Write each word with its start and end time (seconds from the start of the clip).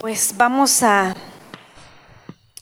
Pues 0.00 0.34
vamos 0.38 0.82
a, 0.82 1.14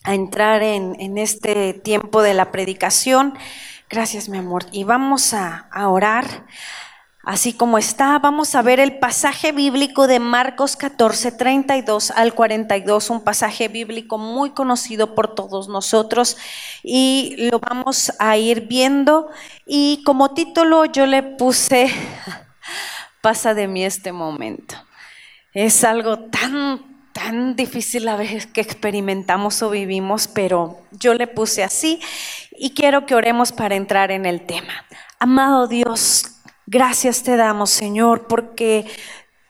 a 0.03 0.13
entrar 0.13 0.61
en, 0.61 0.97
en, 0.99 1.17
este 1.17 1.73
tiempo 1.73 2.21
de 2.21 2.33
la 2.33 2.51
predicación. 2.51 3.33
Gracias, 3.89 4.27
mi 4.27 4.37
amor. 4.37 4.65
Y 4.73 4.83
vamos 4.83 5.33
a, 5.33 5.69
a 5.71 5.87
orar. 5.87 6.45
Así 7.23 7.53
como 7.53 7.77
está, 7.77 8.19
vamos 8.19 8.55
a 8.55 8.61
ver 8.61 8.81
el 8.81 8.99
pasaje 8.99 9.53
bíblico 9.53 10.05
de 10.05 10.19
Marcos 10.19 10.75
14, 10.75 11.31
32 11.31 12.11
al 12.11 12.33
42, 12.33 13.09
un 13.09 13.23
pasaje 13.23 13.69
bíblico 13.69 14.17
muy 14.17 14.49
conocido 14.49 15.15
por 15.15 15.33
todos 15.33 15.69
nosotros 15.69 16.35
y 16.83 17.47
lo 17.49 17.59
vamos 17.59 18.11
a 18.19 18.35
ir 18.35 18.67
viendo. 18.67 19.29
Y 19.65 20.03
como 20.03 20.33
título 20.33 20.83
yo 20.83 21.05
le 21.05 21.23
puse, 21.23 21.89
pasa 23.21 23.53
de 23.53 23.69
mí 23.69 23.85
este 23.85 24.11
momento. 24.11 24.75
Es 25.53 25.85
algo 25.85 26.19
tan 26.19 26.88
tan 27.19 27.57
difícil 27.57 28.07
a 28.07 28.15
veces 28.15 28.45
que 28.47 28.61
experimentamos 28.61 29.61
o 29.61 29.69
vivimos, 29.69 30.29
pero 30.29 30.79
yo 30.91 31.13
le 31.13 31.27
puse 31.27 31.63
así 31.63 31.99
y 32.57 32.69
quiero 32.69 33.05
que 33.05 33.13
oremos 33.13 33.51
para 33.51 33.75
entrar 33.75 34.09
en 34.09 34.25
el 34.25 34.39
tema. 34.39 34.85
Amado 35.19 35.67
Dios, 35.67 36.39
gracias 36.65 37.23
te 37.23 37.35
damos, 37.35 37.71
Señor, 37.71 38.27
porque 38.27 38.85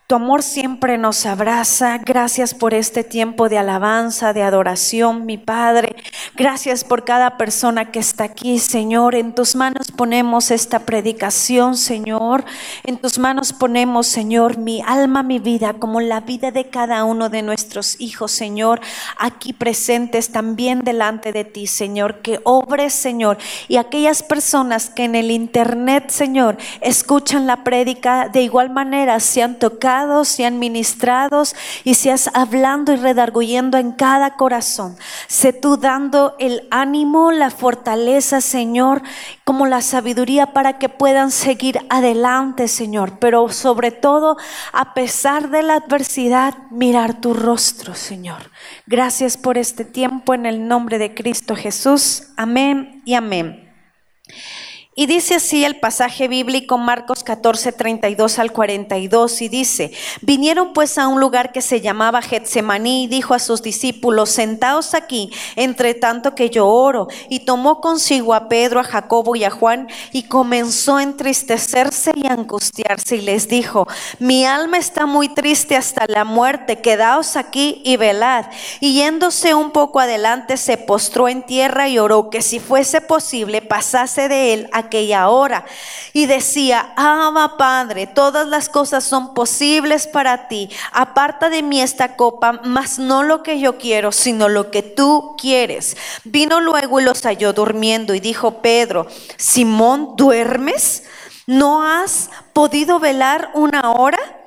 tu 0.09 0.15
amor 0.15 0.41
siempre 0.41 0.97
nos 0.97 1.27
abraza. 1.27 1.99
Gracias 1.99 2.55
por 2.55 2.73
este 2.73 3.03
tiempo 3.03 3.47
de 3.47 3.59
alabanza, 3.59 4.33
de 4.33 4.41
adoración, 4.41 5.27
mi 5.27 5.37
Padre. 5.37 5.95
Gracias 6.35 6.83
por 6.83 7.05
cada 7.05 7.37
persona 7.37 7.91
que 7.91 7.99
está 7.99 8.23
aquí, 8.23 8.57
Señor. 8.57 9.13
En 9.13 9.35
tus 9.35 9.55
manos 9.55 9.91
ponemos 9.91 10.49
esta 10.49 10.79
predicación, 10.79 11.77
Señor. 11.77 12.43
En 12.85 12.97
tus 12.97 13.19
manos 13.19 13.53
ponemos, 13.53 14.07
Señor, 14.07 14.57
mi 14.57 14.81
alma, 14.81 15.21
mi 15.21 15.37
vida, 15.37 15.75
como 15.75 16.01
la 16.01 16.21
vida 16.21 16.49
de 16.49 16.71
cada 16.71 17.03
uno 17.03 17.29
de 17.29 17.43
nuestros 17.43 18.01
hijos, 18.01 18.31
Señor, 18.31 18.81
aquí 19.15 19.53
presentes 19.53 20.31
también 20.31 20.79
delante 20.79 21.31
de 21.33 21.45
ti, 21.45 21.67
Señor. 21.67 22.23
Que 22.23 22.39
obres, 22.45 22.93
Señor. 22.93 23.37
Y 23.67 23.77
aquellas 23.77 24.23
personas 24.23 24.89
que 24.89 25.03
en 25.03 25.13
el 25.13 25.29
Internet, 25.29 26.09
Señor, 26.09 26.57
escuchan 26.81 27.45
la 27.45 27.63
prédica, 27.63 28.27
de 28.27 28.41
igual 28.41 28.71
manera 28.71 29.19
sean 29.19 29.59
tocadas 29.59 29.98
sean 30.23 30.59
ministrados 30.59 31.55
y 31.83 31.95
seas 31.95 32.29
hablando 32.33 32.93
y 32.93 32.95
redarguyendo 32.95 33.77
en 33.77 33.91
cada 33.91 34.35
corazón. 34.35 34.97
Sé 35.27 35.53
tú 35.53 35.77
dando 35.77 36.35
el 36.39 36.67
ánimo, 36.71 37.31
la 37.31 37.49
fortaleza, 37.49 38.41
Señor, 38.41 39.01
como 39.43 39.65
la 39.65 39.81
sabiduría 39.81 40.53
para 40.53 40.77
que 40.77 40.89
puedan 40.89 41.31
seguir 41.31 41.79
adelante, 41.89 42.67
Señor. 42.67 43.19
Pero 43.19 43.49
sobre 43.49 43.91
todo, 43.91 44.37
a 44.71 44.93
pesar 44.93 45.49
de 45.49 45.63
la 45.63 45.75
adversidad, 45.75 46.55
mirar 46.69 47.19
tu 47.19 47.33
rostro, 47.33 47.93
Señor. 47.93 48.51
Gracias 48.85 49.37
por 49.37 49.57
este 49.57 49.85
tiempo 49.85 50.33
en 50.33 50.45
el 50.45 50.67
nombre 50.67 50.97
de 50.97 51.13
Cristo 51.13 51.55
Jesús. 51.55 52.23
Amén 52.37 53.01
y 53.05 53.15
amén. 53.15 53.69
Y 54.99 55.05
dice 55.05 55.35
así 55.35 55.63
el 55.63 55.77
pasaje 55.77 56.27
bíblico 56.27 56.77
Marcos 56.77 57.23
14, 57.23 57.71
32 57.71 58.37
al 58.37 58.51
42 58.51 59.41
y 59.43 59.47
dice, 59.47 59.93
vinieron 60.19 60.73
pues 60.73 60.97
a 60.97 61.07
un 61.07 61.21
lugar 61.21 61.53
que 61.53 61.61
se 61.61 61.79
llamaba 61.79 62.21
Getsemaní 62.21 63.05
y 63.05 63.07
dijo 63.07 63.33
a 63.33 63.39
sus 63.39 63.61
discípulos, 63.61 64.29
sentaos 64.29 64.93
aquí, 64.93 65.31
entre 65.55 65.93
tanto 65.93 66.35
que 66.35 66.49
yo 66.49 66.67
oro. 66.67 67.07
Y 67.29 67.45
tomó 67.45 67.79
consigo 67.79 68.33
a 68.33 68.49
Pedro, 68.49 68.81
a 68.81 68.83
Jacobo 68.83 69.37
y 69.37 69.45
a 69.45 69.49
Juan 69.49 69.87
y 70.11 70.23
comenzó 70.23 70.97
a 70.97 71.03
entristecerse 71.03 72.11
y 72.13 72.27
angustiarse 72.27 73.15
y 73.15 73.21
les 73.21 73.47
dijo, 73.47 73.87
mi 74.19 74.43
alma 74.43 74.79
está 74.79 75.05
muy 75.05 75.29
triste 75.29 75.77
hasta 75.77 76.07
la 76.09 76.25
muerte, 76.25 76.81
quedaos 76.81 77.37
aquí 77.37 77.81
y 77.85 77.95
velad. 77.95 78.47
Y 78.81 78.95
yéndose 78.95 79.53
un 79.53 79.71
poco 79.71 80.01
adelante 80.01 80.57
se 80.57 80.75
postró 80.75 81.29
en 81.29 81.43
tierra 81.43 81.87
y 81.87 81.99
oró 81.99 82.29
que 82.29 82.41
si 82.41 82.59
fuese 82.59 82.99
posible 82.99 83.61
pasase 83.61 84.27
de 84.27 84.53
él 84.53 84.69
a 84.73 84.88
aquella 84.89 85.29
hora. 85.29 85.65
Y 86.13 86.25
decía, 86.25 86.93
Abba 86.95 87.57
Padre, 87.57 88.07
todas 88.07 88.47
las 88.47 88.67
cosas 88.69 89.03
son 89.03 89.33
posibles 89.33 90.07
para 90.07 90.47
ti. 90.47 90.69
Aparta 90.91 91.49
de 91.49 91.63
mí 91.63 91.79
esta 91.79 92.15
copa, 92.15 92.59
mas 92.63 92.99
no 92.99 93.23
lo 93.23 93.43
que 93.43 93.59
yo 93.59 93.77
quiero, 93.77 94.11
sino 94.11 94.49
lo 94.49 94.71
que 94.71 94.81
tú 94.81 95.35
quieres. 95.39 95.95
Vino 96.23 96.59
luego 96.59 96.99
y 96.99 97.03
los 97.03 97.21
halló 97.21 97.53
durmiendo 97.53 98.13
y 98.13 98.19
dijo 98.19 98.61
Pedro, 98.61 99.07
Simón, 99.37 100.15
¿duermes? 100.15 101.03
¿No 101.45 101.83
has 101.83 102.29
podido 102.53 102.99
velar 102.99 103.51
una 103.53 103.91
hora? 103.91 104.38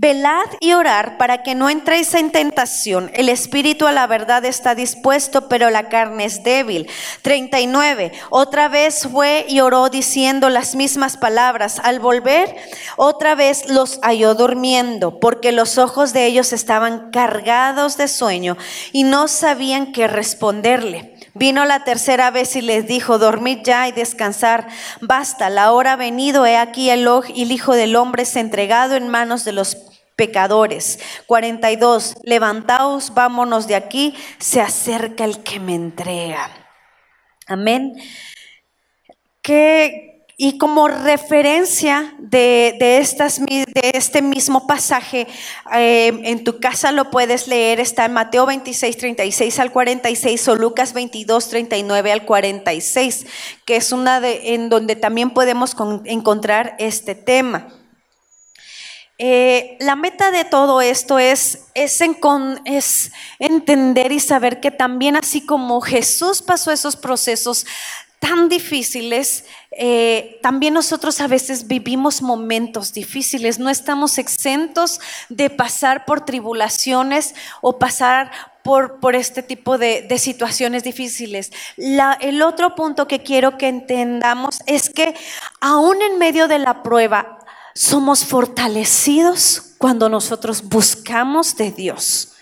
Velad 0.00 0.46
y 0.60 0.74
orar 0.74 1.18
para 1.18 1.42
que 1.42 1.56
no 1.56 1.68
entréis 1.68 2.14
en 2.14 2.30
tentación. 2.30 3.10
El 3.14 3.28
espíritu 3.28 3.88
a 3.88 3.90
la 3.90 4.06
verdad 4.06 4.44
está 4.44 4.76
dispuesto, 4.76 5.48
pero 5.48 5.70
la 5.70 5.88
carne 5.88 6.24
es 6.24 6.44
débil. 6.44 6.88
39. 7.22 8.12
Otra 8.30 8.68
vez 8.68 9.08
fue 9.10 9.44
y 9.48 9.58
oró 9.58 9.88
diciendo 9.88 10.50
las 10.50 10.76
mismas 10.76 11.16
palabras. 11.16 11.80
Al 11.82 11.98
volver, 11.98 12.54
otra 12.96 13.34
vez 13.34 13.68
los 13.68 13.98
halló 14.02 14.36
durmiendo, 14.36 15.18
porque 15.18 15.50
los 15.50 15.78
ojos 15.78 16.12
de 16.12 16.26
ellos 16.26 16.52
estaban 16.52 17.10
cargados 17.10 17.96
de 17.96 18.06
sueño 18.06 18.56
y 18.92 19.02
no 19.02 19.26
sabían 19.26 19.90
qué 19.90 20.06
responderle. 20.06 21.16
Vino 21.34 21.64
la 21.64 21.82
tercera 21.82 22.30
vez 22.30 22.54
y 22.54 22.62
les 22.62 22.86
dijo, 22.86 23.18
dormid 23.18 23.58
ya 23.64 23.88
y 23.88 23.92
descansar. 23.92 24.68
Basta, 25.00 25.50
la 25.50 25.72
hora 25.72 25.94
ha 25.94 25.96
venido, 25.96 26.46
he 26.46 26.56
aquí 26.56 26.88
el, 26.90 27.08
el 27.34 27.52
Hijo 27.52 27.74
del 27.74 27.96
Hombre 27.96 28.22
es 28.22 28.36
entregado 28.36 28.94
en 28.94 29.08
manos 29.08 29.44
de 29.44 29.52
los 29.52 29.87
pecadores. 30.18 30.98
42, 31.26 32.16
levantaos, 32.24 33.14
vámonos 33.14 33.68
de 33.68 33.76
aquí, 33.76 34.14
se 34.38 34.60
acerca 34.60 35.24
el 35.24 35.42
que 35.44 35.60
me 35.60 35.76
entrega. 35.76 36.50
Amén. 37.46 37.94
Que 39.40 40.08
y 40.40 40.56
como 40.56 40.86
referencia 40.86 42.14
de, 42.18 42.76
de, 42.78 42.98
estas, 42.98 43.40
de 43.44 43.90
este 43.94 44.22
mismo 44.22 44.68
pasaje, 44.68 45.26
eh, 45.72 46.20
en 46.22 46.44
tu 46.44 46.60
casa 46.60 46.92
lo 46.92 47.10
puedes 47.10 47.48
leer, 47.48 47.80
está 47.80 48.04
en 48.04 48.12
Mateo 48.12 48.46
26, 48.46 48.96
36 48.96 49.58
al 49.58 49.72
46 49.72 50.48
o 50.48 50.54
Lucas 50.54 50.92
22, 50.92 51.48
39 51.48 52.12
al 52.12 52.24
46, 52.24 53.26
que 53.64 53.76
es 53.76 53.90
una 53.90 54.20
de, 54.20 54.54
en 54.54 54.68
donde 54.68 54.94
también 54.94 55.30
podemos 55.30 55.74
encontrar 56.04 56.76
este 56.78 57.16
tema. 57.16 57.77
Eh, 59.20 59.76
la 59.80 59.96
meta 59.96 60.30
de 60.30 60.44
todo 60.44 60.80
esto 60.80 61.18
es, 61.18 61.66
entender 63.40 64.12
y 64.12 64.20
saber 64.20 64.60
que 64.60 64.70
también 64.70 65.16
así 65.16 65.44
como 65.44 65.80
Jesús 65.80 66.40
pasó 66.40 66.70
esos 66.70 66.94
procesos 66.96 67.66
tan 68.20 68.48
difíciles, 68.48 69.44
eh, 69.72 70.38
también 70.42 70.74
nosotros 70.74 71.20
a 71.20 71.26
veces 71.26 71.66
vivimos 71.66 72.22
momentos 72.22 72.92
difíciles, 72.92 73.58
no 73.58 73.70
estamos 73.70 74.18
exentos 74.18 75.00
de 75.28 75.50
pasar 75.50 76.04
por 76.04 76.24
tribulaciones 76.24 77.34
o 77.60 77.78
pasar 77.78 78.30
por, 79.00 79.16
este 79.16 79.42
tipo 79.42 79.78
de, 79.78 80.06
situaciones 80.18 80.84
difíciles. 80.84 81.52
El 81.78 82.42
otro 82.42 82.74
punto 82.74 83.08
que 83.08 83.22
quiero 83.22 83.56
que 83.56 83.68
entendamos 83.68 84.60
es 84.66 84.90
que 84.90 85.14
aún 85.60 86.02
en 86.02 86.18
medio 86.18 86.48
de 86.48 86.58
la 86.58 86.82
prueba 86.82 87.37
somos 87.78 88.24
fortalecidos 88.24 89.74
cuando 89.78 90.08
nosotros 90.08 90.64
buscamos 90.64 91.56
de 91.56 91.70
Dios 91.70 92.32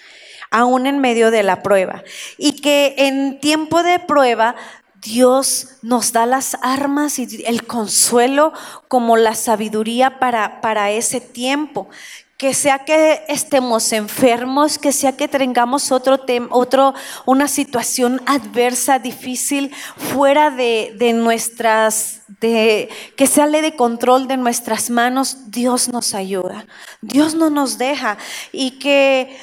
aún 0.51 0.87
en 0.87 0.99
medio 0.99 1.31
de 1.31 1.43
la 1.43 1.63
prueba. 1.63 2.03
Y 2.39 2.63
que 2.63 2.95
en 2.97 3.39
tiempo 3.41 3.83
de 3.83 3.99
prueba 3.99 4.57
Dios 5.03 5.77
nos 5.83 6.13
da 6.13 6.25
las 6.25 6.57
armas 6.63 7.19
y 7.19 7.45
el 7.45 7.67
consuelo 7.67 8.55
como 8.89 9.19
la 9.19 9.35
sabiduría 9.35 10.19
para, 10.19 10.63
para 10.63 10.91
ese 10.91 11.21
tiempo. 11.21 11.91
Que 12.37 12.53
sea 12.53 12.85
que 12.85 13.25
estemos 13.29 13.93
enfermos, 13.93 14.79
que 14.79 14.93
sea 14.93 15.17
que 15.17 15.27
tengamos 15.27 15.91
otro, 15.91 16.21
otro 16.50 16.94
una 17.25 17.49
situación 17.49 18.21
adversa, 18.27 18.99
difícil, 18.99 19.75
fuera 19.97 20.50
de, 20.50 20.94
de 20.99 21.15
nuestras, 21.15 22.23
de, 22.41 22.91
que 23.17 23.27
sale 23.27 23.62
de 23.62 23.75
control 23.75 24.29
de 24.29 24.37
nuestras 24.37 24.91
manos, 24.91 25.50
Dios 25.50 25.88
nos 25.88 26.15
ayuda. 26.15 26.67
Dios 27.00 27.35
no 27.35 27.49
nos 27.49 27.79
deja. 27.79 28.19
Y 28.53 28.73
que 28.79 29.35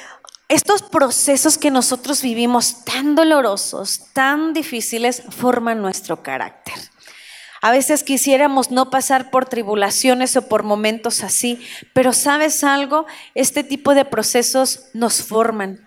estos 0.53 0.83
procesos 0.83 1.57
que 1.57 1.71
nosotros 1.71 2.21
vivimos 2.21 2.85
tan 2.85 3.15
dolorosos, 3.15 4.01
tan 4.13 4.53
difíciles, 4.53 5.23
forman 5.29 5.81
nuestro 5.81 6.21
carácter. 6.21 6.92
A 7.63 7.71
veces 7.71 8.03
quisiéramos 8.03 8.71
no 8.71 8.89
pasar 8.89 9.31
por 9.31 9.45
tribulaciones 9.45 10.35
o 10.35 10.49
por 10.49 10.63
momentos 10.63 11.23
así, 11.23 11.65
pero 11.93 12.11
sabes 12.11 12.61
algo, 12.61 13.05
este 13.35 13.63
tipo 13.63 13.95
de 13.95 14.03
procesos 14.03 14.89
nos 14.93 15.23
forman. 15.23 15.79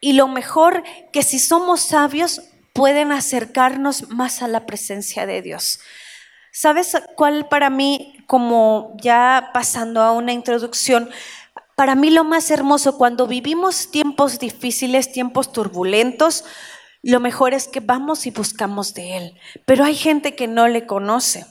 Y 0.00 0.14
lo 0.14 0.26
mejor 0.26 0.82
que 1.12 1.22
si 1.22 1.38
somos 1.38 1.82
sabios 1.82 2.40
pueden 2.72 3.12
acercarnos 3.12 4.08
más 4.08 4.40
a 4.40 4.48
la 4.48 4.64
presencia 4.64 5.26
de 5.26 5.42
Dios. 5.42 5.80
¿Sabes 6.50 6.96
cuál 7.14 7.46
para 7.50 7.68
mí, 7.68 8.16
como 8.26 8.96
ya 8.98 9.50
pasando 9.52 10.00
a 10.00 10.12
una 10.12 10.32
introducción, 10.32 11.10
para 11.76 11.94
mí 11.94 12.08
lo 12.08 12.24
más 12.24 12.50
hermoso 12.50 12.96
cuando 12.96 13.26
vivimos 13.26 13.90
tiempos 13.90 14.38
difíciles, 14.38 15.12
tiempos 15.12 15.52
turbulentos, 15.52 16.46
lo 17.10 17.20
mejor 17.20 17.54
es 17.54 17.68
que 17.68 17.80
vamos 17.80 18.26
y 18.26 18.30
buscamos 18.30 18.94
de 18.94 19.16
Él. 19.16 19.40
Pero 19.64 19.84
hay 19.84 19.94
gente 19.94 20.34
que 20.34 20.46
no 20.46 20.68
le 20.68 20.86
conoce. 20.86 21.46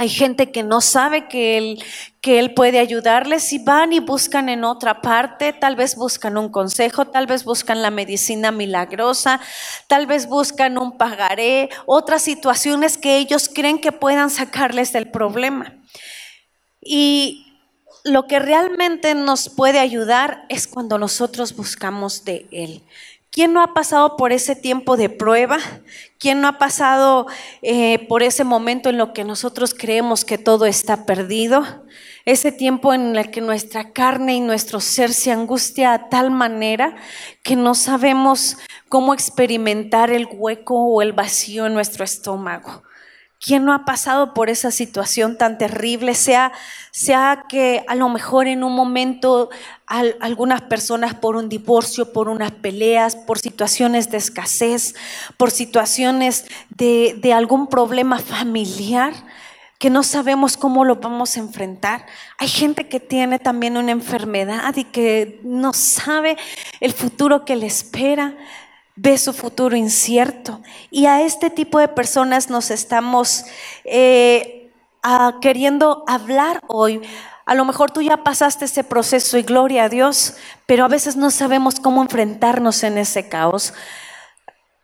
Hay 0.00 0.08
gente 0.08 0.52
que 0.52 0.62
no 0.62 0.80
sabe 0.80 1.26
que 1.26 1.58
él, 1.58 1.84
que 2.20 2.38
él 2.38 2.54
puede 2.54 2.78
ayudarles 2.78 3.52
y 3.52 3.58
van 3.58 3.92
y 3.92 3.98
buscan 3.98 4.48
en 4.48 4.62
otra 4.62 5.02
parte, 5.02 5.52
tal 5.52 5.74
vez 5.74 5.96
buscan 5.96 6.38
un 6.38 6.50
consejo, 6.50 7.06
tal 7.06 7.26
vez 7.26 7.42
buscan 7.42 7.82
la 7.82 7.90
medicina 7.90 8.52
milagrosa, 8.52 9.40
tal 9.88 10.06
vez 10.06 10.28
buscan 10.28 10.78
un 10.78 10.96
pagaré, 10.96 11.68
otras 11.84 12.22
situaciones 12.22 12.96
que 12.96 13.16
ellos 13.16 13.50
creen 13.52 13.80
que 13.80 13.90
puedan 13.90 14.30
sacarles 14.30 14.92
del 14.92 15.10
problema. 15.10 15.74
Y 16.80 17.48
lo 18.04 18.28
que 18.28 18.38
realmente 18.38 19.16
nos 19.16 19.48
puede 19.48 19.80
ayudar 19.80 20.46
es 20.48 20.68
cuando 20.68 20.98
nosotros 20.98 21.56
buscamos 21.56 22.24
de 22.24 22.46
Él. 22.52 22.84
¿Quién 23.38 23.52
no 23.52 23.62
ha 23.62 23.72
pasado 23.72 24.16
por 24.16 24.32
ese 24.32 24.56
tiempo 24.56 24.96
de 24.96 25.08
prueba? 25.08 25.58
¿Quién 26.18 26.40
no 26.40 26.48
ha 26.48 26.58
pasado 26.58 27.28
eh, 27.62 28.04
por 28.08 28.24
ese 28.24 28.42
momento 28.42 28.88
en 28.88 28.98
lo 28.98 29.12
que 29.12 29.22
nosotros 29.22 29.74
creemos 29.74 30.24
que 30.24 30.38
todo 30.38 30.66
está 30.66 31.06
perdido? 31.06 31.62
Ese 32.24 32.50
tiempo 32.50 32.92
en 32.92 33.14
el 33.14 33.30
que 33.30 33.40
nuestra 33.40 33.92
carne 33.92 34.34
y 34.34 34.40
nuestro 34.40 34.80
ser 34.80 35.12
se 35.12 35.30
angustia 35.30 35.92
a 35.92 36.08
tal 36.08 36.32
manera 36.32 36.96
que 37.44 37.54
no 37.54 37.76
sabemos 37.76 38.56
cómo 38.88 39.14
experimentar 39.14 40.10
el 40.10 40.26
hueco 40.28 40.74
o 40.74 41.00
el 41.00 41.12
vacío 41.12 41.66
en 41.66 41.74
nuestro 41.74 42.04
estómago. 42.04 42.82
¿Quién 43.40 43.64
no 43.64 43.72
ha 43.72 43.84
pasado 43.84 44.34
por 44.34 44.50
esa 44.50 44.72
situación 44.72 45.38
tan 45.38 45.58
terrible? 45.58 46.14
Sea, 46.14 46.52
sea 46.90 47.44
que 47.48 47.84
a 47.86 47.94
lo 47.94 48.08
mejor 48.08 48.48
en 48.48 48.64
un 48.64 48.74
momento 48.74 49.48
algunas 49.86 50.62
personas 50.62 51.14
por 51.14 51.36
un 51.36 51.48
divorcio, 51.48 52.12
por 52.12 52.28
unas 52.28 52.50
peleas, 52.50 53.14
por 53.14 53.38
situaciones 53.38 54.10
de 54.10 54.16
escasez, 54.16 54.96
por 55.36 55.52
situaciones 55.52 56.46
de, 56.70 57.16
de 57.22 57.32
algún 57.32 57.68
problema 57.68 58.18
familiar, 58.18 59.14
que 59.78 59.88
no 59.88 60.02
sabemos 60.02 60.56
cómo 60.56 60.84
lo 60.84 60.96
vamos 60.96 61.36
a 61.36 61.40
enfrentar. 61.40 62.06
Hay 62.38 62.48
gente 62.48 62.88
que 62.88 62.98
tiene 62.98 63.38
también 63.38 63.76
una 63.76 63.92
enfermedad 63.92 64.74
y 64.76 64.82
que 64.82 65.38
no 65.44 65.72
sabe 65.72 66.36
el 66.80 66.92
futuro 66.92 67.44
que 67.44 67.54
le 67.54 67.66
espera 67.66 68.34
ve 69.00 69.16
su 69.16 69.32
futuro 69.32 69.76
incierto. 69.76 70.60
Y 70.90 71.06
a 71.06 71.22
este 71.22 71.50
tipo 71.50 71.78
de 71.78 71.88
personas 71.88 72.50
nos 72.50 72.70
estamos 72.70 73.44
eh, 73.84 74.70
queriendo 75.40 76.04
hablar 76.06 76.62
hoy. 76.66 77.00
A 77.46 77.54
lo 77.54 77.64
mejor 77.64 77.90
tú 77.90 78.02
ya 78.02 78.18
pasaste 78.18 78.64
ese 78.64 78.84
proceso 78.84 79.38
y 79.38 79.42
gloria 79.42 79.84
a 79.84 79.88
Dios, 79.88 80.34
pero 80.66 80.84
a 80.84 80.88
veces 80.88 81.16
no 81.16 81.30
sabemos 81.30 81.80
cómo 81.80 82.02
enfrentarnos 82.02 82.82
en 82.82 82.98
ese 82.98 83.28
caos. 83.28 83.72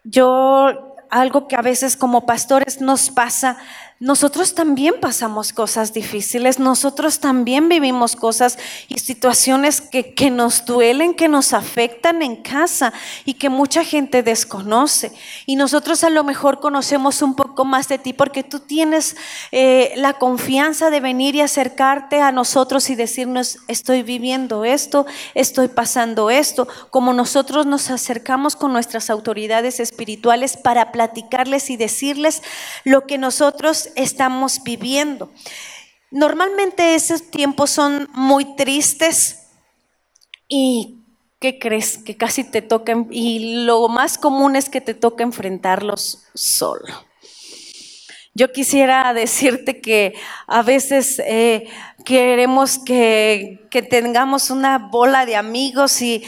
Yo, 0.05 0.97
algo 1.11 1.49
que 1.49 1.57
a 1.57 1.63
veces 1.63 1.97
como 1.97 2.25
pastores 2.25 2.81
nos 2.81 3.11
pasa, 3.11 3.59
nosotros 4.01 4.55
también 4.55 4.95
pasamos 5.01 5.53
cosas 5.53 5.93
difíciles, 5.93 6.59
nosotros 6.59 7.21
también 7.21 7.69
vivimos 7.69 8.17
cosas 8.17 8.59
y 8.89 8.99
situaciones 8.99 9.81
que, 9.81 10.15
que, 10.15 10.31
nos 10.31 10.65
duelen, 10.65 11.15
que 11.15 11.29
nos 11.29 11.53
afectan 11.53 12.21
en 12.21 12.37
casa 12.37 12.93
y 13.25 13.35
que 13.35 13.49
mucha 13.49 13.85
gente 13.85 14.25
desconoce. 14.25 15.13
Y 15.47 15.55
nosotros 15.55 16.03
a 16.03 16.11
lo 16.11 16.25
mejor 16.25 16.59
conocemos 16.59 17.23
un 17.23 17.37
poco 17.37 17.65
más 17.65 17.87
de 17.87 17.99
ti 17.99 18.13
porque 18.13 18.43
tú 18.43 18.59
tienes 18.59 19.17
eh, 19.53 19.93
la 19.97 20.15
confianza 20.15 20.91
de 20.91 20.99
venir 20.99 21.37
y 21.37 21.41
acercarte 21.41 22.21
a 22.21 22.33
nosotros 22.33 22.91
y 22.91 22.97
decirnos, 22.97 23.59
estoy 23.69 24.03
viviendo 24.03 24.65
esto, 24.65 25.07
estoy 25.35 25.69
pasando 25.69 26.31
esto, 26.31 26.67
como 26.91 27.13
nosotros 27.13 27.65
nos 27.65 27.91
acercamos 27.91 28.57
con 28.57 28.73
nuestras 28.73 29.09
autoridades 29.09 29.79
espirituales 29.79 30.57
para 30.57 30.91
platicarles 30.91 31.71
y 31.71 31.77
decirles 31.77 32.43
lo 32.85 33.07
que 33.07 33.19
nosotros 33.19 33.84
estamos 33.97 34.63
viviendo. 34.63 35.33
Normalmente 36.11 36.95
esos 36.95 37.31
tiempos 37.31 37.71
son 37.71 38.09
muy 38.13 38.57
tristes 38.57 39.49
y 40.49 41.01
¿qué 41.41 41.59
crees? 41.59 41.99
Que 41.99 42.17
casi 42.17 42.45
te 42.45 42.63
tocan 42.63 43.09
y 43.11 43.65
lo 43.65 43.89
más 43.89 44.17
común 44.19 44.57
es 44.57 44.69
que 44.71 44.81
te 44.81 44.95
toca 44.95 45.25
enfrentarlos 45.25 46.25
solo. 46.35 46.87
Yo 48.35 48.53
quisiera 48.53 49.13
decirte 49.15 49.81
que 49.81 50.15
a 50.47 50.63
veces 50.63 51.21
eh, 51.25 51.69
queremos 52.05 52.79
que, 52.79 53.67
tengamos 53.91 54.51
una 54.51 54.79
bola 54.79 55.27
de 55.27 55.37
amigos 55.37 56.01
y, 56.03 56.23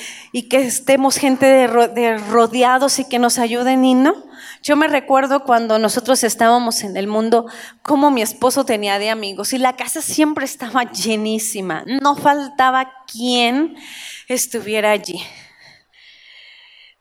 que 0.50 0.58
estemos 0.58 1.16
gente 1.16 1.46
de 1.46 2.18
rodeados 2.18 2.98
y 2.98 3.08
que 3.08 3.18
nos 3.18 3.38
ayuden 3.38 3.84
y 3.84 3.94
no. 3.94 4.26
Yo 4.62 4.74
me 4.74 4.88
recuerdo 4.88 5.44
cuando 5.44 5.78
nosotros 5.78 6.24
estábamos 6.24 6.82
en 6.82 6.96
el 6.96 7.06
mundo, 7.06 7.46
como 7.82 8.10
mi 8.10 8.20
esposo 8.20 8.64
tenía 8.64 8.98
de 8.98 9.10
amigos 9.10 9.52
y 9.52 9.58
la 9.58 9.76
casa 9.76 10.02
siempre 10.02 10.44
estaba 10.44 10.90
llenísima. 10.90 11.84
No 11.86 12.16
faltaba 12.16 12.92
quien 13.06 13.76
estuviera 14.26 14.90
allí. 14.90 15.22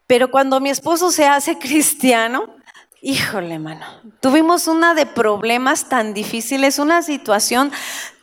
Pero 0.06 0.30
cuando 0.30 0.60
mi 0.60 0.70
esposo 0.70 1.12
se 1.12 1.26
hace 1.26 1.58
cristiano, 1.60 2.56
híjole, 3.02 3.58
mano, 3.58 3.86
tuvimos 4.20 4.68
una 4.68 4.94
de 4.94 5.08
problemas 5.08 5.90
tan 5.90 6.14
difíciles, 6.14 6.78
una 6.78 7.02
situación 7.02 7.72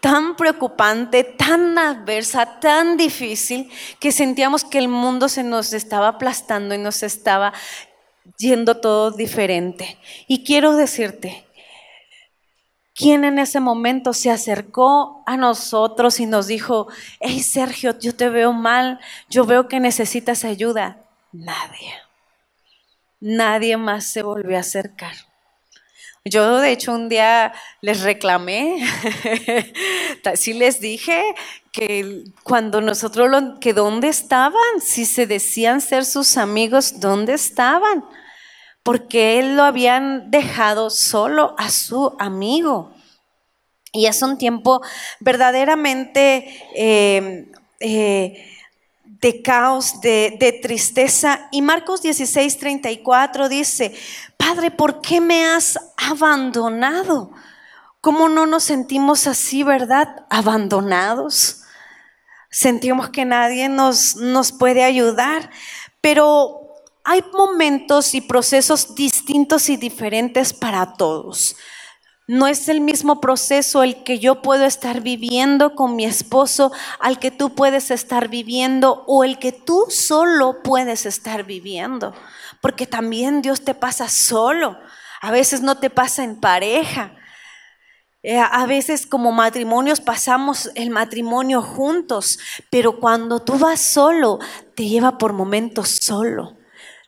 tan 0.03 0.35
preocupante, 0.35 1.23
tan 1.23 1.79
adversa, 1.79 2.59
tan 2.59 2.97
difícil, 2.97 3.71
que 4.01 4.11
sentíamos 4.11 4.65
que 4.65 4.79
el 4.79 4.89
mundo 4.89 5.29
se 5.29 5.45
nos 5.45 5.73
estaba 5.73 6.09
aplastando 6.09 6.75
y 6.75 6.79
nos 6.79 7.05
estaba 7.05 7.53
yendo 8.37 8.81
todo 8.81 9.13
diferente. 9.13 9.97
Y 10.27 10.43
quiero 10.43 10.75
decirte, 10.75 11.47
¿quién 12.97 13.23
en 13.23 13.39
ese 13.39 13.61
momento 13.61 14.13
se 14.13 14.33
acercó 14.33 15.23
a 15.25 15.37
nosotros 15.37 16.19
y 16.19 16.27
nos 16.27 16.49
dijo, 16.49 16.89
hey 17.21 17.41
Sergio, 17.41 17.97
yo 17.97 18.17
te 18.17 18.29
veo 18.29 18.53
mal, 18.53 18.99
yo 19.31 19.45
veo 19.45 19.69
que 19.69 19.79
necesitas 19.79 20.45
ayuda? 20.45 20.99
Nadie. 21.31 21.95
Nadie 23.21 23.77
más 23.77 24.07
se 24.07 24.25
volvió 24.25 24.57
a 24.57 24.61
acercar. 24.63 25.15
Yo 26.25 26.59
de 26.59 26.71
hecho 26.71 26.93
un 26.93 27.09
día 27.09 27.53
les 27.81 28.03
reclamé, 28.03 28.79
sí 30.37 30.53
les 30.53 30.81
dije 30.81 31.21
que 31.73 32.23
cuando 32.45 32.81
nosotros, 32.81 33.29
lo, 33.29 33.59
que 33.59 33.73
dónde 33.73 34.09
estaban, 34.09 34.81
si 34.81 35.05
se 35.05 35.27
decían 35.27 35.81
ser 35.81 36.05
sus 36.05 36.37
amigos, 36.37 37.01
¿dónde 37.01 37.35
estaban? 37.35 38.05
Porque 38.85 39.41
él 39.41 39.57
lo 39.57 39.65
habían 39.65 40.31
dejado 40.31 40.91
solo 40.91 41.57
a 41.59 41.71
su 41.71 42.15
amigo. 42.21 42.95
Y 43.93 44.07
es 44.07 44.23
un 44.23 44.39
tiempo 44.39 44.81
verdaderamente 45.19 46.57
eh, 46.77 47.51
eh, 47.81 48.52
de 49.23 49.41
caos, 49.41 50.01
de, 50.01 50.37
de, 50.39 50.53
tristeza. 50.53 51.49
Y 51.53 51.63
Marcos 51.63 52.03
16, 52.03 52.59
34 52.59 53.49
dice, 53.49 53.95
Padre, 54.37 54.73
¿por 54.73 55.01
qué 55.01 55.21
me 55.21 55.47
has 55.47 55.79
abandonado? 55.97 57.31
¿Cómo 58.01 58.29
no 58.29 58.47
nos 58.47 58.65
sentimos 58.65 59.29
así, 59.29 59.63
verdad? 59.63 60.27
Abandonados. 60.29 61.63
Sentimos 62.51 63.11
que 63.11 63.25
nadie 63.25 63.69
nos, 63.69 64.17
nos 64.17 64.51
puede 64.51 64.83
ayudar, 64.83 65.49
pero 66.01 66.63
hay 67.05 67.25
momentos 67.33 68.15
y 68.15 68.21
procesos 68.21 68.97
distintos 68.97 69.69
y 69.69 69.77
diferentes 69.77 70.53
para 70.53 70.95
todos. 70.95 71.57
No 72.33 72.47
es 72.47 72.71
el 72.71 72.81
mismo 72.81 73.21
proceso 73.21 73.83
el 73.83 74.05
que 74.05 74.19
yo 74.19 74.41
puedo 74.41 74.65
estar 74.65 75.03
viviendo 75.03 75.75
con 75.75 75.97
mi 75.97 76.07
esposo 76.07 76.73
al 76.99 77.19
que 77.19 77.31
tú 77.31 77.55
puedes 77.55 77.91
estar 77.91 78.29
viviendo 78.29 79.05
o 79.07 79.23
el 79.23 79.39
que 79.39 79.53
tú 79.53 79.85
solo 79.91 80.63
puedes 80.63 81.05
estar 81.05 81.45
viviendo. 81.45 82.15
Porque 82.63 82.87
también 82.87 83.43
Dios 83.43 83.65
te 83.65 83.75
pasa 83.75 84.09
solo. 84.09 84.79
A 85.21 85.31
veces 85.31 85.61
no 85.61 85.77
te 85.77 85.91
pasa 85.91 86.25
en 86.25 86.41
pareja. 86.41 87.13
Eh, 88.23 88.39
a 88.39 88.65
veces 88.65 89.05
como 89.05 89.31
matrimonios 89.31 90.01
pasamos 90.01 90.71
el 90.75 90.89
matrimonio 90.89 91.61
juntos, 91.61 92.39
pero 92.71 92.99
cuando 92.99 93.41
tú 93.41 93.59
vas 93.59 93.83
solo, 93.83 94.39
te 94.75 94.89
lleva 94.89 95.19
por 95.19 95.35
momentos 95.35 95.99
solo. 96.01 96.57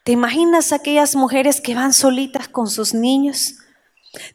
¿Te 0.04 0.12
imaginas 0.12 0.74
aquellas 0.74 1.16
mujeres 1.16 1.62
que 1.62 1.74
van 1.74 1.94
solitas 1.94 2.46
con 2.46 2.68
sus 2.68 2.92
niños? 2.92 3.54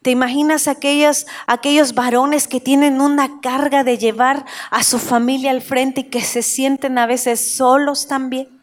¿Te 0.02 0.12
imaginas 0.12 0.68
aquellos, 0.68 1.28
aquellos 1.48 1.94
varones 1.94 2.48
que 2.48 2.60
tienen 2.60 3.02
una 3.02 3.42
carga 3.42 3.84
de 3.84 3.98
llevar 3.98 4.46
a 4.72 4.84
su 4.84 5.00
familia 5.00 5.52
al 5.52 5.62
frente 5.62 6.02
y 6.02 6.04
que 6.06 6.22
se 6.22 6.42
sienten 6.42 6.98
a 6.98 7.08
veces 7.08 7.56
solos 7.56 8.08
también? 8.08 8.62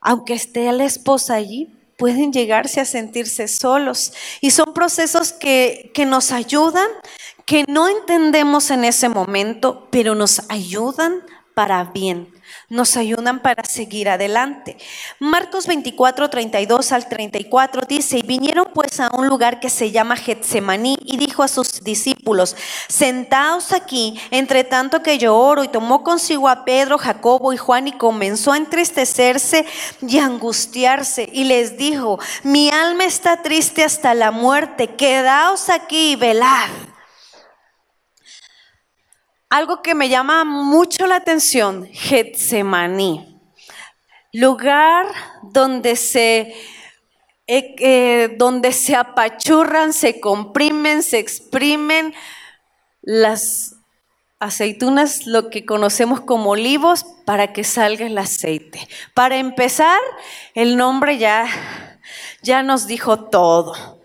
Aunque 0.00 0.34
esté 0.34 0.70
la 0.72 0.84
esposa 0.84 1.34
allí, 1.34 1.76
pueden 1.98 2.32
llegarse 2.32 2.80
a 2.80 2.84
sentirse 2.84 3.46
solos. 3.48 4.12
Y 4.40 4.50
son 4.52 4.72
procesos 4.72 5.32
que, 5.32 5.90
que 5.92 6.06
nos 6.06 6.32
ayudan, 6.32 6.88
que 7.44 7.64
no 7.68 7.88
entendemos 7.88 8.70
en 8.70 8.84
ese 8.84 9.08
momento, 9.08 9.88
pero 9.90 10.14
nos 10.14 10.42
ayudan 10.48 11.22
para 11.60 11.84
bien 11.84 12.32
nos 12.70 12.96
ayudan 12.96 13.40
para 13.40 13.64
seguir 13.64 14.08
adelante. 14.08 14.78
Marcos 15.18 15.66
24, 15.66 16.30
32 16.30 16.92
al 16.92 17.06
34 17.06 17.82
dice, 17.86 18.16
y 18.16 18.22
vinieron 18.22 18.68
pues 18.72 18.98
a 18.98 19.10
un 19.12 19.28
lugar 19.28 19.60
que 19.60 19.68
se 19.68 19.90
llama 19.90 20.16
Getsemaní 20.16 20.96
y 21.04 21.18
dijo 21.18 21.42
a 21.42 21.48
sus 21.48 21.84
discípulos, 21.84 22.56
sentaos 22.88 23.72
aquí, 23.72 24.18
entre 24.30 24.64
tanto 24.64 25.02
que 25.02 25.18
yo 25.18 25.36
oro, 25.36 25.62
y 25.64 25.68
tomó 25.68 26.02
consigo 26.02 26.48
a 26.48 26.64
Pedro, 26.64 26.96
Jacobo 26.96 27.52
y 27.52 27.58
Juan 27.58 27.88
y 27.88 27.92
comenzó 27.92 28.52
a 28.52 28.56
entristecerse 28.56 29.66
y 30.00 30.18
angustiarse 30.18 31.28
y 31.30 31.44
les 31.44 31.76
dijo, 31.76 32.18
mi 32.42 32.70
alma 32.70 33.04
está 33.04 33.42
triste 33.42 33.84
hasta 33.84 34.14
la 34.14 34.30
muerte, 34.30 34.94
quedaos 34.94 35.68
aquí 35.68 36.12
y 36.12 36.16
velad. 36.16 36.70
Algo 39.50 39.82
que 39.82 39.96
me 39.96 40.08
llama 40.08 40.44
mucho 40.44 41.08
la 41.08 41.16
atención, 41.16 41.88
Getsemaní, 41.92 43.36
lugar 44.32 45.06
donde 45.42 45.96
se, 45.96 46.54
eh, 47.48 47.74
eh, 47.80 48.36
donde 48.38 48.70
se 48.70 48.94
apachurran, 48.94 49.92
se 49.92 50.20
comprimen, 50.20 51.02
se 51.02 51.18
exprimen 51.18 52.14
las 53.02 53.74
aceitunas, 54.38 55.26
lo 55.26 55.50
que 55.50 55.66
conocemos 55.66 56.20
como 56.20 56.50
olivos, 56.50 57.04
para 57.24 57.52
que 57.52 57.64
salga 57.64 58.06
el 58.06 58.18
aceite. 58.18 58.86
Para 59.14 59.38
empezar, 59.38 59.98
el 60.54 60.76
nombre 60.76 61.18
ya, 61.18 61.48
ya 62.40 62.62
nos 62.62 62.86
dijo 62.86 63.24
todo 63.24 64.00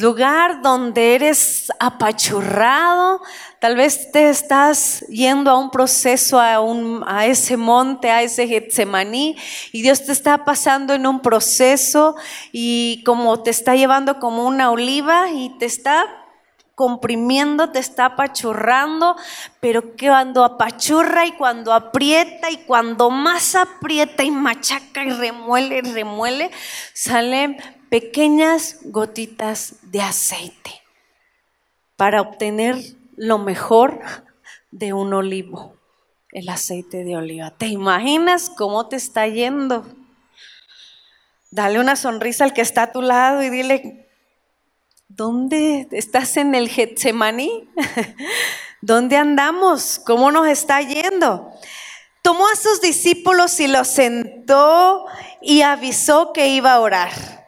lugar 0.00 0.60
donde 0.62 1.14
eres 1.14 1.70
apachurrado, 1.78 3.20
tal 3.64 3.76
vez 3.76 4.12
te 4.12 4.28
estás 4.28 5.00
yendo 5.08 5.50
a 5.50 5.58
un 5.58 5.70
proceso, 5.70 6.38
a, 6.38 6.60
un, 6.60 7.02
a 7.06 7.24
ese 7.24 7.56
monte, 7.56 8.10
a 8.10 8.20
ese 8.20 8.46
Getsemaní, 8.46 9.38
y 9.72 9.80
Dios 9.80 10.04
te 10.04 10.12
está 10.12 10.44
pasando 10.44 10.92
en 10.92 11.06
un 11.06 11.20
proceso 11.20 12.14
y 12.52 13.02
como 13.06 13.42
te 13.42 13.48
está 13.48 13.74
llevando 13.74 14.20
como 14.20 14.46
una 14.46 14.70
oliva 14.70 15.30
y 15.30 15.48
te 15.58 15.64
está 15.64 16.04
comprimiendo, 16.74 17.70
te 17.70 17.78
está 17.78 18.04
apachurrando, 18.04 19.16
pero 19.60 19.96
cuando 19.98 20.44
apachurra 20.44 21.24
y 21.24 21.32
cuando 21.32 21.72
aprieta 21.72 22.50
y 22.50 22.58
cuando 22.66 23.08
más 23.08 23.54
aprieta 23.54 24.24
y 24.24 24.30
machaca 24.30 25.04
y 25.04 25.08
remuele 25.08 25.80
remuele, 25.80 26.50
sale 26.92 27.56
pequeñas 27.88 28.80
gotitas 28.82 29.76
de 29.90 30.02
aceite 30.02 30.82
para 31.96 32.20
obtener 32.20 32.76
lo 33.16 33.38
mejor 33.38 34.00
de 34.70 34.92
un 34.92 35.12
olivo, 35.14 35.76
el 36.32 36.48
aceite 36.48 37.04
de 37.04 37.16
oliva. 37.16 37.50
¿Te 37.50 37.66
imaginas 37.66 38.50
cómo 38.50 38.88
te 38.88 38.96
está 38.96 39.26
yendo? 39.26 39.86
Dale 41.50 41.78
una 41.78 41.96
sonrisa 41.96 42.44
al 42.44 42.52
que 42.52 42.62
está 42.62 42.84
a 42.84 42.92
tu 42.92 43.02
lado 43.02 43.42
y 43.42 43.50
dile, 43.50 44.08
¿dónde 45.08 45.86
estás 45.92 46.36
en 46.36 46.54
el 46.54 46.68
Getsemaní? 46.68 47.68
¿Dónde 48.80 49.16
andamos? 49.16 50.00
¿Cómo 50.04 50.32
nos 50.32 50.48
está 50.48 50.80
yendo? 50.82 51.50
Tomó 52.22 52.46
a 52.48 52.56
sus 52.56 52.80
discípulos 52.80 53.60
y 53.60 53.68
los 53.68 53.88
sentó 53.88 55.06
y 55.40 55.62
avisó 55.62 56.32
que 56.32 56.48
iba 56.48 56.72
a 56.72 56.80
orar 56.80 57.43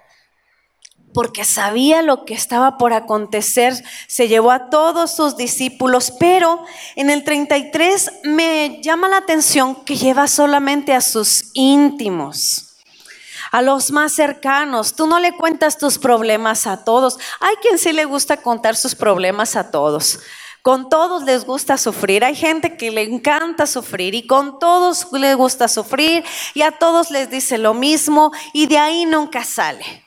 porque 1.16 1.46
sabía 1.46 2.02
lo 2.02 2.26
que 2.26 2.34
estaba 2.34 2.76
por 2.76 2.92
acontecer, 2.92 3.72
se 4.06 4.28
llevó 4.28 4.50
a 4.50 4.68
todos 4.68 5.16
sus 5.16 5.38
discípulos, 5.38 6.12
pero 6.20 6.62
en 6.94 7.08
el 7.08 7.24
33 7.24 8.20
me 8.24 8.82
llama 8.82 9.08
la 9.08 9.16
atención 9.16 9.76
que 9.86 9.96
lleva 9.96 10.28
solamente 10.28 10.92
a 10.92 11.00
sus 11.00 11.52
íntimos 11.54 12.76
a 13.50 13.62
los 13.62 13.92
más 13.92 14.12
cercanos. 14.12 14.94
Tú 14.94 15.06
no 15.06 15.18
le 15.18 15.32
cuentas 15.32 15.78
tus 15.78 15.96
problemas 15.96 16.66
a 16.66 16.84
todos. 16.84 17.18
Hay 17.40 17.54
quien 17.62 17.78
sí 17.78 17.92
le 17.92 18.04
gusta 18.04 18.36
contar 18.36 18.76
sus 18.76 18.94
problemas 18.94 19.56
a 19.56 19.70
todos. 19.70 20.18
Con 20.60 20.90
todos 20.90 21.22
les 21.22 21.46
gusta 21.46 21.78
sufrir. 21.78 22.24
Hay 22.24 22.34
gente 22.34 22.76
que 22.76 22.90
le 22.90 23.04
encanta 23.04 23.66
sufrir 23.66 24.14
y 24.14 24.26
con 24.26 24.58
todos 24.58 25.06
les 25.12 25.34
gusta 25.34 25.66
sufrir 25.68 26.24
y 26.52 26.60
a 26.60 26.72
todos 26.72 27.10
les 27.10 27.30
dice 27.30 27.56
lo 27.56 27.72
mismo 27.72 28.32
y 28.52 28.66
de 28.66 28.76
ahí 28.76 29.06
nunca 29.06 29.42
sale 29.44 30.05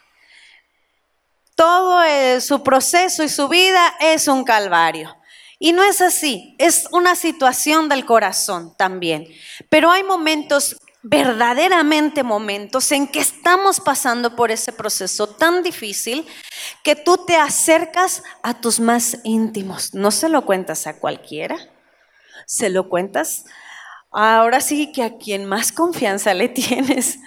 todo 1.59 2.01
su 2.39 2.63
proceso 2.63 3.21
y 3.21 3.27
su 3.27 3.49
vida 3.49 3.93
es 3.99 4.29
un 4.29 4.45
calvario. 4.45 5.13
Y 5.59 5.73
no 5.73 5.83
es 5.83 5.99
así, 5.99 6.55
es 6.57 6.87
una 6.93 7.17
situación 7.17 7.89
del 7.89 8.05
corazón 8.05 8.73
también. 8.77 9.27
Pero 9.67 9.91
hay 9.91 10.03
momentos, 10.03 10.77
verdaderamente 11.03 12.23
momentos, 12.23 12.89
en 12.93 13.09
que 13.09 13.19
estamos 13.19 13.81
pasando 13.81 14.37
por 14.37 14.51
ese 14.51 14.71
proceso 14.71 15.27
tan 15.27 15.61
difícil 15.61 16.25
que 16.81 16.95
tú 16.95 17.25
te 17.25 17.35
acercas 17.35 18.23
a 18.41 18.53
tus 18.53 18.79
más 18.79 19.17
íntimos. 19.25 19.93
No 19.93 20.11
se 20.11 20.29
lo 20.29 20.45
cuentas 20.45 20.87
a 20.87 20.97
cualquiera, 20.97 21.57
se 22.45 22.69
lo 22.69 22.87
cuentas 22.87 23.43
ahora 24.11 24.61
sí 24.61 24.93
que 24.93 25.03
a 25.03 25.17
quien 25.17 25.45
más 25.45 25.73
confianza 25.73 26.33
le 26.33 26.47
tienes. 26.47 27.19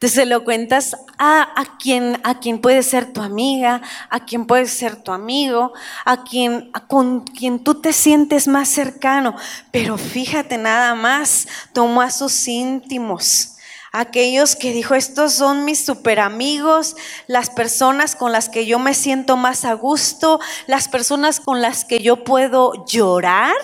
Entonces 0.00 0.14
se 0.14 0.26
lo 0.26 0.44
cuentas 0.44 0.96
a, 1.18 1.60
a, 1.60 1.76
quien, 1.76 2.20
a 2.22 2.38
quien 2.38 2.60
puede 2.60 2.84
ser 2.84 3.12
tu 3.12 3.20
amiga, 3.20 3.82
a 4.10 4.24
quien 4.24 4.46
puede 4.46 4.66
ser 4.66 4.94
tu 4.94 5.10
amigo, 5.10 5.72
a 6.04 6.22
quien, 6.22 6.70
con 6.86 7.24
quien 7.24 7.64
tú 7.64 7.80
te 7.80 7.92
sientes 7.92 8.46
más 8.46 8.68
cercano. 8.68 9.34
Pero 9.72 9.98
fíjate 9.98 10.56
nada 10.56 10.94
más, 10.94 11.48
tomó 11.72 12.00
a 12.00 12.12
sus 12.12 12.46
íntimos 12.46 13.56
aquellos 13.90 14.54
que 14.54 14.72
dijo, 14.72 14.94
estos 14.94 15.32
son 15.32 15.64
mis 15.64 15.84
super 15.84 16.20
amigos, 16.20 16.94
las 17.26 17.50
personas 17.50 18.14
con 18.14 18.30
las 18.30 18.48
que 18.48 18.66
yo 18.66 18.78
me 18.78 18.94
siento 18.94 19.36
más 19.36 19.64
a 19.64 19.72
gusto, 19.72 20.38
las 20.68 20.86
personas 20.86 21.40
con 21.40 21.60
las 21.60 21.84
que 21.84 21.98
yo 21.98 22.22
puedo 22.22 22.84
llorar, 22.86 23.56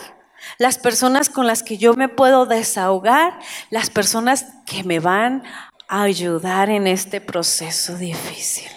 las 0.59 0.79
personas 0.79 1.29
con 1.29 1.47
las 1.47 1.63
que 1.63 1.79
yo 1.79 1.95
me 1.95 2.09
puedo 2.09 2.47
desahogar, 2.47 3.39
las 3.71 3.91
personas 3.91 4.47
que 4.67 4.83
me 4.83 4.99
van 4.99 5.45
ayudar 5.89 6.71
en 6.71 6.87
este 6.87 7.21
proceso 7.21 7.97
difícil. 7.97 8.69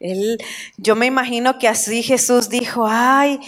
Él, 0.00 0.38
yo 0.76 0.94
me 0.94 1.06
imagino 1.06 1.58
que 1.58 1.68
así 1.68 2.02
Jesús 2.02 2.48
dijo, 2.48 2.86
ay, 2.88 3.40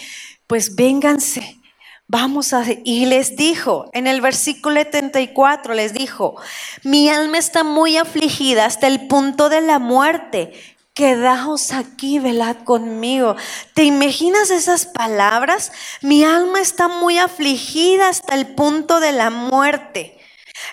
pues 0.47 0.75
vénganse, 0.75 1.61
vamos 2.09 2.53
a... 2.53 2.65
Y 2.85 3.07
les 3.07 3.37
dijo, 3.37 3.89
en 3.93 4.09
el 4.09 4.21
versículo 4.21 4.81
74 4.81 5.75
les 5.75 5.95
dijo, 5.95 6.35
mi 6.83 7.09
alma 7.09 7.39
está 7.39 7.63
muy 7.63 7.97
afligida 7.97 8.65
hasta 8.65 8.89
el 8.89 9.07
punto 9.07 9.49
de 9.49 9.61
la 9.61 9.79
muerte. 9.79 10.53
Quedaos 10.93 11.73
aquí, 11.73 12.19
velad 12.19 12.57
conmigo. 12.65 13.37
¿Te 13.75 13.85
imaginas 13.85 14.51
esas 14.51 14.87
palabras? 14.87 15.71
Mi 16.03 16.25
alma 16.25 16.61
está 16.61 16.89
muy 16.89 17.19
afligida 17.19 18.09
hasta 18.09 18.35
el 18.35 18.49
punto 18.49 18.99
de 18.99 19.13
la 19.13 19.31
muerte. 19.31 20.20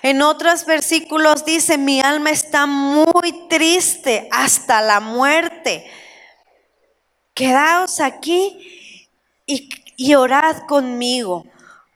En 0.02 0.22
otros 0.22 0.64
versículos 0.64 1.44
dice, 1.44 1.78
mi 1.78 2.00
alma 2.00 2.30
está 2.30 2.66
muy 2.66 3.48
triste 3.48 4.28
hasta 4.30 4.80
la 4.82 5.00
muerte. 5.00 5.90
Quedaos 7.34 8.00
aquí 8.00 9.00
y, 9.46 9.68
y 9.96 10.14
orad 10.14 10.66
conmigo. 10.66 11.44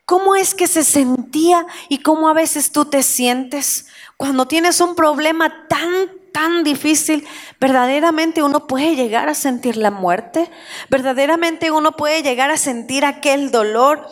¿Cómo 0.05 0.35
es 0.35 0.55
que 0.55 0.67
se 0.67 0.85
sentía 0.85 1.67
y 1.89 1.99
cómo 1.99 2.29
a 2.29 2.35
veces 2.35 2.73
tú 2.73 2.85
te 2.85 3.03
sientes 3.03 3.87
cuando 4.17 4.47
tienes 4.47 4.81
un 4.81 4.95
problema 4.95 5.69
tan, 5.69 6.11
tan 6.33 6.65
difícil? 6.65 7.27
Verdaderamente 7.61 8.43
uno 8.43 8.67
puede 8.67 8.97
llegar 8.97 9.29
a 9.29 9.35
sentir 9.35 9.77
la 9.77 9.91
muerte. 9.91 10.51
Verdaderamente 10.91 11.71
uno 11.71 11.93
puede 11.93 12.23
llegar 12.23 12.51
a 12.51 12.57
sentir 12.57 13.05
aquel 13.05 13.53
dolor 13.53 14.07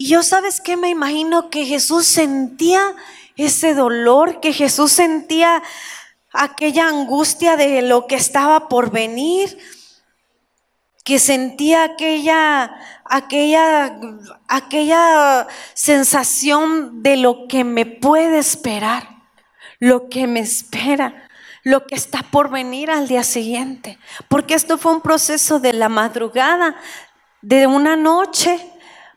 y 0.00 0.08
yo 0.08 0.22
sabes 0.22 0.62
qué 0.62 0.78
me 0.78 0.88
imagino 0.88 1.50
que 1.50 1.66
Jesús 1.66 2.06
sentía 2.06 2.96
ese 3.36 3.74
dolor, 3.74 4.40
que 4.40 4.54
Jesús 4.54 4.92
sentía 4.92 5.62
aquella 6.32 6.88
angustia 6.88 7.58
de 7.58 7.82
lo 7.82 8.06
que 8.06 8.14
estaba 8.14 8.70
por 8.70 8.90
venir, 8.90 9.58
que 11.04 11.18
sentía 11.18 11.84
aquella, 11.84 12.80
aquella, 13.04 14.00
aquella 14.48 15.46
sensación 15.74 17.02
de 17.02 17.18
lo 17.18 17.46
que 17.46 17.64
me 17.64 17.84
puede 17.84 18.38
esperar, 18.38 19.06
lo 19.80 20.08
que 20.08 20.26
me 20.26 20.40
espera, 20.40 21.28
lo 21.62 21.86
que 21.86 21.94
está 21.94 22.22
por 22.22 22.48
venir 22.48 22.90
al 22.90 23.06
día 23.06 23.22
siguiente. 23.22 23.98
Porque 24.28 24.54
esto 24.54 24.78
fue 24.78 24.94
un 24.94 25.02
proceso 25.02 25.60
de 25.60 25.74
la 25.74 25.90
madrugada, 25.90 26.76
de 27.42 27.66
una 27.66 27.96
noche 27.96 28.58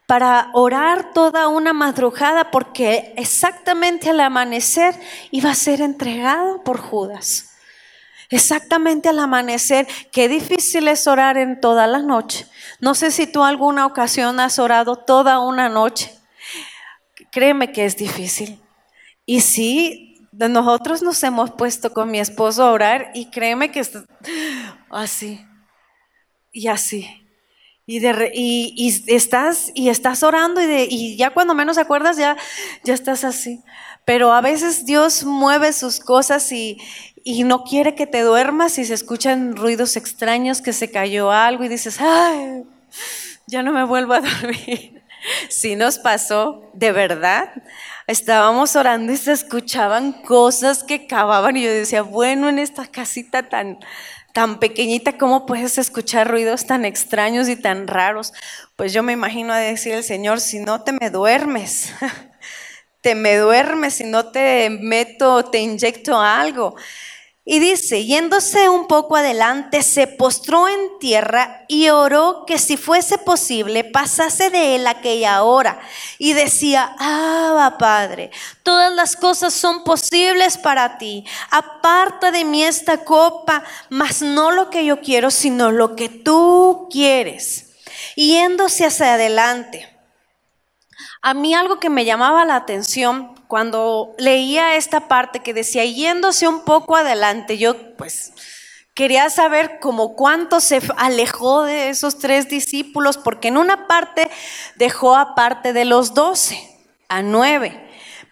para 0.08 0.50
orar 0.54 1.14
toda 1.14 1.48
una 1.48 1.74
madrugada 1.74 2.52
porque 2.52 3.14
exactamente 3.18 4.10
al 4.10 4.20
amanecer 4.20 5.00
iba 5.32 5.52
a 5.52 5.56
ser 5.56 5.82
entregado 5.82 6.64
por 6.64 6.80
Judas. 6.80 7.50
exactamente 8.30 9.10
al 9.10 9.20
amanecer. 9.20 9.88
Qué 10.12 10.28
difícil 10.28 10.88
es 10.88 11.06
orar 11.08 11.38
en 11.38 11.62
toda 11.62 11.86
la 11.86 12.00
noche. 12.00 12.48
No 12.80 12.96
sé 12.96 13.12
si 13.12 13.28
tú 13.28 13.44
alguna 13.44 13.86
ocasión 13.86 14.40
has 14.40 14.58
orado 14.58 14.96
toda 14.96 15.40
una 15.40 15.70
noche. 15.70 16.12
Créeme 17.32 17.72
que 17.72 17.86
es 17.86 17.96
difícil. 17.96 18.60
Y 19.26 19.42
sí, 19.42 20.28
nosotros 20.32 21.04
nos 21.04 21.22
hemos 21.24 21.52
puesto 21.52 21.94
con 21.94 22.10
mi 22.10 22.20
esposo 22.20 22.64
a 22.64 22.72
orar 22.72 23.12
y 23.14 23.30
créeme 23.30 23.72
que 23.72 23.82
así 24.90 25.46
y 26.52 26.68
así. 26.68 27.23
Y, 27.86 29.04
estás, 29.08 29.72
y 29.74 29.90
estás 29.90 30.24
orando 30.24 30.62
y 30.62 31.18
ya 31.18 31.32
cuando 31.32 31.54
menos 31.54 31.78
acuerdas 31.78 32.18
ya, 32.18 32.38
ya 32.84 32.94
estás 32.94 33.24
así. 33.25 33.62
Pero 34.06 34.34
a 34.34 34.42
veces 34.42 34.86
Dios 34.86 35.24
mueve 35.25 35.74
sus 35.74 36.00
cosas 36.00 36.52
y, 36.52 36.78
y 37.24 37.44
no 37.44 37.63
quiere 37.63 37.96
que 37.96 38.08
te 38.08 38.22
duermas 38.22 38.78
y 38.78 38.86
se 38.86 38.94
escuchan 38.94 39.56
ruidos 39.56 39.96
extraños, 39.96 40.62
que 40.62 40.74
se 40.74 40.92
cayó 40.92 41.32
algo 41.32 41.63
y 41.63 41.70
dices, 41.70 42.00
ay, 42.02 42.63
ya 43.48 43.63
no 43.63 43.72
me 43.72 43.86
vuelvo 43.86 44.13
a 44.13 44.22
dormir. 44.22 45.02
Sí 45.50 45.75
nos 45.78 46.00
pasó, 46.00 46.70
de 46.74 46.92
verdad. 46.92 47.50
Estábamos 48.08 48.75
orando 48.75 49.13
y 49.13 49.18
se 49.18 49.32
escuchaban 49.32 50.12
cosas 50.12 50.84
que 50.84 51.08
cavaban 51.08 51.56
y 51.56 51.63
yo 51.63 51.72
decía, 51.72 52.02
bueno, 52.02 52.50
en 52.50 52.60
esta 52.60 52.86
casita 52.88 53.48
tan, 53.48 53.80
tan 54.34 54.60
pequeñita, 54.60 55.18
¿cómo 55.18 55.46
puedes 55.46 55.78
escuchar 55.78 56.30
ruidos 56.30 56.66
tan 56.66 56.86
extraños 56.86 57.48
y 57.48 57.56
tan 57.56 57.88
raros? 57.88 58.34
Pues 58.75 58.92
yo 58.92 59.04
me 59.04 59.13
imagino 59.13 59.54
a 59.54 59.58
decir 59.58 59.94
el 59.94 60.04
Señor, 60.04 60.42
si 60.42 60.60
no 60.60 60.84
te 60.84 60.92
me 60.92 61.12
duermes, 61.12 61.94
te 63.02 63.13
me 63.13 63.38
duermes, 63.38 63.94
si 63.94 64.06
no 64.06 64.32
te 64.32 64.72
meto, 64.72 65.46
te 65.46 65.60
inyecto 65.60 66.20
algo. 66.20 66.75
Y 67.46 67.60
dice, 67.60 68.06
yéndose 68.06 68.70
un 68.70 68.88
poco 68.88 69.18
adelante, 69.18 69.84
se 69.84 70.08
postró 70.08 70.70
en 70.70 70.98
tierra 70.98 71.66
y 71.68 71.90
oró 71.90 72.46
que 72.48 72.58
si 72.58 72.78
fuese 72.78 73.18
posible 73.18 73.84
pasase 73.84 74.50
de 74.50 74.76
él 74.76 74.88
aquella 74.88 75.44
hora. 75.44 75.82
Y 76.18 76.32
decía, 76.32 76.96
ah, 77.00 77.76
Padre, 77.78 78.32
todas 78.64 78.94
las 78.94 79.18
cosas 79.18 79.54
son 79.54 79.84
posibles 79.84 80.58
para 80.58 80.98
ti. 80.98 81.26
Aparta 81.52 82.32
de 82.32 82.46
mí 82.46 82.64
esta 82.64 83.04
copa, 83.04 83.66
mas 83.90 84.22
no 84.22 84.52
lo 84.52 84.70
que 84.70 84.86
yo 84.86 85.02
quiero, 85.02 85.30
sino 85.30 85.70
lo 85.70 85.98
que 85.98 86.08
tú 86.08 86.88
quieres. 86.90 87.72
Yéndose 88.16 88.86
hacia 88.86 89.16
adelante. 89.16 89.90
A 91.22 91.34
mí 91.34 91.54
algo 91.54 91.80
que 91.80 91.90
me 91.90 92.06
llamaba 92.06 92.46
la 92.46 92.56
atención 92.56 93.36
cuando 93.54 94.16
leía 94.18 94.78
esta 94.78 95.08
parte 95.08 95.42
que 95.42 95.54
decía, 95.54 95.86
yéndose 95.86 96.48
un 96.48 96.66
poco 96.66 96.96
adelante, 96.96 97.60
yo 97.60 97.96
pues 97.98 98.34
quería 98.96 99.30
saber 99.30 99.78
como 99.80 100.16
cuánto 100.16 100.60
se 100.60 100.82
alejó 100.98 101.62
de 101.62 101.90
esos 101.90 102.18
tres 102.18 102.50
discípulos, 102.50 103.20
porque 103.20 103.50
en 103.50 103.58
una 103.58 103.86
parte 103.86 104.28
dejó 104.76 105.16
aparte 105.16 105.72
de 105.72 105.86
los 105.86 106.16
doce, 106.16 106.68
a 107.10 107.22
nueve, 107.22 107.80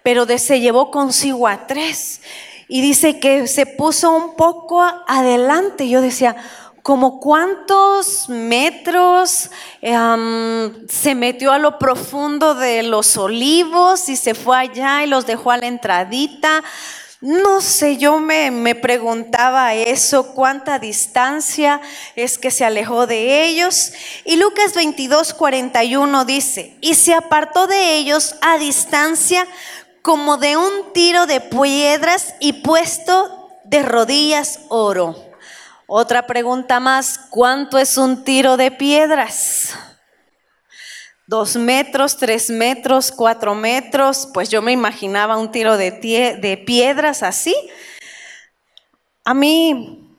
pero 0.02 0.26
de, 0.26 0.40
se 0.40 0.60
llevó 0.60 0.90
consigo 0.90 1.48
a 1.48 1.68
tres. 1.68 2.22
Y 2.68 2.82
dice 2.82 3.20
que 3.20 3.46
se 3.46 3.68
puso 3.68 4.10
un 4.10 4.36
poco 4.36 4.82
adelante. 4.82 5.88
Yo 5.88 6.02
decía, 6.02 6.36
como 6.84 7.20
cuántos 7.20 8.28
metros 8.30 9.52
se 9.82 11.16
metió 11.16 11.52
a 11.52 11.60
lo 11.60 11.78
profundo 11.78 12.56
de 12.56 12.84
los 12.84 13.18
olivos 13.18 14.10
y 14.10 14.16
se 14.16 14.34
fue 14.34 14.58
allá 14.58 15.04
y 15.04 15.08
los 15.08 15.26
dejó 15.26 15.52
a 15.52 15.58
la 15.58 15.68
entradita. 15.68 16.64
No 17.20 17.62
sé, 17.62 17.98
yo 17.98 18.18
me, 18.18 18.50
me, 18.50 18.74
preguntaba 18.74 19.76
eso, 19.76 20.34
cuánta 20.34 20.80
distancia 20.80 21.80
es 22.16 22.40
que 22.40 22.50
se 22.50 22.66
alejó 22.66 23.06
de 23.06 23.44
ellos. 23.46 23.94
Y 24.26 24.38
Lucas 24.38 24.74
22, 24.74 25.36
41 25.36 26.26
dice, 26.26 26.76
y 26.82 26.96
se 26.96 27.14
apartó 27.14 27.68
de 27.68 27.98
ellos 27.98 28.38
a 28.42 28.58
distancia 28.58 29.46
como 30.02 30.38
de 30.38 30.58
un 30.58 30.94
tiro 30.94 31.28
de 31.28 31.42
piedras 31.42 32.34
y 32.40 32.54
puesto 32.54 33.52
de 33.66 33.84
rodillas 33.84 34.62
oro. 34.70 35.31
Otra 35.94 36.26
pregunta 36.26 36.80
más, 36.80 37.20
¿cuánto 37.30 37.78
es 37.78 37.98
un 37.98 38.24
tiro 38.24 38.56
de 38.56 38.72
piedras? 38.72 39.78
¿Dos 41.28 41.58
metros, 41.58 42.16
tres 42.16 42.50
metros, 42.50 43.12
cuatro 43.12 43.56
metros? 43.56 44.30
Pues 44.34 44.50
yo 44.50 44.62
me 44.62 44.72
imaginaba 44.72 45.38
un 45.38 45.52
tiro 45.52 45.76
de, 45.76 46.64
piedras 46.66 47.24
así. 47.24 47.54
A 49.26 49.34
mí 49.34 50.18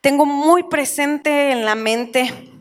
tengo 0.00 0.24
muy 0.24 0.62
presente 0.68 1.50
en 1.50 1.64
la 1.64 1.74
mente, 1.74 2.52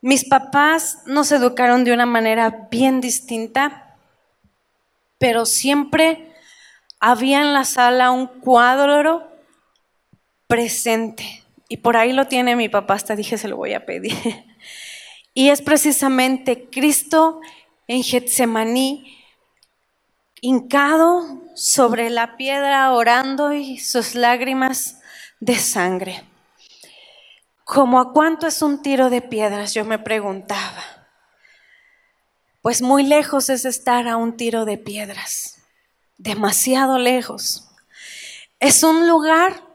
mis 0.00 0.28
papás 0.28 0.98
nos 1.06 1.32
educaron 1.32 1.82
de 1.82 1.92
una 1.92 2.06
manera 2.06 2.68
bien 2.70 3.00
distinta, 3.00 3.96
pero 5.18 5.44
siempre 5.44 6.36
había 7.00 7.40
en 7.40 7.52
la 7.52 7.64
sala 7.64 8.12
un 8.12 8.28
cuadro 8.28 9.28
presente 10.46 11.43
y 11.74 11.78
por 11.78 11.96
ahí 11.96 12.12
lo 12.12 12.28
tiene 12.28 12.54
mi 12.54 12.68
papá, 12.68 12.94
hasta 12.94 13.16
dije, 13.16 13.36
se 13.36 13.48
lo 13.48 13.56
voy 13.56 13.74
a 13.74 13.84
pedir. 13.84 14.14
Y 15.36 15.48
es 15.48 15.60
precisamente 15.60 16.70
Cristo 16.70 17.40
en 17.88 18.04
Getsemaní, 18.04 19.18
hincado 20.40 21.42
sobre 21.56 22.10
la 22.10 22.36
piedra, 22.36 22.92
orando 22.92 23.52
y 23.52 23.80
sus 23.80 24.14
lágrimas 24.14 25.00
de 25.40 25.56
sangre. 25.56 26.22
¿Como 27.64 27.98
a 27.98 28.12
cuánto 28.12 28.46
es 28.46 28.62
un 28.62 28.80
tiro 28.80 29.10
de 29.10 29.22
piedras? 29.22 29.74
Yo 29.74 29.84
me 29.84 29.98
preguntaba. 29.98 31.08
Pues 32.62 32.82
muy 32.82 33.02
lejos 33.02 33.50
es 33.50 33.64
estar 33.64 34.06
a 34.06 34.16
un 34.16 34.36
tiro 34.36 34.64
de 34.64 34.78
piedras, 34.78 35.60
demasiado 36.18 36.98
lejos. 36.98 37.68
Es 38.60 38.84
un 38.84 39.08
lugar 39.08 39.73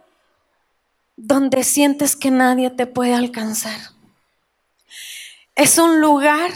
donde 1.21 1.63
sientes 1.63 2.15
que 2.15 2.32
nadie 2.32 2.69
te 2.69 2.88
puede 2.88 3.13
alcanzar. 3.13 3.77
Es 5.55 5.77
un 5.77 5.99
lugar 5.99 6.51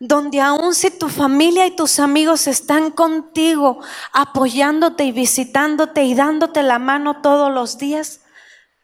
donde 0.00 0.40
aun 0.40 0.74
si 0.74 0.90
tu 0.90 1.08
familia 1.08 1.66
y 1.66 1.76
tus 1.76 2.00
amigos 2.00 2.48
están 2.48 2.90
contigo, 2.90 3.78
apoyándote 4.12 5.04
y 5.04 5.12
visitándote 5.12 6.02
y 6.02 6.14
dándote 6.14 6.64
la 6.64 6.80
mano 6.80 7.22
todos 7.22 7.52
los 7.52 7.78
días, 7.78 8.20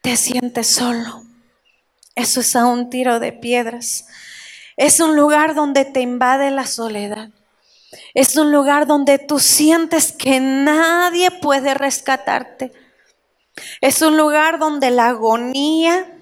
te 0.01 0.15
sientes 0.15 0.67
solo. 0.67 1.23
Eso 2.15 2.39
es 2.39 2.55
a 2.55 2.65
un 2.65 2.89
tiro 2.89 3.19
de 3.19 3.33
piedras. 3.33 4.07
Es 4.77 5.01
un 5.01 5.17
lugar 5.17 5.55
donde 5.55 5.83
te 5.83 5.99
invade 5.99 6.51
la 6.51 6.65
soledad. 6.65 7.29
Es 8.13 8.37
un 8.37 8.53
lugar 8.53 8.87
donde 8.87 9.19
tú 9.19 9.39
sientes 9.39 10.13
que 10.13 10.39
nadie 10.39 11.31
puede 11.31 11.73
rescatarte. 11.73 12.71
Es 13.81 14.01
un 14.01 14.17
lugar 14.17 14.59
donde 14.59 14.91
la 14.91 15.07
agonía, 15.07 16.17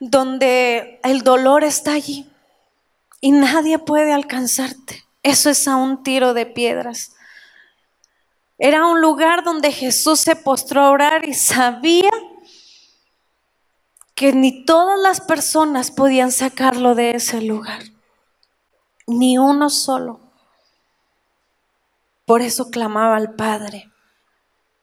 donde 0.00 1.00
el 1.02 1.22
dolor 1.22 1.64
está 1.64 1.92
allí 1.92 2.30
y 3.20 3.32
nadie 3.32 3.78
puede 3.78 4.12
alcanzarte. 4.12 5.04
Eso 5.22 5.50
es 5.50 5.66
a 5.66 5.76
un 5.76 6.02
tiro 6.02 6.34
de 6.34 6.46
piedras. 6.46 7.12
Era 8.58 8.86
un 8.86 9.00
lugar 9.00 9.44
donde 9.44 9.72
Jesús 9.72 10.20
se 10.20 10.36
postró 10.36 10.82
a 10.82 10.90
orar 10.90 11.28
y 11.28 11.34
sabía 11.34 12.10
que 14.14 14.32
ni 14.32 14.64
todas 14.64 14.98
las 14.98 15.20
personas 15.20 15.90
podían 15.90 16.32
sacarlo 16.32 16.94
de 16.94 17.10
ese 17.10 17.42
lugar, 17.42 17.82
ni 19.06 19.36
uno 19.36 19.68
solo. 19.68 20.20
Por 22.24 22.40
eso 22.40 22.70
clamaba 22.70 23.16
al 23.16 23.34
Padre. 23.34 23.90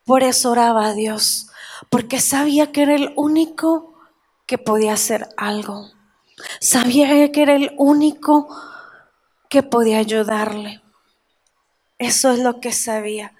Por 0.05 0.23
eso 0.23 0.51
oraba 0.51 0.87
a 0.87 0.93
Dios, 0.93 1.47
porque 1.89 2.19
sabía 2.19 2.71
que 2.71 2.83
era 2.83 2.95
el 2.95 3.13
único 3.15 3.93
que 4.45 4.57
podía 4.57 4.93
hacer 4.93 5.29
algo. 5.37 5.89
Sabía 6.59 7.31
que 7.31 7.41
era 7.41 7.55
el 7.55 7.73
único 7.77 8.47
que 9.49 9.63
podía 9.63 9.99
ayudarle. 9.99 10.81
Eso 11.97 12.31
es 12.31 12.39
lo 12.39 12.59
que 12.59 12.73
sabía. 12.73 13.33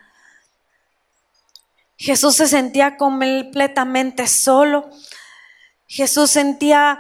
Jesús 1.97 2.35
se 2.35 2.47
sentía 2.47 2.97
completamente 2.97 4.27
solo. 4.27 4.89
Jesús 5.87 6.29
sentía, 6.29 6.99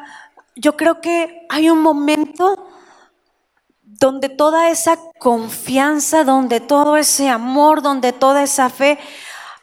yo 0.55 0.75
creo 0.75 1.01
que 1.01 1.45
hay 1.49 1.69
un 1.69 1.81
momento 1.81 2.69
donde 3.81 4.29
toda 4.29 4.69
esa 4.69 4.97
confianza, 5.19 6.23
donde 6.23 6.59
todo 6.59 6.97
ese 6.97 7.29
amor, 7.29 7.81
donde 7.81 8.11
toda 8.11 8.43
esa 8.43 8.69
fe 8.69 8.99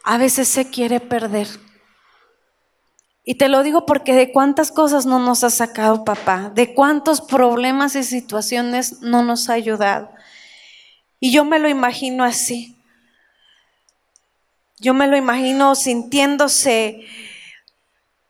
a 0.03 0.17
veces 0.17 0.47
se 0.47 0.69
quiere 0.69 0.99
perder. 0.99 1.47
Y 3.23 3.35
te 3.35 3.49
lo 3.49 3.61
digo 3.61 3.85
porque 3.85 4.13
de 4.13 4.31
cuántas 4.31 4.71
cosas 4.71 5.05
no 5.05 5.19
nos 5.19 5.43
ha 5.43 5.49
sacado 5.49 6.03
papá, 6.03 6.51
de 6.55 6.73
cuántos 6.73 7.21
problemas 7.21 7.95
y 7.95 8.03
situaciones 8.03 9.01
no 9.01 9.23
nos 9.23 9.49
ha 9.49 9.53
ayudado. 9.53 10.09
Y 11.19 11.31
yo 11.31 11.45
me 11.45 11.59
lo 11.59 11.69
imagino 11.69 12.23
así. 12.23 12.77
Yo 14.79 14.95
me 14.95 15.05
lo 15.05 15.15
imagino 15.15 15.75
sintiéndose 15.75 17.05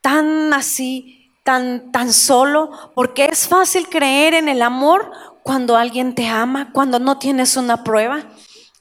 tan 0.01 0.53
así, 0.53 1.31
tan, 1.43 1.93
tan 1.93 2.11
solo, 2.11 2.91
porque 2.93 3.25
es 3.25 3.47
fácil 3.47 3.87
creer 3.87 4.33
en 4.33 4.49
el 4.49 4.61
amor 4.61 5.09
cuando 5.43 5.77
alguien 5.77 6.13
te 6.13 6.27
ama, 6.27 6.73
cuando 6.73 6.99
no 6.99 7.17
tienes 7.17 7.55
una 7.55 7.85
prueba. 7.85 8.25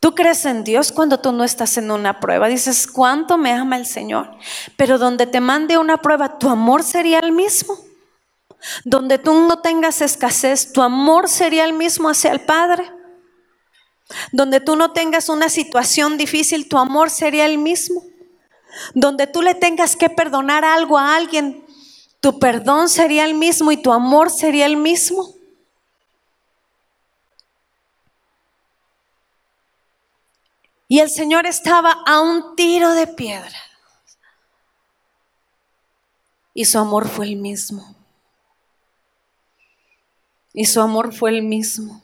Tú 0.00 0.14
crees 0.14 0.46
en 0.46 0.64
Dios 0.64 0.92
cuando 0.92 1.20
tú 1.20 1.30
no 1.30 1.44
estás 1.44 1.76
en 1.76 1.90
una 1.90 2.20
prueba. 2.20 2.48
Dices, 2.48 2.86
¿cuánto 2.86 3.36
me 3.36 3.52
ama 3.52 3.76
el 3.76 3.84
Señor? 3.84 4.30
Pero 4.76 4.98
donde 4.98 5.26
te 5.26 5.40
mande 5.40 5.76
una 5.76 5.98
prueba, 5.98 6.38
tu 6.38 6.48
amor 6.48 6.82
sería 6.82 7.18
el 7.18 7.32
mismo. 7.32 7.78
Donde 8.84 9.18
tú 9.18 9.34
no 9.34 9.60
tengas 9.60 10.00
escasez, 10.00 10.72
tu 10.72 10.80
amor 10.80 11.28
sería 11.28 11.64
el 11.66 11.74
mismo 11.74 12.08
hacia 12.08 12.32
el 12.32 12.40
Padre. 12.40 12.90
Donde 14.32 14.60
tú 14.60 14.74
no 14.74 14.92
tengas 14.92 15.28
una 15.28 15.50
situación 15.50 16.16
difícil, 16.16 16.66
tu 16.68 16.78
amor 16.78 17.10
sería 17.10 17.44
el 17.44 17.58
mismo. 17.58 18.02
Donde 18.94 19.26
tú 19.26 19.42
le 19.42 19.54
tengas 19.54 19.96
que 19.96 20.08
perdonar 20.08 20.64
algo 20.64 20.98
a 20.98 21.14
alguien, 21.14 21.64
tu 22.20 22.38
perdón 22.38 22.88
sería 22.88 23.26
el 23.26 23.34
mismo 23.34 23.70
y 23.70 23.76
tu 23.76 23.92
amor 23.92 24.30
sería 24.30 24.64
el 24.64 24.78
mismo. 24.78 25.39
Y 30.90 30.98
el 30.98 31.09
Señor 31.09 31.46
estaba 31.46 32.03
a 32.05 32.20
un 32.20 32.57
tiro 32.57 32.90
de 32.94 33.07
piedra. 33.07 33.57
Y 36.53 36.64
su 36.64 36.81
amor 36.81 37.09
fue 37.09 37.26
el 37.26 37.37
mismo. 37.37 37.94
Y 40.53 40.64
su 40.64 40.81
amor 40.81 41.14
fue 41.14 41.31
el 41.31 41.44
mismo. 41.44 42.03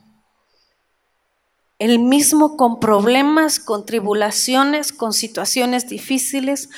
El 1.81 1.99
mismo 1.99 2.57
con 2.57 2.79
problemas, 2.79 3.59
con 3.59 3.85
tribulaciones, 3.85 4.93
con 4.93 5.13
situaciones 5.13 5.89
difíciles, 5.89 6.71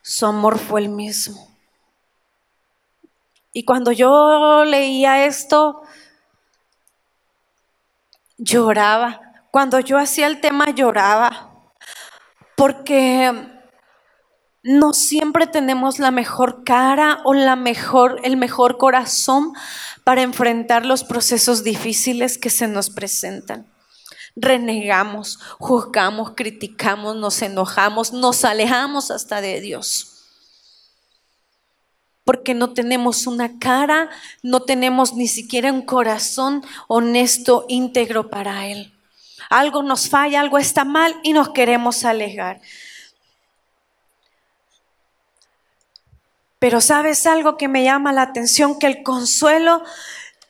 su 0.00 0.24
amor 0.24 0.58
fue 0.58 0.80
el 0.80 0.88
mismo. 0.88 1.46
Y 3.52 3.66
cuando 3.66 3.92
yo 3.92 4.64
leía 4.64 5.26
esto, 5.26 5.82
lloraba. 8.38 9.20
Cuando 9.50 9.78
yo 9.78 9.98
hacía 9.98 10.26
el 10.26 10.40
tema, 10.40 10.70
lloraba. 10.70 11.49
Porque 12.60 13.32
no 14.62 14.92
siempre 14.92 15.46
tenemos 15.46 15.98
la 15.98 16.10
mejor 16.10 16.62
cara 16.62 17.22
o 17.24 17.32
la 17.32 17.56
mejor, 17.56 18.20
el 18.22 18.36
mejor 18.36 18.76
corazón 18.76 19.54
para 20.04 20.20
enfrentar 20.22 20.84
los 20.84 21.02
procesos 21.02 21.64
difíciles 21.64 22.36
que 22.36 22.50
se 22.50 22.68
nos 22.68 22.90
presentan 22.90 23.66
renegamos, 24.36 25.38
juzgamos, 25.58 26.32
criticamos, 26.34 27.16
nos 27.16 27.42
enojamos, 27.42 28.12
nos 28.12 28.44
alejamos 28.44 29.10
hasta 29.10 29.40
de 29.40 29.60
Dios. 29.60 30.06
Porque 32.24 32.54
no 32.54 32.72
tenemos 32.72 33.26
una 33.26 33.58
cara, 33.58 34.08
no 34.42 34.60
tenemos 34.60 35.14
ni 35.14 35.26
siquiera 35.26 35.72
un 35.72 35.82
corazón 35.82 36.62
honesto, 36.86 37.64
íntegro 37.68 38.30
para 38.30 38.68
Él. 38.68 38.92
Algo 39.50 39.82
nos 39.82 40.08
falla, 40.08 40.40
algo 40.40 40.58
está 40.58 40.84
mal 40.84 41.14
y 41.22 41.32
nos 41.32 41.50
queremos 41.50 42.04
alejar. 42.04 42.60
Pero 46.60 46.80
sabes 46.80 47.26
algo 47.26 47.56
que 47.56 47.68
me 47.68 47.82
llama 47.82 48.12
la 48.12 48.22
atención, 48.22 48.78
que 48.78 48.86
el 48.86 49.02
consuelo 49.02 49.82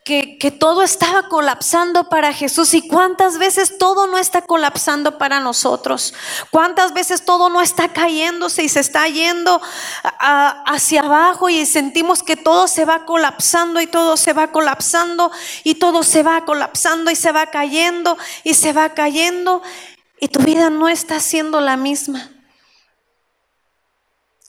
que, 0.05 0.51
todo 0.59 0.83
estaba 0.83 1.29
colapsando 1.29 2.09
para 2.09 2.33
Jesús 2.33 2.75
y 2.75 2.87
cuántas 2.87 3.39
veces 3.39 3.79
todo 3.79 4.07
no 4.07 4.19
está 4.19 4.43
colapsando 4.43 5.19
para 5.19 5.41
nosotros, 5.41 6.15
cuántas 6.51 6.93
veces 6.93 7.25
todo 7.25 7.49
no 7.49 7.61
está 7.61 7.93
cayéndose 7.93 8.65
y 8.65 8.69
se 8.69 8.81
está 8.81 9.07
yendo 9.09 9.61
hacia 10.19 11.03
abajo 11.03 11.49
y 11.49 11.65
sentimos 11.67 12.23
que 12.23 12.37
todo 12.37 12.67
se 12.67 12.85
va 12.85 13.05
colapsando 13.05 13.81
y 13.81 13.87
todo 13.87 14.17
se 14.17 14.33
va 14.33 14.51
colapsando 14.51 15.31
y 15.65 15.77
todo 15.77 16.03
se 16.03 16.23
va 16.23 16.45
colapsando 16.45 17.11
y 17.11 17.17
se 17.17 17.33
va 17.33 17.47
cayendo 17.47 18.17
y 18.43 18.55
se 18.55 18.73
va 18.73 18.91
cayendo 18.91 19.63
y 20.19 20.29
tu 20.29 20.41
vida 20.41 20.71
no 20.71 20.89
está 20.89 21.21
siendo 21.21 21.61
la 21.61 21.77
misma. 21.77 22.31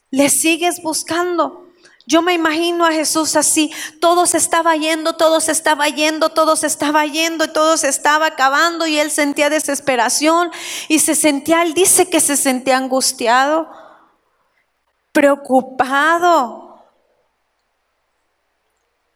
Le 0.10 0.30
sigues 0.30 0.82
buscando. 0.82 1.71
Yo 2.06 2.22
me 2.22 2.34
imagino 2.34 2.86
a 2.86 2.92
Jesús 2.92 3.36
así, 3.36 3.72
todo 4.00 4.26
se 4.26 4.38
estaba 4.38 4.76
yendo, 4.76 5.14
todo 5.14 5.40
se 5.40 5.52
estaba 5.52 5.88
yendo, 5.88 6.30
todo 6.30 6.56
se 6.56 6.68
estaba 6.68 7.06
yendo 7.06 7.46
y 7.46 7.54
todo 7.54 7.78
se 7.78 7.90
estaba 7.90 8.28
acabando 8.28 8.88
y 8.88 8.98
él 8.98 9.12
sentía 9.12 9.50
desesperación 9.50 10.52
y 10.88 11.00
se 11.00 11.14
sentía, 11.16 11.62
él 11.62 11.74
dice 11.74 12.10
que 12.10 12.20
se 12.20 12.38
sentía 12.38 12.78
angustiado, 12.78 13.70
preocupado. 15.12 16.61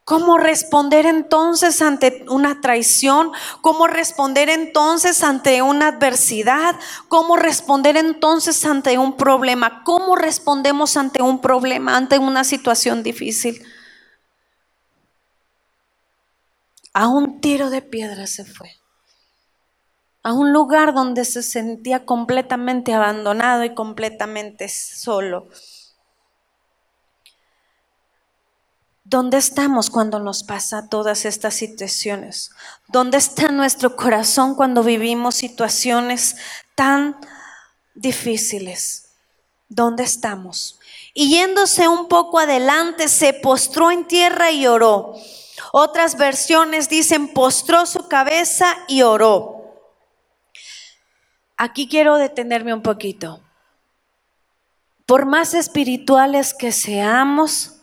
¿Cómo 0.05 0.37
responder 0.37 1.07
entonces 1.07 1.81
ante 1.81 2.25
una 2.29 2.61
traición? 2.61 3.31
¿Cómo 3.61 3.87
responder 3.87 4.49
entonces 4.49 5.23
ante 5.23 5.63
una 5.63 5.87
adversidad? 5.87 6.75
¿Cómo 7.07 7.37
responder 7.37 7.97
entonces 7.97 8.63
ante 8.65 8.99
un 8.99 9.17
problema? 9.17 9.81
¿Cómo 9.83 10.15
respondemos 10.15 10.95
ante 10.95 11.23
un 11.23 11.41
problema, 11.41 11.97
ante 11.97 12.19
una 12.19 12.43
situación 12.43 13.01
difícil? 13.01 13.65
A 16.93 17.07
un 17.07 17.41
tiro 17.41 17.71
de 17.71 17.81
piedra 17.81 18.27
se 18.27 18.45
fue. 18.45 18.69
A 20.21 20.33
un 20.33 20.53
lugar 20.53 20.93
donde 20.93 21.25
se 21.25 21.41
sentía 21.41 22.05
completamente 22.05 22.93
abandonado 22.93 23.63
y 23.63 23.73
completamente 23.73 24.69
solo. 24.69 25.47
¿Dónde 29.07 29.37
estamos 29.37 29.91
cuando 29.91 30.19
nos 30.19 30.43
pasa 30.43 30.89
todas 30.89 31.25
estas 31.25 31.53
situaciones? 31.53 32.49
¿Dónde 32.87 33.19
está 33.19 33.49
nuestro 33.49 33.95
corazón 33.95 34.55
cuando 34.55 34.81
vivimos 34.81 35.35
situaciones 35.35 36.37
tan 36.73 37.15
difíciles? 37.93 39.11
¿Dónde 39.69 40.01
estamos? 40.03 40.79
Y 41.13 41.29
yéndose 41.29 41.87
un 41.87 42.07
poco 42.07 42.39
adelante, 42.39 43.07
se 43.07 43.33
postró 43.33 43.91
en 43.91 44.07
tierra 44.07 44.49
y 44.49 44.65
oró. 44.65 45.13
Otras 45.71 46.17
versiones 46.17 46.89
dicen, 46.89 47.31
postró 47.31 47.85
su 47.85 48.07
cabeza 48.07 48.75
y 48.87 49.03
oró. 49.03 49.91
Aquí 51.57 51.87
quiero 51.87 52.17
detenerme 52.17 52.73
un 52.73 52.81
poquito. 52.81 53.39
Por 55.05 55.27
más 55.27 55.53
espirituales 55.53 56.55
que 56.55 56.71
seamos, 56.71 57.74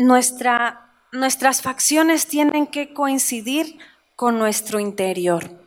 nuestra, 0.00 0.92
nuestras 1.12 1.60
facciones 1.62 2.26
tienen 2.26 2.66
que 2.66 2.92
coincidir 2.94 3.78
con 4.16 4.38
nuestro 4.38 4.80
interior. 4.80 5.58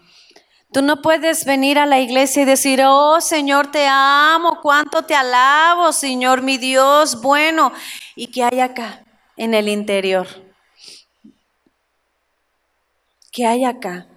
Tú 0.72 0.82
no 0.82 1.04
puedes 1.04 1.46
venir 1.46 1.78
a 1.78 1.86
la 1.86 2.00
iglesia 2.00 2.42
y 2.42 2.46
decir, 2.46 2.82
oh 2.84 3.22
Señor, 3.22 3.72
te 3.72 3.86
amo, 3.88 4.60
cuánto 4.62 5.04
te 5.04 5.14
alabo, 5.14 5.92
Señor, 5.92 6.42
mi 6.42 6.58
Dios, 6.58 7.22
bueno. 7.22 7.72
¿Y 8.16 8.32
qué 8.32 8.44
hay 8.44 8.60
acá 8.60 9.04
en 9.38 9.54
el 9.54 9.70
interior? 9.70 10.28
¿Qué 13.32 13.46
hay 13.46 13.66
acá? 13.66 14.08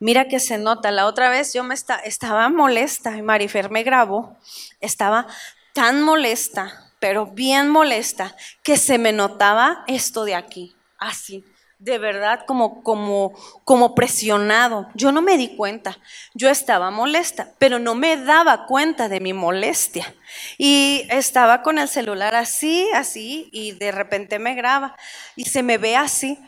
Mira 0.00 0.26
que 0.26 0.40
se 0.40 0.58
nota. 0.58 0.90
La 0.90 1.06
otra 1.06 1.28
vez 1.28 1.52
yo 1.54 1.62
me 1.62 1.74
estaba 1.74 2.48
molesta 2.48 3.16
y 3.16 3.22
Marifer 3.22 3.70
me 3.70 3.84
grabó. 3.84 4.36
Estaba 4.80 5.28
tan 5.74 6.02
molesta 6.02 6.87
pero 7.00 7.26
bien 7.26 7.68
molesta, 7.68 8.34
que 8.62 8.76
se 8.76 8.98
me 8.98 9.12
notaba 9.12 9.84
esto 9.86 10.24
de 10.24 10.34
aquí, 10.34 10.74
así, 10.98 11.44
de 11.78 11.98
verdad 11.98 12.44
como, 12.46 12.82
como, 12.82 13.32
como 13.64 13.94
presionado. 13.94 14.88
Yo 14.94 15.12
no 15.12 15.22
me 15.22 15.36
di 15.36 15.56
cuenta, 15.56 15.98
yo 16.34 16.48
estaba 16.50 16.90
molesta, 16.90 17.52
pero 17.58 17.78
no 17.78 17.94
me 17.94 18.16
daba 18.16 18.66
cuenta 18.66 19.08
de 19.08 19.20
mi 19.20 19.32
molestia. 19.32 20.12
Y 20.58 21.06
estaba 21.10 21.62
con 21.62 21.78
el 21.78 21.88
celular 21.88 22.34
así, 22.34 22.88
así, 22.94 23.48
y 23.52 23.72
de 23.72 23.92
repente 23.92 24.38
me 24.38 24.54
graba 24.54 24.96
y 25.36 25.44
se 25.44 25.62
me 25.62 25.78
ve 25.78 25.96
así 25.96 26.38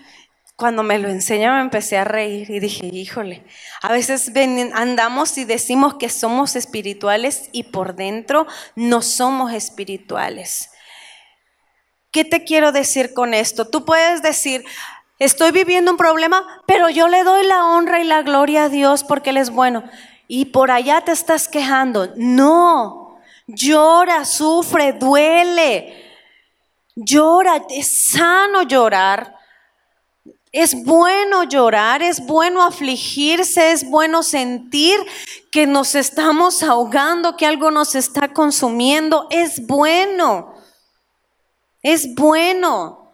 cuando 0.61 0.83
me 0.83 0.99
lo 0.99 1.09
enseña 1.09 1.55
me 1.55 1.63
empecé 1.63 1.97
a 1.97 2.05
reír 2.05 2.51
y 2.51 2.61
dije, 2.61 2.87
híjole, 2.87 3.43
a 3.81 3.91
veces 3.91 4.31
andamos 4.75 5.39
y 5.39 5.47
decimos 5.47 5.95
que 5.95 6.11
somos 6.11 6.55
espirituales 6.55 7.49
y 7.51 7.65
por 7.65 7.97
dentro 7.97 8.47
no 8.77 9.01
somos 9.01 9.55
espirituales. 9.55 10.71
¿Qué 12.11 12.27
te 12.27 12.45
quiero 12.45 12.73
decir 12.73 13.15
con 13.15 13.33
esto? 13.33 13.69
Tú 13.69 13.87
puedes 13.87 14.21
decir, 14.21 14.67
estoy 15.19 15.51
viviendo 15.51 15.93
un 15.93 15.97
problema, 15.97 16.63
pero 16.67 16.91
yo 16.91 17.09
le 17.09 17.25
doy 17.25 17.47
la 17.47 17.65
honra 17.65 18.01
y 18.01 18.05
la 18.05 18.21
gloria 18.21 18.65
a 18.65 18.69
Dios 18.69 19.03
porque 19.03 19.31
Él 19.31 19.39
es 19.39 19.49
bueno. 19.49 19.83
Y 20.29 20.47
por 20.47 20.71
allá 20.71 21.01
te 21.01 21.13
estás 21.13 21.49
quejando. 21.49 22.13
No, 22.17 23.19
llora, 23.47 24.27
sufre, 24.27 24.93
duele. 24.93 26.05
Llora, 26.95 27.63
es 27.71 27.91
sano 27.91 28.63
llorar 28.63 29.40
Es 30.53 30.85
bueno 30.85 31.45
llorar, 31.45 32.03
es 32.03 32.27
bueno 32.27 32.63
afligirse, 32.65 33.71
es 33.71 33.89
bueno 33.89 34.25
sentir 34.25 34.99
que 35.53 35.67
nos 35.67 35.95
estamos 35.95 36.65
ahogando, 36.65 37.37
que 37.37 37.47
algo 37.47 37.71
nos 37.71 37.95
está 37.95 38.33
consumiendo. 38.33 39.29
Es 39.31 39.65
bueno. 39.67 40.55
Es 41.83 42.15
bueno. 42.17 43.13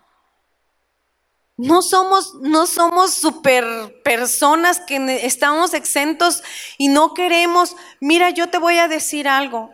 No 1.59 1.83
somos, 1.83 2.35
no 2.41 2.67
somos 2.67 3.13
super 3.13 3.65
personas 4.03 4.81
que 4.81 5.27
estamos 5.27 5.75
exentos 5.75 6.43
y 6.79 6.89
no 6.89 7.13
queremos. 7.13 7.77
Mira, 8.01 8.31
yo 8.31 8.49
te 8.49 8.59
voy 8.59 8.79
a 8.79 8.89
decir 8.89 9.29
algo. 9.29 9.71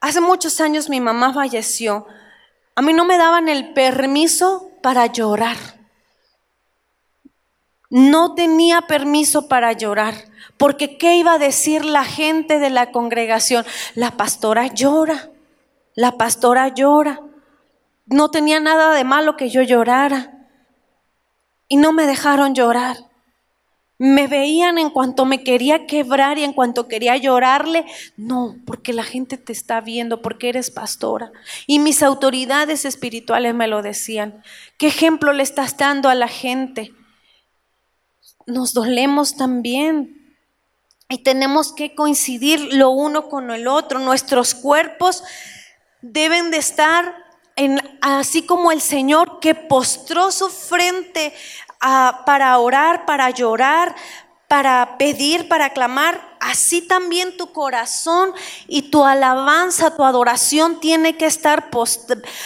Hace 0.00 0.20
muchos 0.20 0.60
años 0.60 0.88
mi 0.88 1.00
mamá 1.00 1.32
falleció. 1.32 2.06
A 2.76 2.82
mí 2.82 2.92
no 2.92 3.04
me 3.04 3.18
daban 3.18 3.48
el 3.48 3.72
permiso 3.74 4.70
para 4.82 5.06
llorar. 5.06 5.83
No 7.96 8.34
tenía 8.34 8.80
permiso 8.88 9.46
para 9.46 9.70
llorar, 9.70 10.16
porque 10.56 10.98
¿qué 10.98 11.16
iba 11.16 11.34
a 11.34 11.38
decir 11.38 11.84
la 11.84 12.04
gente 12.04 12.58
de 12.58 12.68
la 12.68 12.90
congregación? 12.90 13.64
La 13.94 14.10
pastora 14.16 14.66
llora, 14.66 15.30
la 15.94 16.18
pastora 16.18 16.74
llora. 16.74 17.20
No 18.06 18.32
tenía 18.32 18.58
nada 18.58 18.92
de 18.94 19.04
malo 19.04 19.36
que 19.36 19.48
yo 19.48 19.62
llorara. 19.62 20.48
Y 21.68 21.76
no 21.76 21.92
me 21.92 22.08
dejaron 22.08 22.56
llorar. 22.56 22.96
Me 23.96 24.26
veían 24.26 24.76
en 24.78 24.90
cuanto 24.90 25.24
me 25.24 25.44
quería 25.44 25.86
quebrar 25.86 26.36
y 26.36 26.42
en 26.42 26.52
cuanto 26.52 26.88
quería 26.88 27.16
llorarle. 27.16 27.84
No, 28.16 28.56
porque 28.66 28.92
la 28.92 29.04
gente 29.04 29.38
te 29.38 29.52
está 29.52 29.80
viendo, 29.80 30.20
porque 30.20 30.48
eres 30.48 30.72
pastora. 30.72 31.30
Y 31.68 31.78
mis 31.78 32.02
autoridades 32.02 32.86
espirituales 32.86 33.54
me 33.54 33.68
lo 33.68 33.82
decían. 33.82 34.42
¿Qué 34.78 34.88
ejemplo 34.88 35.32
le 35.32 35.44
estás 35.44 35.76
dando 35.76 36.08
a 36.08 36.16
la 36.16 36.26
gente? 36.26 36.92
Nos 38.46 38.72
dolemos 38.72 39.36
también. 39.36 40.36
Y 41.08 41.22
tenemos 41.22 41.72
que 41.72 41.94
coincidir 41.94 42.74
lo 42.74 42.90
uno 42.90 43.28
con 43.28 43.50
el 43.50 43.68
otro. 43.68 43.98
Nuestros 43.98 44.54
cuerpos 44.54 45.22
deben 46.00 46.50
de 46.50 46.58
estar 46.58 47.14
así 48.00 48.44
como 48.46 48.72
el 48.72 48.80
Señor 48.80 49.38
que 49.40 49.54
postró 49.54 50.30
su 50.32 50.48
frente 50.48 51.32
para 51.78 52.58
orar, 52.58 53.06
para 53.06 53.30
llorar, 53.30 53.94
para 54.48 54.96
pedir, 54.98 55.48
para 55.48 55.70
clamar, 55.70 56.33
así 56.40 56.82
también 56.82 57.36
tu 57.36 57.52
corazón 57.52 58.32
y 58.68 58.90
tu 58.90 59.04
alabanza, 59.04 59.96
tu 59.96 60.04
adoración 60.04 60.80
tiene 60.80 61.16
que 61.16 61.26
estar 61.26 61.70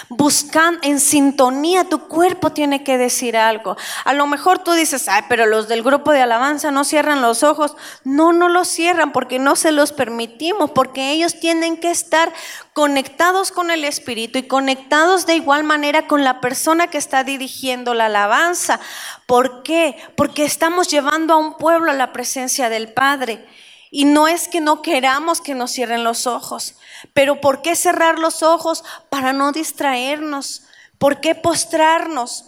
buscando 0.09 0.81
en 0.83 1.01
sintonía, 1.01 1.85
tu 1.85 2.09
cuerpo 2.09 2.53
tiene 2.53 2.85
que 2.85 2.99
decir 2.99 3.37
algo. 3.37 3.77
A 4.05 4.15
lo 4.15 4.27
mejor 4.27 4.61
tú 4.61 4.73
dices, 4.73 5.09
ay, 5.09 5.23
pero 5.29 5.47
los 5.47 5.69
del 5.69 5.83
grupo 5.83 6.13
de 6.13 6.23
alabanza 6.23 6.71
no 6.71 6.85
cierran 6.85 7.23
los 7.23 7.43
ojos. 7.43 7.77
No, 8.05 8.33
no 8.33 8.49
los 8.49 8.69
cierran 8.69 9.13
porque 9.13 9.39
no 9.39 9.57
se 9.57 9.73
los 9.73 9.93
permitimos, 9.93 10.71
porque 10.71 11.13
ellos 11.13 11.41
tienen 11.41 11.79
que 11.79 11.91
estar 11.91 12.33
conectados 12.73 13.51
con 13.51 13.71
el 13.71 13.85
Espíritu 13.85 14.39
y 14.39 14.45
conectados 14.45 15.27
de 15.27 15.35
igual 15.35 15.65
manera 15.65 16.07
con 16.07 16.23
la 16.23 16.41
persona 16.41 16.87
que 16.87 16.99
está 16.99 17.25
dirigiendo 17.25 17.95
la 17.95 18.07
alabanza. 18.07 18.81
¿Por 19.27 19.63
qué? 19.63 19.97
Porque 20.17 20.45
estamos 20.45 20.89
llevando 20.89 21.35
a 21.35 21.39
un 21.39 21.55
pueblo 21.57 21.91
a 21.91 21.95
la 21.95 22.13
presencia 22.13 22.69
del 22.69 22.93
Padre. 22.93 23.47
Y 23.91 24.05
no 24.05 24.29
es 24.29 24.49
que 24.49 24.61
no 24.61 24.83
queramos 24.83 25.41
que 25.41 25.55
nos 25.55 25.73
cierren 25.73 26.05
los 26.05 26.27
ojos, 26.27 26.77
pero 27.15 27.41
¿por 27.41 27.63
qué 27.63 27.77
cerrar 27.77 28.19
los 28.19 28.43
ojos? 28.43 28.85
Para 29.09 29.33
no 29.33 29.53
distraernos. 29.53 30.65
¿Por 30.99 31.21
qué 31.21 31.35
postrarnos? 31.35 32.45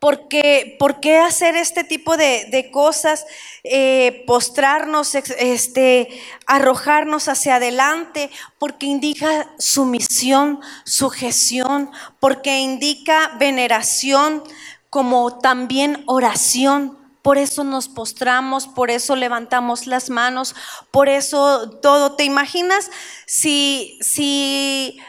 ¿Por 0.00 0.28
qué, 0.28 0.76
por 0.78 1.00
qué 1.00 1.18
hacer 1.18 1.56
este 1.56 1.84
tipo 1.84 2.16
de, 2.16 2.68
cosas? 2.72 3.24
Eh, 3.62 4.24
postrarnos, 4.26 5.14
este, 5.14 6.08
arrojarnos 6.46 7.28
hacia 7.28 7.56
adelante, 7.56 8.30
porque 8.58 8.86
indica 8.86 9.50
sumisión, 9.58 10.60
sujeción, 10.84 11.90
porque 12.20 12.58
indica 12.58 13.32
veneración, 13.38 14.42
como 14.90 15.38
también 15.38 16.02
oración. 16.06 16.98
Por 17.24 17.38
eso 17.38 17.64
nos 17.64 17.88
postramos, 17.88 18.68
por 18.68 18.90
eso 18.90 19.16
levantamos 19.16 19.86
las 19.86 20.10
manos, 20.10 20.54
por 20.90 21.08
eso 21.08 21.70
todo. 21.80 22.16
¿Te 22.16 22.24
imaginas 22.24 22.90
si, 23.24 23.98
si 24.02 25.00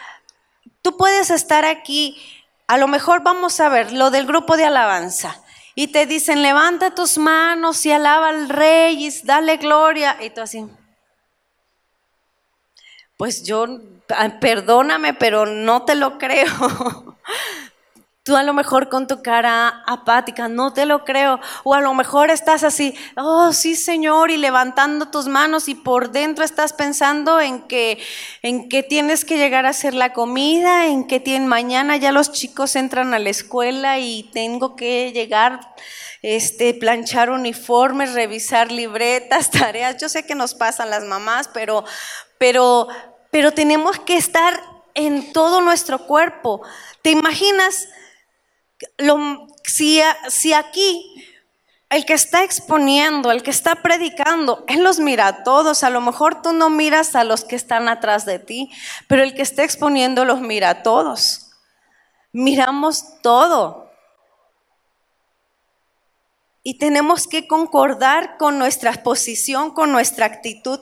tú 0.82 0.96
puedes 0.96 1.30
estar 1.30 1.66
aquí? 1.66 2.18
A 2.68 2.78
lo 2.78 2.88
mejor 2.88 3.22
vamos 3.22 3.60
a 3.60 3.68
ver 3.68 3.92
lo 3.92 4.12
del 4.12 4.26
grupo 4.26 4.56
de 4.56 4.64
alabanza. 4.64 5.42
Y 5.76 5.88
te 5.88 6.06
dicen, 6.06 6.42
levanta 6.42 6.96
tus 6.96 7.18
manos 7.18 7.86
y 7.86 7.92
alaba 7.92 8.30
al 8.30 8.48
rey 8.48 9.08
y 9.08 9.22
dale 9.26 9.58
gloria. 9.58 10.16
Y 10.22 10.30
tú 10.30 10.40
así. 10.40 10.66
Pues 13.18 13.44
yo, 13.44 13.68
ah, 14.16 14.40
perdóname, 14.40 15.14
pero 15.16 15.46
no 15.46 15.84
te 15.84 15.96
lo 15.96 16.18
creo. 16.18 17.18
Tú 18.26 18.36
a 18.36 18.42
lo 18.42 18.56
mejor 18.56 18.90
con 18.90 19.06
tu 19.06 19.22
cara 19.22 19.84
apática, 19.86 20.48
no 20.48 20.74
te 20.74 20.88
lo 20.88 21.06
creo. 21.06 21.40
O 21.64 21.76
a 21.76 21.82
lo 21.82 21.94
mejor 21.94 22.32
estás 22.32 22.64
así, 22.64 22.98
oh 23.16 23.54
sí 23.54 23.76
Señor, 23.76 24.32
y 24.32 24.38
levantando 24.38 25.10
tus 25.10 25.28
manos 25.28 25.68
y 25.68 25.76
por 25.76 26.10
dentro 26.10 26.44
estás 26.44 26.74
pensando 26.74 27.40
en 27.40 27.62
que, 27.68 28.00
en 28.42 28.68
que 28.68 28.82
tienes 28.82 29.26
que 29.26 29.38
llegar 29.38 29.68
a 29.68 29.70
hacer 29.70 29.94
la 29.94 30.12
comida, 30.12 30.88
en 30.88 31.06
que 31.06 31.22
mañana 31.42 31.98
ya 31.98 32.12
los 32.12 32.32
chicos 32.32 32.76
entran 32.76 33.14
a 33.14 33.20
la 33.20 33.30
escuela 33.30 34.00
y 34.00 34.24
tengo 34.34 34.76
que 34.76 35.12
llegar, 35.12 35.60
este, 36.24 36.74
planchar 36.74 37.30
uniformes, 37.30 38.14
revisar 38.14 38.72
libretas, 38.72 39.52
tareas. 39.52 39.98
Yo 40.02 40.10
sé 40.10 40.26
que 40.26 40.34
nos 40.34 40.56
pasan 40.56 40.90
las 40.90 41.04
mamás, 41.04 41.48
pero, 41.54 41.86
pero, 42.40 42.88
pero 43.30 43.52
tenemos 43.52 44.00
que 44.00 44.18
estar 44.18 44.60
en 44.96 45.32
todo 45.32 45.62
nuestro 45.62 46.08
cuerpo. 46.08 46.64
¿Te 47.04 47.12
imaginas? 47.12 47.88
Si, 49.64 50.02
si 50.30 50.54
aquí 50.54 51.16
el 51.90 52.06
que 52.06 52.14
está 52.14 52.44
exponiendo, 52.44 53.32
el 53.32 53.44
que 53.44 53.52
está 53.52 53.76
predicando, 53.76 54.64
Él 54.68 54.84
los 54.84 55.00
mira 55.00 55.28
a 55.28 55.44
todos. 55.44 55.84
A 55.84 55.90
lo 55.90 56.02
mejor 56.02 56.42
tú 56.42 56.52
no 56.52 56.70
miras 56.70 57.16
a 57.16 57.24
los 57.24 57.46
que 57.46 57.56
están 57.56 57.88
atrás 57.88 58.26
de 58.26 58.40
ti, 58.40 58.72
pero 59.08 59.24
el 59.24 59.36
que 59.36 59.44
está 59.44 59.64
exponiendo 59.64 60.26
los 60.26 60.42
mira 60.42 60.70
a 60.70 60.84
todos. 60.84 61.52
Miramos 62.34 63.22
todo. 63.22 63.86
Y 66.64 66.80
tenemos 66.80 67.28
que 67.28 67.48
concordar 67.48 68.38
con 68.38 68.58
nuestra 68.58 68.92
posición, 69.04 69.72
con 69.72 69.92
nuestra 69.92 70.26
actitud, 70.26 70.80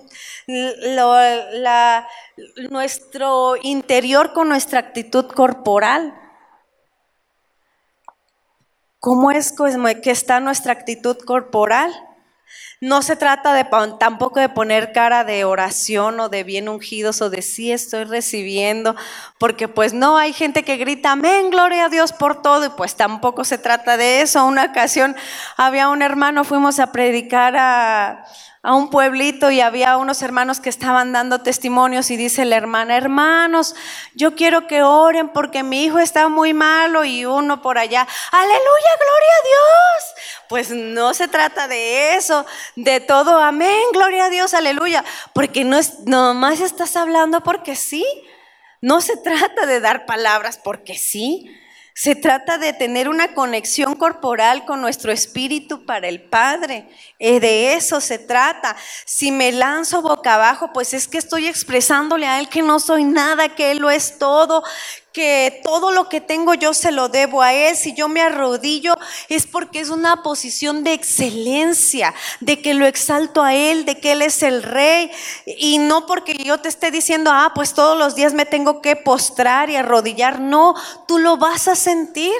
nuestro 2.70 3.58
interior 3.62 4.32
con 4.32 4.48
nuestra 4.48 4.80
actitud 4.80 5.28
corporal. 5.28 6.23
¿Cómo 9.04 9.32
es 9.32 9.52
que 10.00 10.12
está 10.12 10.40
nuestra 10.40 10.72
actitud 10.72 11.18
corporal? 11.26 11.92
No 12.84 13.02
se 13.02 13.16
trata 13.16 13.54
de 13.54 13.66
tampoco 13.98 14.42
de 14.42 14.50
poner 14.50 14.92
cara 14.92 15.24
de 15.24 15.46
oración 15.46 16.20
o 16.20 16.28
de 16.28 16.44
bien 16.44 16.68
ungidos 16.68 17.22
o 17.22 17.30
de 17.30 17.42
sí 17.42 17.72
estoy 17.72 18.04
recibiendo, 18.04 18.94
porque 19.38 19.70
pues 19.70 19.94
no 19.94 20.18
hay 20.18 20.34
gente 20.34 20.64
que 20.64 20.76
grita 20.76 21.14
amén, 21.14 21.50
gloria 21.50 21.86
a 21.86 21.90
Dios 21.90 22.12
por 22.12 22.42
todo, 22.42 22.66
y 22.66 22.70
pues 22.72 22.96
tampoco 22.96 23.46
se 23.46 23.58
trata 23.58 23.96
de 23.96 24.22
eso. 24.22 24.44
Una 24.44 24.66
ocasión 24.66 25.16
había 25.56 25.88
un 25.88 26.02
hermano, 26.02 26.44
fuimos 26.44 26.80
a 26.80 26.92
predicar 26.92 27.56
a, 27.56 28.26
a 28.66 28.74
un 28.74 28.90
pueblito 28.90 29.52
y 29.52 29.60
había 29.60 29.98
unos 29.98 30.22
hermanos 30.22 30.62
que 30.62 30.70
estaban 30.70 31.12
dando 31.12 31.42
testimonios 31.42 32.10
y 32.12 32.16
dice 32.16 32.46
la 32.46 32.56
hermana, 32.56 32.96
hermanos, 32.96 33.76
yo 34.16 34.36
quiero 34.36 34.68
que 34.68 34.84
oren 34.84 35.28
porque 35.28 35.64
mi 35.64 35.84
hijo 35.84 36.00
está 36.00 36.30
muy 36.30 36.54
malo 36.54 37.04
y 37.04 37.26
uno 37.26 37.62
por 37.62 37.78
allá, 37.78 38.08
aleluya, 38.32 38.60
gloria 38.60 39.34
a 39.40 39.44
Dios. 39.44 40.14
Pues 40.48 40.70
no 40.70 41.14
se 41.14 41.28
trata 41.28 41.68
de 41.68 42.16
eso, 42.16 42.46
de 42.76 43.00
todo, 43.00 43.40
amén, 43.40 43.82
gloria 43.92 44.26
a 44.26 44.30
Dios, 44.30 44.54
aleluya, 44.54 45.04
porque 45.34 45.64
no 45.64 45.78
es, 45.78 46.00
nomás 46.06 46.60
estás 46.60 46.96
hablando 46.96 47.42
porque 47.44 47.76
sí. 47.76 48.06
No 48.82 49.00
se 49.00 49.16
trata 49.16 49.66
de 49.66 49.80
dar 49.80 50.06
palabras 50.06 50.60
porque 50.62 50.98
sí. 50.98 51.50
Se 51.96 52.16
trata 52.16 52.58
de 52.58 52.74
tener 52.74 53.08
una 53.08 53.36
conexión 53.36 53.94
corporal 53.96 54.66
con 54.66 54.82
nuestro 54.82 55.12
espíritu 55.12 55.86
para 55.86 56.08
el 56.08 56.22
Padre. 56.22 56.90
Eh, 57.20 57.40
de 57.40 57.76
eso 57.76 58.02
se 58.02 58.18
trata. 58.18 58.76
Si 59.06 59.32
me 59.32 59.52
lanzo 59.52 60.02
boca 60.02 60.34
abajo, 60.34 60.72
pues 60.74 60.96
es 60.96 61.08
que 61.08 61.20
estoy 61.20 61.48
expresándole 61.48 62.26
a 62.26 62.40
Él 62.40 62.50
que 62.50 62.64
no 62.64 62.80
soy 62.80 63.04
nada, 63.04 63.50
que 63.50 63.72
Él 63.72 63.78
lo 63.78 63.92
es 63.92 64.18
todo, 64.18 64.64
que 65.14 65.62
todo 65.64 65.92
lo 65.92 66.10
que 66.10 66.22
tengo 66.22 66.56
yo 66.56 66.74
se 66.74 66.92
lo 66.92 67.08
debo 67.08 67.44
a 67.44 67.54
Él. 67.54 67.78
Si 67.78 67.94
yo 67.94 68.10
me 68.10 68.22
arrodillo 68.22 68.96
es 69.30 69.46
porque 69.46 69.80
es 69.80 69.90
una 69.90 70.24
posición 70.24 70.84
de 70.84 70.94
excelencia, 70.94 72.14
de 72.40 72.62
que 72.62 72.74
lo 72.74 72.88
exalto 72.88 73.44
a 73.44 73.54
Él, 73.54 73.86
de 73.86 74.00
que 74.00 74.14
Él 74.14 74.24
es 74.24 74.42
el 74.42 74.64
rey. 74.64 75.12
Y 75.46 75.78
no 75.78 76.08
porque 76.08 76.34
yo 76.36 76.60
te 76.60 76.68
esté 76.68 76.90
diciendo, 76.90 77.30
ah, 77.32 77.52
pues 77.54 77.76
todos 77.76 77.98
los 77.98 78.16
días 78.16 78.34
me 78.34 78.48
tengo 78.48 78.82
que 78.82 78.96
postrar 78.96 79.70
y 79.70 79.76
arrodillar. 79.76 80.40
No, 80.42 80.74
tú 81.08 81.20
lo 81.20 81.38
vas 81.38 81.68
a 81.68 81.76
sentir. 81.76 82.34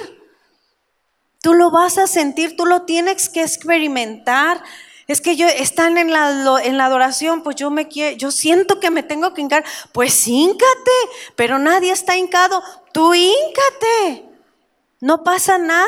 Tú 1.40 1.52
lo 1.52 1.70
vas 1.70 1.98
a 1.98 2.06
sentir, 2.06 2.56
tú 2.56 2.64
lo 2.64 2.82
tienes 2.82 3.28
que 3.28 3.42
experimentar. 3.42 4.62
Es 5.06 5.20
que 5.20 5.36
yo 5.36 5.46
están 5.46 5.98
en 5.98 6.10
la, 6.10 6.60
en 6.62 6.78
la 6.78 6.86
adoración, 6.86 7.42
pues 7.42 7.56
yo 7.56 7.70
me 7.70 7.88
quiero, 7.88 8.16
yo 8.16 8.30
siento 8.30 8.80
que 8.80 8.90
me 8.90 9.02
tengo 9.02 9.34
que 9.34 9.42
hincar. 9.42 9.64
Pues 9.92 10.26
híncate, 10.26 10.90
pero 11.36 11.58
nadie 11.58 11.92
está 11.92 12.16
hincado. 12.16 12.62
Tú 12.92 13.12
híncate. 13.12 14.24
No 15.00 15.22
pasa 15.22 15.58
nada. 15.58 15.86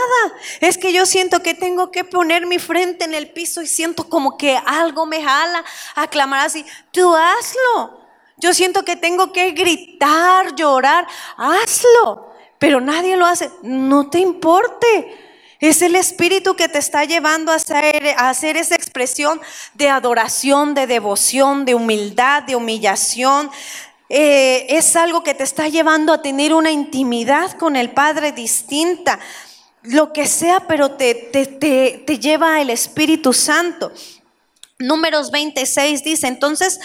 Es 0.61 0.77
que 0.77 0.93
yo 0.93 1.07
siento 1.07 1.43
que 1.43 1.55
tengo 1.55 1.91
que 1.91 2.05
poner 2.05 2.45
mi 2.45 2.59
frente 2.59 3.07
en 3.07 3.15
el 3.15 3.31
piso 3.31 3.63
y 3.63 3.67
siento 3.67 4.11
como 4.11 4.37
que 4.37 4.61
algo 4.67 5.07
me 5.07 5.23
jala 5.23 5.65
a 5.95 6.09
clamar 6.09 6.45
así. 6.45 6.67
Tú 6.93 7.15
hazlo. 7.17 8.07
Yo 8.37 8.53
siento 8.53 8.85
que 8.85 8.97
tengo 8.97 9.33
que 9.33 9.53
gritar, 9.53 10.55
llorar. 10.55 11.07
Hazlo. 11.39 12.35
Pero 12.59 12.83
nadie 12.83 13.17
lo 13.17 13.25
hace. 13.25 13.51
No 13.63 14.11
te 14.11 14.19
importe. 14.19 15.26
Es 15.61 15.81
el 15.81 15.97
Espíritu 15.97 16.55
que 16.55 16.69
te 16.69 16.79
está 16.79 17.05
llevando 17.05 17.51
a 17.51 17.55
hacer, 17.55 18.57
esa 18.57 18.75
expresión 18.75 19.41
de 19.75 19.89
adoración, 19.89 20.75
de 20.75 20.87
devoción, 20.87 21.65
de 21.65 21.75
humildad, 21.75 22.43
de 22.43 22.57
humillación. 22.57 23.51
Eh, 24.09 24.67
es 24.69 24.97
algo 24.97 25.23
que 25.23 25.35
te 25.35 25.45
está 25.45 25.69
llevando 25.69 26.13
a 26.13 26.21
tener 26.21 26.53
una 26.53 26.71
intimidad 26.71 27.53
con 27.53 27.75
el 27.75 27.91
Padre 27.91 28.33
distinta. 28.33 29.19
Lo 29.83 30.13
que 30.13 30.27
sea, 30.27 30.61
pero 30.61 30.93
te, 30.93 31.15
te, 31.15 31.47
te, 31.47 32.03
te 32.07 32.19
lleva 32.19 32.61
el 32.61 32.69
Espíritu 32.69 33.33
Santo. 33.33 33.93
Números 34.79 35.31
26 35.31 36.05
dice, 36.05 36.27
entonces 36.27 36.81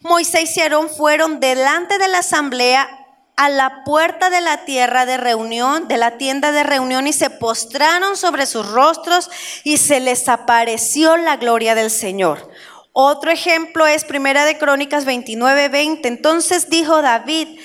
Moisés 0.00 0.54
y 0.56 0.60
Aarón 0.60 0.90
fueron 0.90 1.40
delante 1.40 1.96
de 1.96 2.08
la 2.08 2.18
asamblea 2.18 3.01
a 3.42 3.48
la 3.48 3.82
puerta 3.82 4.30
de 4.30 4.40
la 4.40 4.64
tierra 4.64 5.04
de 5.04 5.16
reunión, 5.16 5.88
de 5.88 5.96
la 5.96 6.12
tienda 6.16 6.52
de 6.52 6.62
reunión, 6.62 7.08
y 7.08 7.12
se 7.12 7.28
postraron 7.28 8.16
sobre 8.16 8.46
sus 8.46 8.70
rostros 8.70 9.30
y 9.64 9.78
se 9.78 9.98
les 9.98 10.28
apareció 10.28 11.16
la 11.16 11.38
gloria 11.38 11.74
del 11.74 11.90
Señor. 11.90 12.48
Otro 12.92 13.32
ejemplo 13.32 13.84
es 13.88 14.04
Primera 14.04 14.44
de 14.44 14.58
Crónicas 14.58 15.04
29, 15.04 15.70
20. 15.70 16.06
Entonces 16.06 16.70
dijo 16.70 17.02
David, 17.02 17.58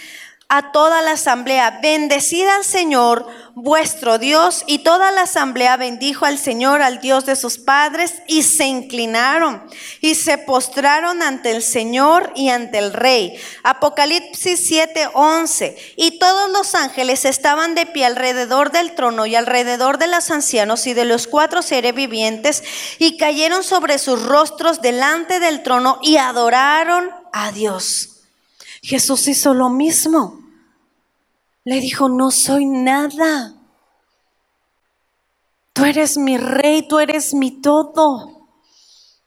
a 0.49 0.71
toda 0.71 1.01
la 1.01 1.11
asamblea, 1.11 1.79
bendecida 1.81 2.55
al 2.55 2.63
Señor 2.63 3.27
vuestro 3.53 4.17
Dios. 4.17 4.63
Y 4.65 4.79
toda 4.79 5.11
la 5.11 5.23
asamblea 5.23 5.75
bendijo 5.75 6.25
al 6.25 6.37
Señor, 6.37 6.81
al 6.81 7.01
Dios 7.01 7.25
de 7.25 7.35
sus 7.35 7.57
padres, 7.57 8.21
y 8.27 8.43
se 8.43 8.65
inclinaron 8.65 9.63
y 9.99 10.15
se 10.15 10.37
postraron 10.37 11.21
ante 11.21 11.51
el 11.51 11.61
Señor 11.61 12.31
y 12.33 12.49
ante 12.49 12.77
el 12.77 12.93
Rey. 12.93 13.37
Apocalipsis 13.63 14.65
7, 14.67 15.09
11. 15.13 15.77
Y 15.97 16.17
todos 16.19 16.49
los 16.51 16.75
ángeles 16.75 17.25
estaban 17.25 17.75
de 17.75 17.85
pie 17.85 18.05
alrededor 18.05 18.71
del 18.71 18.95
trono 18.95 19.25
y 19.25 19.35
alrededor 19.35 19.97
de 19.97 20.07
los 20.07 20.31
ancianos 20.31 20.87
y 20.87 20.93
de 20.93 21.03
los 21.03 21.27
cuatro 21.27 21.61
seres 21.61 21.93
vivientes, 21.93 22.63
y 22.99 23.17
cayeron 23.17 23.63
sobre 23.63 23.97
sus 23.97 24.23
rostros 24.23 24.81
delante 24.81 25.41
del 25.41 25.61
trono 25.61 25.99
y 26.01 26.17
adoraron 26.17 27.09
a 27.33 27.51
Dios. 27.51 28.16
Jesús 28.87 29.27
hizo 29.27 29.53
lo 29.53 29.67
mismo. 29.67 30.39
Le 31.65 31.81
dijo, 31.81 32.07
no 32.07 32.31
soy 32.31 32.65
nada. 32.65 33.53
Tú 35.73 35.83
eres 35.83 36.17
mi 36.17 36.37
rey, 36.37 36.87
tú 36.87 36.99
eres 36.99 37.33
mi 37.33 37.51
todo. 37.51 38.47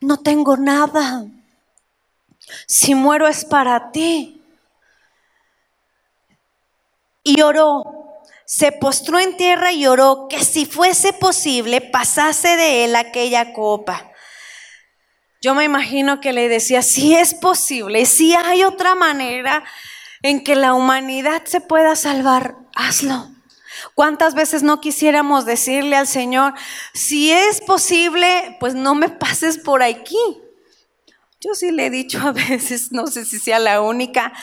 No 0.01 0.17
tengo 0.17 0.57
nada. 0.57 1.27
Si 2.67 2.95
muero 2.95 3.29
es 3.29 3.45
para 3.45 3.93
ti. 3.93 4.43
Y 7.23 7.43
oró, 7.43 7.85
se 8.47 8.73
postró 8.73 9.19
en 9.19 9.37
tierra 9.37 9.73
y 9.73 9.87
oró 9.87 10.27
que 10.31 10.43
si 10.43 10.65
fuese 10.65 11.13
posible 11.13 11.83
pasase 11.83 12.57
de 12.57 12.87
él 12.87 12.97
aquella 12.97 13.53
copa. 13.53 14.10
Yo 15.41 15.55
me 15.55 15.65
imagino 15.65 16.21
que 16.21 16.33
le 16.33 16.49
decía, 16.49 16.83
si 16.83 17.15
es 17.15 17.35
posible, 17.35 18.05
si 18.05 18.35
hay 18.35 18.63
otra 18.63 18.95
manera 18.95 19.65
en 20.23 20.45
que 20.45 20.55
la 20.55 20.75
humanidad 20.75 21.43
se 21.45 21.61
pueda 21.61 21.97
salvar, 21.97 22.57
hazlo. 22.75 23.31
¿Cuántas 23.95 24.35
veces 24.35 24.63
no 24.63 24.81
quisiéramos 24.81 25.47
decirle 25.47 25.97
al 25.97 26.07
Señor, 26.07 26.53
si 26.93 27.33
es 27.33 27.63
posible, 27.63 28.57
pues 28.61 28.75
no 28.75 28.95
me 28.95 29.09
pases 29.09 29.57
por 29.57 29.83
aquí? 29.83 30.19
Yo 31.41 31.55
sí 31.55 31.71
le 31.71 31.87
he 31.87 31.91
dicho 31.91 32.21
a 32.21 32.33
veces, 32.33 32.93
no 32.93 33.07
sé 33.07 33.25
si 33.25 33.39
sea 33.39 33.59
la 33.59 33.81
única, 33.81 34.35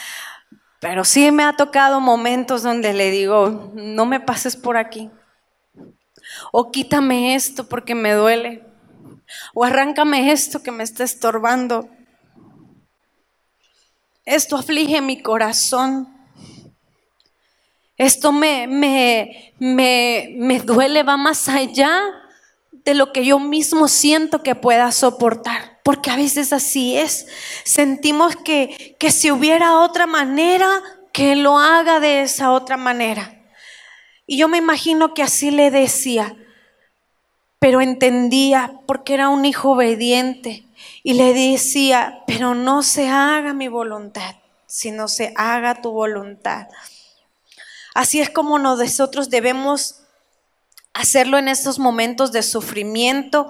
pero 0.80 1.06
sí 1.06 1.30
me 1.32 1.44
ha 1.44 1.54
tocado 1.54 2.00
momentos 2.00 2.64
donde 2.64 2.94
le 2.94 3.12
digo, 3.12 3.72
no 3.76 4.06
me 4.08 4.20
pases 4.20 4.56
por 4.56 4.78
aquí. 4.78 5.12
O 6.52 6.72
quítame 6.72 7.36
esto 7.36 7.68
porque 7.68 7.94
me 7.94 8.14
duele. 8.14 8.67
O 9.54 9.63
arráncame 9.63 10.32
esto 10.32 10.63
que 10.63 10.72
me 10.72 10.84
está 10.84 11.04
estorbando. 11.04 11.90
Esto 14.26 14.58
aflige 14.58 15.02
mi 15.02 15.22
corazón. 15.22 16.13
Esto 17.98 18.32
me, 18.32 18.68
me, 18.68 19.54
me, 19.58 20.36
me 20.38 20.60
duele, 20.60 21.04
va 21.04 21.18
más 21.18 21.50
allá 21.50 22.00
de 22.72 22.94
lo 22.94 23.12
que 23.12 23.26
yo 23.26 23.40
mismo 23.40 23.88
siento 23.88 24.44
que 24.44 24.56
pueda 24.56 24.92
soportar. 24.92 25.80
Porque 25.84 26.12
a 26.12 26.16
veces 26.16 26.54
así 26.54 26.98
es. 26.98 27.28
Sentimos 27.63 28.36
que, 28.36 28.96
que 29.00 29.12
si 29.12 29.32
hubiera 29.32 29.80
otra 29.80 30.06
manera, 30.06 30.70
que 31.12 31.36
lo 31.36 31.58
haga 31.58 32.00
de 32.00 32.22
esa 32.22 32.52
otra 32.52 32.78
manera. 32.78 33.34
Y 34.26 34.38
yo 34.38 34.48
me 34.48 34.58
imagino 34.58 35.13
que 35.13 35.24
así 35.24 35.52
le 35.52 35.72
decía, 35.72 36.36
pero 37.60 37.82
entendía 37.82 38.80
porque 38.86 39.13
era 39.15 39.30
un 39.30 39.46
hijo 39.46 39.72
obediente 39.72 40.65
y 41.04 41.13
le 41.13 41.34
decía, 41.34 42.24
pero 42.28 42.54
no 42.54 42.84
se 42.84 43.10
haga 43.10 43.54
mi 43.54 43.67
voluntad, 43.67 44.36
sino 44.67 45.08
se 45.08 45.34
haga 45.36 45.82
tu 45.82 45.91
voluntad. 45.91 46.67
Así 47.96 48.22
es 48.22 48.30
como 48.30 48.60
nosotros 48.60 49.30
debemos 49.30 50.02
hacerlo 50.93 51.38
en 51.38 51.48
estos 51.48 51.80
momentos 51.80 52.32
de 52.32 52.43
sufrimiento, 52.43 53.50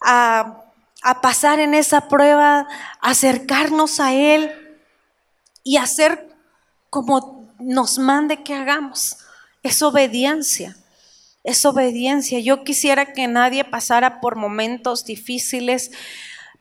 a, 0.00 0.64
a 1.02 1.20
pasar 1.20 1.58
en 1.58 1.74
esa 1.74 2.08
prueba, 2.08 2.68
acercarnos 3.00 3.98
a 3.98 4.12
Él 4.12 4.78
y 5.64 5.76
hacer 5.76 6.36
como 6.90 7.52
nos 7.58 7.98
mande 7.98 8.44
que 8.44 8.54
hagamos. 8.54 9.16
Es 9.62 9.82
obediencia 9.82 10.76
es 11.44 11.64
obediencia. 11.66 12.40
Yo 12.40 12.64
quisiera 12.64 13.12
que 13.12 13.28
nadie 13.28 13.64
pasara 13.64 14.20
por 14.20 14.34
momentos 14.34 15.04
difíciles, 15.04 15.92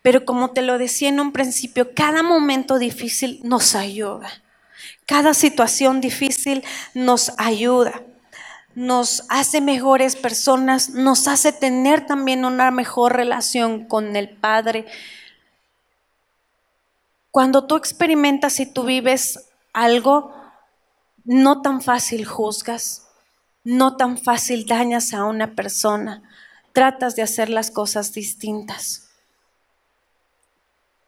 pero 0.02 0.26
como 0.26 0.52
te 0.52 0.62
lo 0.62 0.78
decía 0.78 1.10
en 1.10 1.22
un 1.22 1.32
principio, 1.32 1.96
cada 1.96 2.22
momento 2.22 2.78
difícil 2.78 3.40
nos 3.44 3.74
ayuda. 3.74 4.30
Cada 5.08 5.34
situación 5.34 6.02
difícil 6.02 6.64
nos 6.94 7.32
ayuda, 7.38 8.04
nos 8.76 9.24
hace 9.30 9.62
mejores 9.62 10.16
personas, 10.16 10.90
nos 10.90 11.28
hace 11.28 11.54
tener 11.54 12.06
también 12.06 12.44
una 12.44 12.70
mejor 12.72 13.16
relación 13.16 13.86
con 13.86 14.16
el 14.16 14.30
Padre. 14.30 14.86
Cuando 17.32 17.66
tú 17.66 17.78
experimentas 17.78 18.60
y 18.60 18.66
tú 18.66 18.84
vives 18.84 19.50
algo, 19.72 20.34
no 21.24 21.62
tan 21.62 21.82
fácil 21.82 22.26
juzgas 22.26 23.03
no 23.64 23.96
tan 23.96 24.18
fácil 24.18 24.66
dañas 24.66 25.14
a 25.14 25.24
una 25.26 25.56
persona, 25.56 26.24
tratas 26.74 27.16
de 27.16 27.22
hacer 27.22 27.50
las 27.50 27.72
cosas 27.72 28.14
distintas. 28.14 29.10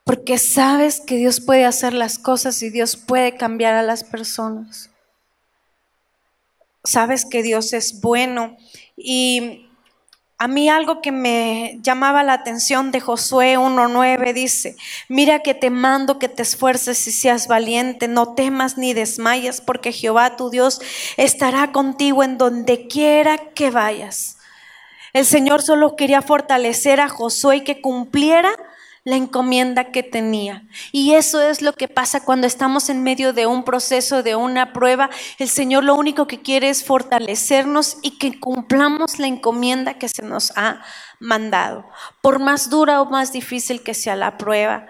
Porque 0.04 0.38
sabes 0.38 1.02
que 1.02 1.18
Dios 1.18 1.42
puede 1.42 1.66
hacer 1.66 1.94
las 1.94 2.20
cosas 2.20 2.62
y 2.62 2.70
Dios 2.70 2.96
puede 2.96 3.36
cambiar 3.36 3.74
a 3.74 3.82
las 3.82 4.04
personas. 4.04 4.92
Sabes 6.84 7.26
que 7.26 7.42
Dios 7.42 7.74
es 7.74 8.02
bueno 8.02 8.56
y 8.96 9.65
a 10.38 10.48
mí 10.50 10.68
algo 10.68 11.02
que 11.02 11.14
me 11.14 11.80
llamaba 11.82 12.22
la 12.24 12.34
atención 12.34 12.92
de 12.92 13.00
Josué 13.00 13.58
1.9 13.58 14.34
dice, 14.34 14.76
mira 15.08 15.40
que 15.40 15.54
te 15.54 15.70
mando 15.70 16.20
que 16.20 16.28
te 16.28 16.42
esfuerces 16.42 17.08
y 17.08 17.12
seas 17.14 17.48
valiente, 17.48 18.10
no 18.10 18.34
temas 18.34 18.78
ni 18.78 18.94
desmayas, 18.94 19.62
porque 19.62 19.94
Jehová 19.94 20.36
tu 20.36 20.50
Dios 20.50 20.82
estará 21.16 21.72
contigo 21.72 22.22
en 22.22 22.38
donde 22.38 22.88
quiera 22.88 23.38
que 23.38 23.72
vayas. 23.72 24.38
El 25.14 25.26
Señor 25.26 25.62
solo 25.62 25.96
quería 25.96 26.22
fortalecer 26.22 27.00
a 27.00 27.08
Josué 27.08 27.58
y 27.58 27.64
que 27.64 27.80
cumpliera 27.80 28.52
la 29.06 29.16
encomienda 29.16 29.92
que 29.92 30.02
tenía. 30.02 30.64
Y 30.92 31.14
eso 31.14 31.40
es 31.40 31.62
lo 31.62 31.74
que 31.74 31.88
pasa 31.88 32.26
cuando 32.26 32.48
estamos 32.48 32.90
en 32.90 33.04
medio 33.04 33.34
de 33.34 33.46
un 33.46 33.64
proceso, 33.64 34.24
de 34.24 34.36
una 34.36 34.74
prueba. 34.74 35.12
El 35.38 35.48
Señor 35.48 35.84
lo 35.84 35.94
único 35.94 36.26
que 36.26 36.42
quiere 36.42 36.70
es 36.70 36.84
fortalecernos 36.84 37.98
y 38.02 38.18
que 38.18 38.40
cumplamos 38.40 39.20
la 39.20 39.28
encomienda 39.28 40.00
que 40.00 40.10
se 40.10 40.24
nos 40.24 40.52
ha 40.58 40.84
mandado. 41.20 41.86
Por 42.22 42.40
más 42.40 42.72
dura 42.72 43.00
o 43.00 43.06
más 43.06 43.32
difícil 43.32 43.84
que 43.84 43.94
sea 43.94 44.16
la 44.16 44.40
prueba, 44.40 44.88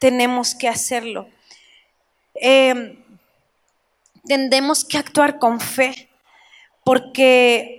tenemos 0.00 0.54
que 0.54 0.68
hacerlo. 0.68 1.28
Eh, 2.34 2.98
tendemos 4.24 4.86
que 4.86 4.96
actuar 4.96 5.38
con 5.38 5.60
fe, 5.60 6.08
porque 6.82 7.78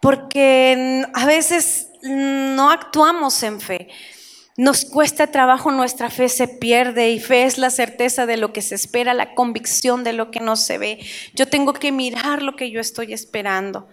porque 0.00 1.04
a 1.12 1.26
veces 1.26 1.88
no 2.02 2.70
actuamos 2.70 3.42
en 3.42 3.60
fe. 3.60 3.88
Nos 4.60 4.84
cuesta 4.84 5.28
trabajo, 5.28 5.70
nuestra 5.70 6.10
fe 6.10 6.28
se 6.28 6.46
pierde 6.46 7.12
y 7.12 7.18
fe 7.18 7.44
es 7.44 7.56
la 7.56 7.70
certeza 7.70 8.26
de 8.26 8.36
lo 8.36 8.52
que 8.52 8.60
se 8.60 8.74
espera, 8.74 9.14
la 9.14 9.34
convicción 9.34 10.04
de 10.04 10.12
lo 10.12 10.30
que 10.30 10.40
no 10.40 10.54
se 10.54 10.76
ve. 10.76 10.98
Yo 11.32 11.48
tengo 11.48 11.72
que 11.72 11.92
mirar 11.92 12.42
lo 12.42 12.56
que 12.56 12.70
yo 12.70 12.78
estoy 12.78 13.14
esperando. 13.14 13.88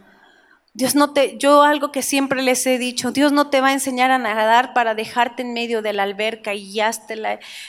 Dios 0.73 0.93
no 0.93 1.13
te, 1.13 1.37
yo 1.37 1.63
algo 1.63 1.93
que 1.93 2.01
siempre 2.01 2.41
les 2.41 2.67
he 2.67 2.77
dicho, 2.79 3.11
Dios 3.13 3.31
no 3.31 3.49
te 3.49 3.61
va 3.61 3.69
a 3.69 3.73
enseñar 3.73 4.11
a 4.11 4.17
nadar 4.17 4.73
para 4.73 4.93
dejarte 4.93 5.43
en 5.43 5.53
medio 5.53 5.81
de 5.81 5.93
la 5.93 6.03
alberca 6.03 6.53
y, 6.53 6.81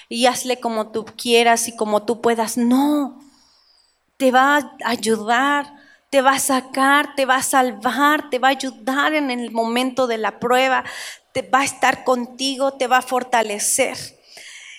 y 0.08 0.26
hazle 0.26 0.58
como 0.58 0.90
tú 0.90 1.04
quieras 1.04 1.68
y 1.68 1.76
como 1.76 2.04
tú 2.04 2.20
puedas. 2.20 2.58
No, 2.58 3.20
te 4.16 4.32
va 4.32 4.56
a 4.56 4.76
ayudar, 4.84 5.72
te 6.10 6.20
va 6.20 6.32
a 6.32 6.40
sacar, 6.40 7.14
te 7.14 7.26
va 7.26 7.36
a 7.36 7.42
salvar, 7.44 8.28
te 8.28 8.40
va 8.40 8.48
a 8.48 8.50
ayudar 8.50 9.14
en 9.14 9.30
el 9.30 9.52
momento 9.52 10.08
de 10.08 10.18
la 10.18 10.40
prueba, 10.40 10.82
va 11.42 11.60
a 11.60 11.64
estar 11.64 12.04
contigo, 12.04 12.74
te 12.74 12.86
va 12.86 12.98
a 12.98 13.02
fortalecer. 13.02 13.96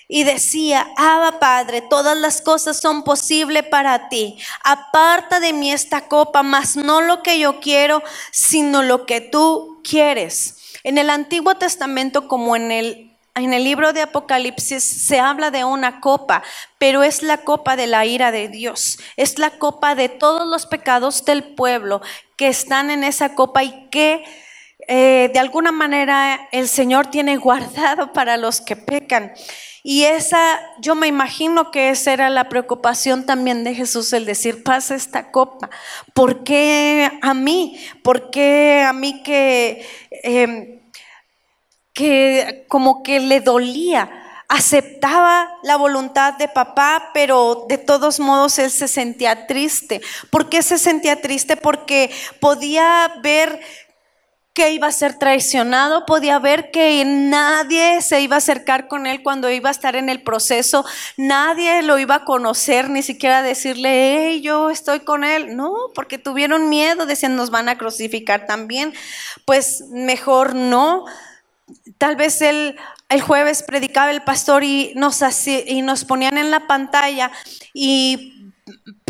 Y 0.08 0.24
decía, 0.24 0.88
Abba 0.96 1.38
Padre, 1.38 1.82
todas 1.82 2.16
las 2.16 2.42
cosas 2.42 2.80
son 2.80 3.04
posibles 3.04 3.64
para 3.64 4.08
ti. 4.08 4.38
Aparta 4.64 5.38
de 5.38 5.52
mí 5.52 5.70
esta 5.70 6.08
copa, 6.08 6.42
mas 6.42 6.76
no 6.76 7.00
lo 7.00 7.22
que 7.22 7.38
yo 7.38 7.60
quiero, 7.60 8.02
sino 8.32 8.82
lo 8.82 9.06
que 9.06 9.20
tú 9.20 9.80
quieres. 9.84 10.56
En 10.82 10.98
el 10.98 11.10
Antiguo 11.10 11.54
Testamento 11.54 12.26
como 12.26 12.56
en 12.56 12.72
el 12.72 13.10
en 13.36 13.52
el 13.54 13.62
libro 13.62 13.92
de 13.92 14.02
Apocalipsis 14.02 14.82
se 14.82 15.20
habla 15.20 15.52
de 15.52 15.64
una 15.64 16.00
copa, 16.00 16.42
pero 16.78 17.04
es 17.04 17.22
la 17.22 17.38
copa 17.38 17.76
de 17.76 17.86
la 17.86 18.04
ira 18.04 18.32
de 18.32 18.48
Dios. 18.48 18.98
Es 19.16 19.38
la 19.38 19.50
copa 19.50 19.94
de 19.94 20.08
todos 20.08 20.46
los 20.48 20.66
pecados 20.66 21.24
del 21.24 21.54
pueblo 21.54 22.02
que 22.36 22.48
están 22.48 22.90
en 22.90 23.04
esa 23.04 23.34
copa 23.36 23.62
y 23.62 23.88
que 23.88 24.24
eh, 24.88 25.30
de 25.32 25.38
alguna 25.38 25.72
manera 25.72 26.48
el 26.52 26.68
Señor 26.68 27.08
tiene 27.08 27.36
guardado 27.36 28.12
para 28.12 28.36
los 28.36 28.60
que 28.60 28.76
pecan. 28.76 29.32
Y 29.82 30.04
esa, 30.04 30.60
yo 30.80 30.94
me 30.94 31.06
imagino 31.06 31.70
que 31.70 31.88
esa 31.90 32.12
era 32.12 32.28
la 32.28 32.48
preocupación 32.48 33.24
también 33.24 33.64
de 33.64 33.74
Jesús, 33.74 34.12
el 34.12 34.26
decir, 34.26 34.62
pasa 34.62 34.94
esta 34.94 35.30
copa. 35.30 35.70
¿Por 36.12 36.44
qué 36.44 37.10
a 37.22 37.32
mí? 37.32 37.80
¿Por 38.02 38.30
qué 38.30 38.84
a 38.86 38.92
mí 38.92 39.22
que... 39.22 39.86
Em, 40.22 40.80
que 41.92 42.64
como 42.68 43.02
que 43.02 43.20
le 43.20 43.40
dolía. 43.40 44.10
Aceptaba 44.48 45.48
la 45.62 45.76
voluntad 45.76 46.34
de 46.34 46.48
papá, 46.48 47.10
pero 47.14 47.66
de 47.68 47.78
todos 47.78 48.18
modos 48.18 48.58
él 48.58 48.70
se 48.70 48.88
sentía 48.88 49.46
triste. 49.46 50.00
¿Por 50.30 50.48
qué 50.48 50.62
se 50.62 50.78
sentía 50.78 51.20
triste? 51.20 51.56
Porque 51.56 52.10
podía 52.40 53.12
ver 53.22 53.60
que 54.52 54.72
iba 54.72 54.88
a 54.88 54.92
ser 54.92 55.16
traicionado, 55.16 56.04
podía 56.06 56.38
ver 56.40 56.70
que 56.72 57.04
nadie 57.04 58.02
se 58.02 58.20
iba 58.20 58.34
a 58.34 58.38
acercar 58.38 58.88
con 58.88 59.06
él 59.06 59.22
cuando 59.22 59.48
iba 59.48 59.68
a 59.68 59.72
estar 59.72 59.94
en 59.94 60.08
el 60.08 60.22
proceso, 60.22 60.84
nadie 61.16 61.82
lo 61.82 61.98
iba 61.98 62.16
a 62.16 62.24
conocer, 62.24 62.90
ni 62.90 63.02
siquiera 63.02 63.42
decirle, 63.42 64.28
hey, 64.28 64.40
yo 64.40 64.70
estoy 64.70 65.00
con 65.00 65.22
él. 65.22 65.56
No, 65.56 65.74
porque 65.94 66.18
tuvieron 66.18 66.68
miedo, 66.68 67.06
decían, 67.06 67.36
nos 67.36 67.50
van 67.50 67.68
a 67.68 67.78
crucificar 67.78 68.46
también. 68.46 68.92
Pues 69.44 69.84
mejor 69.90 70.54
no. 70.54 71.04
Tal 71.98 72.16
vez 72.16 72.40
el, 72.40 72.76
el 73.08 73.20
jueves 73.20 73.62
predicaba 73.62 74.10
el 74.10 74.22
pastor 74.22 74.64
y 74.64 74.92
nos, 74.96 75.20
y 75.46 75.82
nos 75.82 76.04
ponían 76.04 76.38
en 76.38 76.50
la 76.50 76.66
pantalla 76.66 77.30
y 77.72 78.52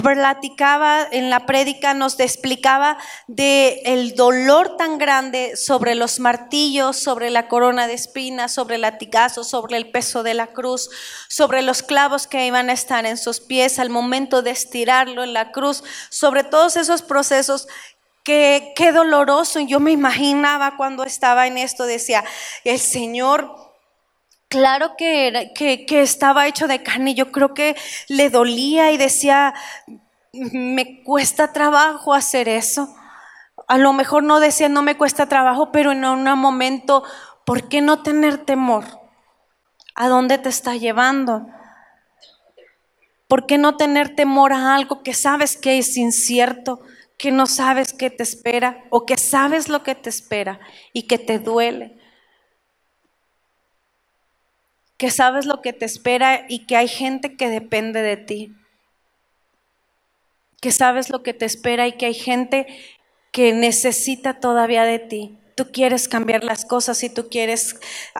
platicaba 0.03 1.07
en 1.11 1.31
la 1.31 1.47
prédica, 1.47 1.95
nos 1.95 2.19
explicaba 2.21 2.99
de 3.27 3.83
el 3.85 4.15
dolor 4.15 4.77
tan 4.77 4.99
grande 4.99 5.57
sobre 5.57 5.95
los 5.95 6.21
martillos, 6.21 6.97
sobre 6.97 7.31
la 7.31 7.49
corona 7.49 7.87
de 7.87 7.95
espinas, 7.95 8.53
sobre 8.53 8.77
el 8.77 8.83
latigazo, 8.83 9.45
sobre 9.45 9.77
el 9.77 9.91
peso 9.91 10.23
de 10.23 10.35
la 10.35 10.49
cruz, 10.49 10.91
sobre 11.29 11.63
los 11.63 11.83
clavos 11.83 12.27
que 12.27 12.47
iban 12.47 12.71
a 12.71 12.75
estar 12.75 13.07
en 13.07 13.17
sus 13.17 13.41
pies 13.41 13.79
al 13.79 13.91
momento 13.91 14.43
de 14.43 14.51
estirarlo 14.51 15.23
en 15.23 15.33
la 15.33 15.53
cruz, 15.53 15.85
sobre 16.11 16.45
todos 16.45 16.77
esos 16.77 17.03
procesos 17.03 17.67
Qué, 18.23 18.75
qué 18.77 18.93
doloroso. 18.93 19.61
Yo 19.61 19.81
me 19.81 19.93
imaginaba 19.93 20.77
cuando 20.77 21.05
estaba 21.05 21.47
en 21.47 21.57
esto, 21.57 21.87
decía, 21.87 22.23
el 22.65 22.79
Señor 22.79 23.70
Claro 24.51 24.97
que, 24.97 25.29
era, 25.29 25.53
que, 25.55 25.87
estaba 26.03 26.49
hecho 26.49 26.67
de 26.67 26.83
carne, 26.83 27.15
yo 27.15 27.31
creo 27.31 27.55
que 27.55 27.77
le 28.09 28.31
dolía 28.31 28.91
y 28.91 28.97
decía, 28.97 29.55
me 30.33 31.05
cuesta 31.05 31.53
trabajo 31.53 32.15
hacer 32.15 32.49
eso. 32.49 32.93
A 33.69 33.79
lo 33.79 33.93
mejor 33.93 34.25
no 34.25 34.41
decía, 34.41 34.69
no 34.69 34.83
me 34.83 34.97
cuesta 34.97 35.27
trabajo, 35.27 35.71
pero 35.71 35.93
en 35.93 36.05
un 36.05 36.25
momento, 36.37 37.05
¿por 37.47 37.69
qué 37.69 37.81
no 37.81 38.03
tener 38.03 38.39
temor? 38.39 38.85
¿A 39.95 40.09
dónde 40.09 40.37
te 40.37 40.49
está 40.49 40.75
llevando? 40.75 41.47
¿Por 43.29 43.47
qué 43.47 43.57
no 43.57 43.77
tener 43.77 44.17
temor 44.17 44.53
a 44.53 44.75
algo 44.75 45.05
que 45.05 45.15
sabes 45.15 45.57
que 45.57 45.79
es 45.79 45.97
incierto? 45.97 46.81
que 47.17 47.31
no 47.31 47.47
sabes 47.47 47.93
qué 47.93 48.09
te 48.09 48.23
espera 48.23 48.83
o 48.89 49.05
que 49.05 49.19
sabes 49.19 49.69
lo 49.69 49.83
que 49.83 49.95
te 49.95 50.09
espera 50.09 50.59
y 50.95 51.03
que 51.03 51.19
te 51.19 51.39
duele. 51.39 52.01
Que 55.01 55.11
sabes 55.11 55.47
lo 55.47 55.63
que 55.63 55.73
te 55.73 55.87
espera 55.87 56.45
y 56.47 56.67
que 56.67 56.77
hay 56.77 56.87
gente 56.87 57.35
que 57.35 57.49
depende 57.49 58.03
de 58.03 58.19
ti. 58.19 58.53
Que 60.61 60.73
sabes 60.73 61.09
lo 61.09 61.23
que 61.23 61.33
te 61.33 61.47
espera 61.47 61.89
y 61.89 61.93
que 61.93 62.05
hay 62.05 62.13
gente 62.13 62.67
que 63.33 63.55
necesita 63.55 64.41
todavía 64.41 64.85
de 64.85 64.99
ti. 64.99 65.39
Tú 65.55 65.73
quieres 65.73 66.07
cambiar 66.07 66.45
las 66.45 66.67
cosas 66.67 67.03
y 67.03 67.09
tú 67.09 67.31
quieres 67.31 67.77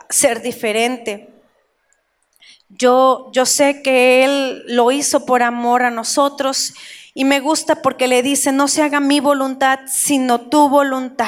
ser 0.09 0.41
diferente. 0.41 1.29
Yo, 2.69 3.29
yo 3.31 3.45
sé 3.45 3.83
que 3.83 4.23
Él 4.23 4.63
lo 4.65 4.91
hizo 4.91 5.27
por 5.27 5.43
amor 5.43 5.83
a 5.83 5.91
nosotros 5.91 6.73
y 7.13 7.25
me 7.25 7.41
gusta 7.41 7.83
porque 7.83 8.07
le 8.07 8.23
dice, 8.23 8.51
no 8.51 8.67
se 8.67 8.81
haga 8.81 8.99
mi 8.99 9.19
voluntad, 9.19 9.81
sino 9.85 10.41
tu 10.41 10.67
voluntad. 10.67 11.27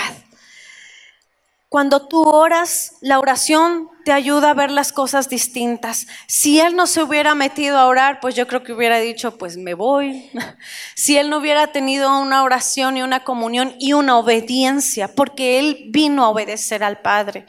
Cuando 1.74 2.08
tú 2.08 2.22
oras, 2.22 2.98
la 3.02 3.18
oración 3.18 3.90
te 4.06 4.12
ayuda 4.12 4.52
a 4.52 4.54
ver 4.54 4.70
las 4.70 4.94
cosas 4.94 5.28
distintas. 5.28 6.06
Si 6.28 6.60
él 6.60 6.76
no 6.76 6.86
se 6.86 7.02
hubiera 7.02 7.34
metido 7.34 7.80
a 7.80 7.88
orar, 7.88 8.20
pues 8.20 8.36
yo 8.36 8.46
creo 8.46 8.62
que 8.62 8.74
hubiera 8.74 9.00
dicho, 9.00 9.40
pues 9.40 9.58
me 9.58 9.74
voy. 9.74 10.30
Si 10.96 11.18
él 11.18 11.32
no 11.32 11.38
hubiera 11.38 11.72
tenido 11.72 12.16
una 12.20 12.44
oración 12.44 12.96
y 12.96 13.02
una 13.02 13.24
comunión 13.24 13.76
y 13.80 13.94
una 13.94 14.20
obediencia, 14.20 15.08
porque 15.16 15.58
él 15.58 15.86
vino 15.90 16.24
a 16.24 16.30
obedecer 16.30 16.84
al 16.84 17.02
Padre, 17.02 17.48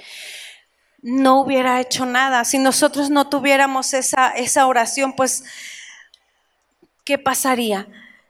no 1.03 1.43
hubiera 1.43 1.79
hecho 1.83 2.07
nada. 2.07 2.47
Si 2.47 2.57
nosotros 2.57 3.11
no 3.11 3.29
tuviéramos 3.29 3.93
esa, 3.93 4.31
esa 4.31 4.67
oración, 4.67 5.13
pues, 5.13 5.45
¿qué 7.05 7.19
pasaría? 7.19 7.89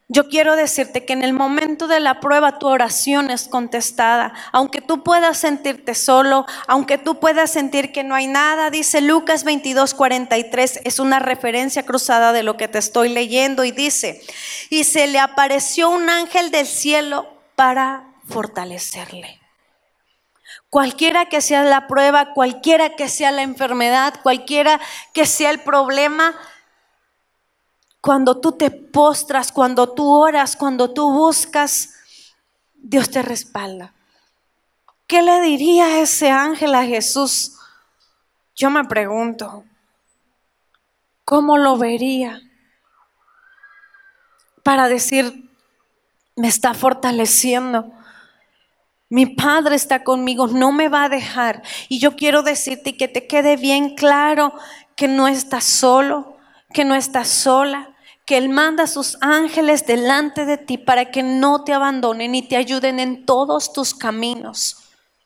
Yo 0.09 0.29
quiero 0.29 0.55
decirte 0.55 1.07
que 1.07 1.15
en 1.15 1.23
el 1.23 1.33
momento 1.33 1.87
de 1.87 1.99
la 1.99 2.21
prueba 2.21 2.59
tu 2.59 2.67
oración 2.67 3.31
es 3.31 3.49
contestada. 3.49 4.35
Aunque 4.53 4.83
tú 4.83 5.03
puedas 5.03 5.39
sentirte 5.39 5.95
solo, 5.95 6.45
aunque 6.67 6.99
tú 6.99 7.19
puedas 7.19 7.51
sentir 7.51 7.91
que 7.91 8.05
no 8.05 8.15
hay 8.15 8.27
nada, 8.27 8.69
dice 8.69 9.01
Lucas 9.01 9.45
22, 9.45 9.95
43, 9.95 10.81
es 10.85 10.99
una 10.99 11.21
referencia 11.21 11.87
cruzada 11.87 12.35
de 12.35 12.43
lo 12.43 12.59
que 12.59 12.69
te 12.69 12.79
estoy 12.79 13.09
leyendo 13.09 13.65
y 13.65 13.71
dice, 13.71 14.21
y 14.69 14.85
se 14.85 15.07
le 15.07 15.19
apareció 15.19 15.89
un 15.89 16.11
ángel 16.11 16.51
del 16.51 16.67
cielo 16.67 17.27
para 17.57 18.05
fortalecerle. 18.29 19.41
Cualquiera 20.69 21.27
que 21.27 21.41
sea 21.41 21.63
la 21.63 21.87
prueba, 21.87 22.35
cualquiera 22.35 22.97
que 22.97 23.09
sea 23.09 23.31
la 23.31 23.43
enfermedad, 23.43 24.15
cualquiera 24.23 24.81
que 25.15 25.25
sea 25.25 25.51
el 25.51 25.61
problema, 25.61 26.35
cuando 28.05 28.39
tú 28.39 28.53
te 28.53 28.71
postras, 28.71 29.51
cuando 29.51 29.95
tú 29.95 30.13
oras, 30.13 30.57
cuando 30.57 30.93
tú 30.93 31.11
buscas, 31.11 31.95
Dios 32.75 33.09
te 33.09 33.23
respalda. 33.23 33.95
¿Qué 35.07 35.23
le 35.23 35.41
diría 35.41 36.03
ese 36.03 36.31
ángel 36.31 36.75
a 36.75 36.85
Jesús? 36.85 37.57
Yo 38.55 38.69
me 38.69 38.85
pregunto, 38.85 39.65
¿cómo 41.25 41.57
lo 41.57 41.79
vería? 41.79 42.43
Para 44.63 44.89
decir, 44.89 45.51
me 46.37 46.49
está 46.49 46.75
fortaleciendo. 46.75 47.91
Mi 49.09 49.25
Padre 49.25 49.77
está 49.77 50.05
conmigo, 50.05 50.47
no 50.49 50.73
me 50.73 50.91
va 50.91 51.05
a 51.05 51.09
dejar. 51.09 51.63
Y 51.89 52.01
yo 52.01 52.17
quiero 52.17 52.43
decirte 52.43 52.99
que 52.99 53.09
te 53.09 53.27
quede 53.27 53.57
bien 53.57 53.95
claro 53.95 54.53
que 54.95 55.09
no 55.09 55.27
estás 55.27 55.65
solo, 55.65 56.37
que 56.75 56.85
no 56.85 56.95
estás 56.95 57.29
sola, 57.29 57.94
que 58.25 58.37
Él 58.39 58.49
manda 58.49 58.85
a 58.85 58.89
sus 58.89 59.19
ángeles 59.21 59.87
delante 59.87 60.47
de 60.47 60.57
ti 60.57 60.79
para 60.79 61.11
que 61.11 61.23
no 61.23 61.65
te 61.65 61.73
abandonen 61.73 62.35
y 62.35 62.47
te 62.47 62.57
ayuden 62.57 62.99
en 62.99 63.27
todos 63.27 63.73
tus 63.73 63.95
caminos, 63.95 64.79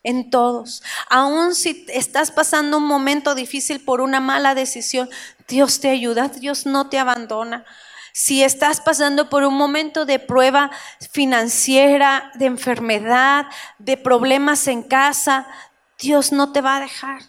en 0.03 0.29
todos. 0.29 0.83
Aun 1.09 1.55
si 1.55 1.85
estás 1.89 2.31
pasando 2.31 2.77
un 2.77 2.85
momento 2.85 3.35
difícil 3.35 3.79
por 3.79 4.01
una 4.01 4.19
mala 4.19 4.53
decisión, 4.53 5.09
Dios 5.47 5.79
te 5.79 5.89
ayuda, 5.89 6.27
Dios 6.27 6.65
no 6.65 6.89
te 6.89 6.99
abandona. 6.99 7.65
Si 8.13 8.43
estás 8.43 8.81
pasando 8.81 9.29
por 9.29 9.43
un 9.43 9.55
momento 9.55 10.05
de 10.05 10.19
prueba 10.19 10.71
financiera, 11.11 12.31
de 12.35 12.47
enfermedad, 12.47 13.45
de 13.77 13.95
problemas 13.95 14.67
en 14.67 14.83
casa, 14.83 15.47
Dios 15.99 16.31
no 16.31 16.51
te 16.51 16.61
va 16.61 16.77
a 16.77 16.81
dejar. 16.81 17.21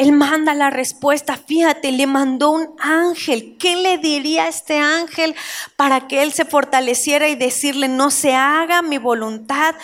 Él 0.00 0.12
manda 0.12 0.54
la 0.54 0.70
respuesta. 0.70 1.36
Fíjate, 1.36 1.92
le 1.92 2.06
mandó 2.06 2.52
un 2.52 2.74
ángel. 2.78 3.58
¿Qué 3.58 3.76
le 3.76 3.98
diría 3.98 4.44
a 4.44 4.48
este 4.48 4.78
ángel 4.78 5.36
para 5.76 6.08
que 6.08 6.22
él 6.22 6.32
se 6.32 6.46
fortaleciera 6.46 7.28
y 7.28 7.34
decirle, 7.34 7.86
no 7.86 8.10
se 8.10 8.34
haga 8.34 8.80
mi 8.80 8.96
voluntad, 8.96 9.74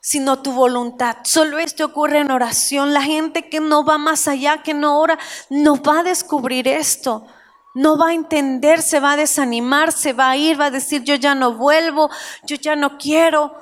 sino 0.00 0.40
tu 0.40 0.52
voluntad? 0.52 1.16
Solo 1.24 1.58
esto 1.58 1.86
ocurre 1.86 2.20
en 2.20 2.30
oración. 2.30 2.94
La 2.94 3.02
gente 3.02 3.48
que 3.48 3.58
no 3.58 3.84
va 3.84 3.98
más 3.98 4.28
allá, 4.28 4.62
que 4.62 4.74
no 4.74 5.00
ora, 5.00 5.18
no 5.50 5.82
va 5.82 5.98
a 5.98 6.02
descubrir 6.04 6.68
esto. 6.68 7.26
No 7.74 7.98
va 7.98 8.10
a 8.10 8.14
entender, 8.14 8.80
se 8.80 9.00
va 9.00 9.14
a 9.14 9.16
desanimar, 9.16 9.90
se 9.90 10.12
va 10.12 10.30
a 10.30 10.36
ir, 10.36 10.60
va 10.60 10.66
a 10.66 10.70
decir, 10.70 11.02
yo 11.02 11.16
ya 11.16 11.34
no 11.34 11.54
vuelvo, 11.54 12.10
yo 12.44 12.54
ya 12.54 12.76
no 12.76 12.96
quiero. 12.96 13.56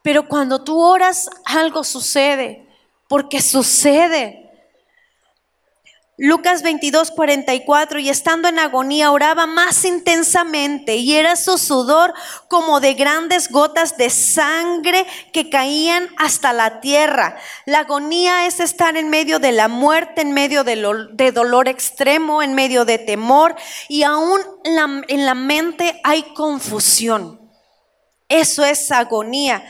Pero 0.00 0.26
cuando 0.26 0.64
tú 0.64 0.80
oras, 0.80 1.28
algo 1.44 1.84
sucede, 1.84 2.66
porque 3.08 3.42
sucede. 3.42 4.39
Lucas 6.22 6.62
22, 6.62 7.12
44, 7.12 7.98
y 7.98 8.10
estando 8.10 8.46
en 8.46 8.58
agonía 8.58 9.10
oraba 9.10 9.46
más 9.46 9.86
intensamente 9.86 10.96
y 10.96 11.14
era 11.14 11.34
su 11.34 11.56
sudor 11.56 12.12
como 12.46 12.78
de 12.78 12.92
grandes 12.92 13.50
gotas 13.50 13.96
de 13.96 14.10
sangre 14.10 15.06
que 15.32 15.48
caían 15.48 16.10
hasta 16.18 16.52
la 16.52 16.80
tierra. 16.80 17.38
La 17.64 17.80
agonía 17.80 18.46
es 18.46 18.60
estar 18.60 18.98
en 18.98 19.08
medio 19.08 19.38
de 19.38 19.52
la 19.52 19.68
muerte, 19.68 20.20
en 20.20 20.32
medio 20.32 20.62
de, 20.62 21.32
dolor 21.32 21.68
extremo, 21.68 22.42
en 22.42 22.54
medio 22.54 22.84
de 22.84 22.98
temor 22.98 23.56
y 23.88 24.02
aún 24.02 24.42
en 24.64 25.24
la 25.24 25.34
mente 25.34 26.02
hay 26.04 26.34
confusión. 26.34 27.40
Eso 28.28 28.62
es 28.62 28.92
agonía. 28.92 29.64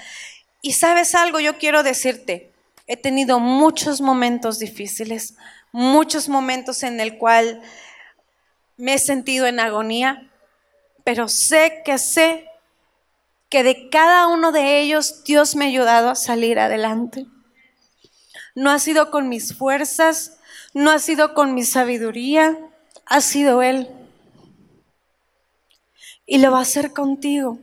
Y 0.63 0.73
sabes 0.73 1.15
algo, 1.15 1.39
yo 1.39 1.59
quiero 1.59 1.85
decirte, 1.85 2.51
he 2.89 2.97
tenido 2.97 3.39
muchos 3.39 4.01
momentos 4.01 4.59
difíciles 4.59 5.37
muchos 5.73 6.29
momentos 6.29 6.83
en 6.83 7.01
el 7.01 7.19
cual 7.19 7.63
me 8.77 8.95
he 8.95 8.99
sentido 8.99 9.47
en 9.47 9.61
agonía, 9.61 10.31
pero 11.05 11.29
sé 11.29 11.83
que 11.85 11.99
sé 11.99 12.47
que 13.49 13.63
de 13.63 13.91
cada 13.91 14.29
uno 14.29 14.53
de 14.53 14.81
ellos 14.81 15.25
Dios 15.25 15.57
me 15.57 15.65
ha 15.65 15.69
ayudado 15.69 16.11
a 16.11 16.15
salir 16.15 16.59
adelante. 16.59 17.27
No 18.55 18.71
ha 18.71 18.79
sido 18.79 19.11
con 19.11 19.29
mis 19.29 19.55
fuerzas, 19.55 20.39
no 20.73 20.91
ha 20.91 20.99
sido 20.99 21.35
con 21.35 21.55
mi 21.55 21.65
sabiduría, 21.65 22.57
ha 23.07 23.21
sido 23.21 23.63
Él. 23.63 23.89
Y 26.27 26.39
lo 26.39 26.53
va 26.53 26.59
a 26.59 26.63
hacer 26.63 26.93
contigo. 26.93 27.59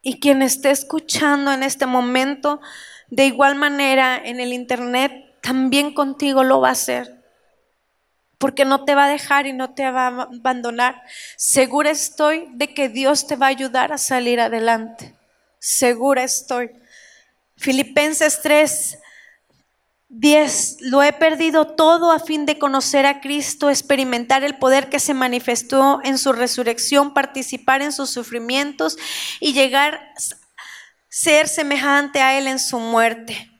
Y 0.00 0.18
quien 0.18 0.42
esté 0.42 0.70
escuchando 0.70 1.52
en 1.52 1.62
este 1.62 1.86
momento, 1.86 2.60
de 3.08 3.26
igual 3.26 3.54
manera 3.54 4.16
en 4.16 4.40
el 4.40 4.52
Internet, 4.52 5.23
también 5.44 5.92
contigo 5.92 6.42
lo 6.42 6.62
va 6.62 6.70
a 6.70 6.72
hacer. 6.72 7.22
Porque 8.38 8.64
no 8.64 8.84
te 8.84 8.94
va 8.94 9.04
a 9.04 9.08
dejar 9.08 9.46
y 9.46 9.52
no 9.52 9.74
te 9.74 9.90
va 9.90 10.06
a 10.06 10.22
abandonar. 10.22 11.02
Segura 11.36 11.90
estoy 11.90 12.48
de 12.54 12.72
que 12.72 12.88
Dios 12.88 13.26
te 13.26 13.36
va 13.36 13.46
a 13.46 13.50
ayudar 13.50 13.92
a 13.92 13.98
salir 13.98 14.40
adelante. 14.40 15.14
Segura 15.58 16.24
estoy. 16.24 16.70
Filipenses 17.58 18.40
3, 18.40 18.98
10. 20.08 20.76
Lo 20.80 21.02
he 21.02 21.12
perdido 21.12 21.66
todo 21.66 22.10
a 22.10 22.20
fin 22.20 22.46
de 22.46 22.58
conocer 22.58 23.04
a 23.04 23.20
Cristo, 23.20 23.68
experimentar 23.68 24.44
el 24.44 24.56
poder 24.56 24.88
que 24.88 24.98
se 24.98 25.12
manifestó 25.12 26.00
en 26.04 26.16
su 26.16 26.32
resurrección, 26.32 27.12
participar 27.12 27.82
en 27.82 27.92
sus 27.92 28.08
sufrimientos 28.08 28.96
y 29.40 29.52
llegar 29.52 29.94
a 29.94 30.20
ser 31.10 31.48
semejante 31.48 32.22
a 32.22 32.38
Él 32.38 32.48
en 32.48 32.58
su 32.58 32.78
muerte 32.78 33.53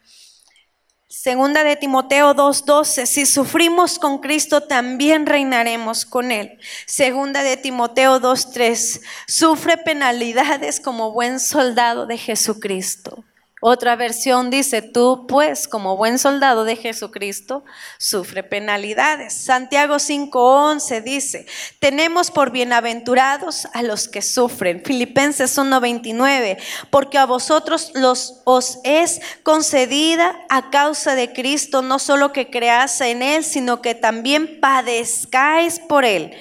Segunda 1.25 1.65
de 1.65 1.77
Timoteo 1.77 2.35
2:12, 2.35 3.07
si 3.07 3.25
sufrimos 3.25 3.99
con 3.99 4.19
Cristo, 4.19 4.61
también 4.61 5.25
reinaremos 5.25 6.05
con 6.05 6.31
Él. 6.31 6.59
Segunda 6.85 7.43
de 7.43 7.57
Timoteo 7.57 8.21
2:3, 8.21 9.01
sufre 9.27 9.79
penalidades 9.79 10.81
como 10.81 11.13
buen 11.13 11.41
soldado 11.41 12.05
de 12.05 12.19
Jesucristo. 12.19 13.25
Otra 13.67 13.97
versión 13.97 14.51
dice, 14.51 14.83
tú 14.83 15.27
pues 15.27 15.67
como 15.69 15.97
buen 15.97 16.19
soldado 16.19 16.65
de 16.65 16.77
Jesucristo, 16.77 17.65
sufre 17.97 18.43
penalidades. 18.43 19.33
Santiago 19.33 19.95
5:11 19.95 21.03
dice, 21.03 21.47
tenemos 21.79 22.31
por 22.31 22.51
bienaventurados 22.51 23.67
a 23.73 23.83
los 23.83 24.07
que 24.07 24.21
sufren. 24.21 24.83
Filipenses 24.85 25.57
1:29, 25.57 26.59
porque 26.91 27.17
a 27.17 27.25
vosotros 27.25 27.91
los, 27.95 28.43
os 28.45 28.81
es 28.85 29.23
concedida 29.43 30.39
a 30.51 30.69
causa 30.69 31.15
de 31.15 31.33
Cristo 31.33 31.81
no 31.81 31.99
solo 31.99 32.35
que 32.35 32.51
creáis 32.51 33.01
en 33.01 33.23
Él, 33.23 33.45
sino 33.45 33.81
que 33.81 33.95
también 33.95 34.61
padezcáis 34.61 35.79
por 35.79 36.05
Él 36.05 36.37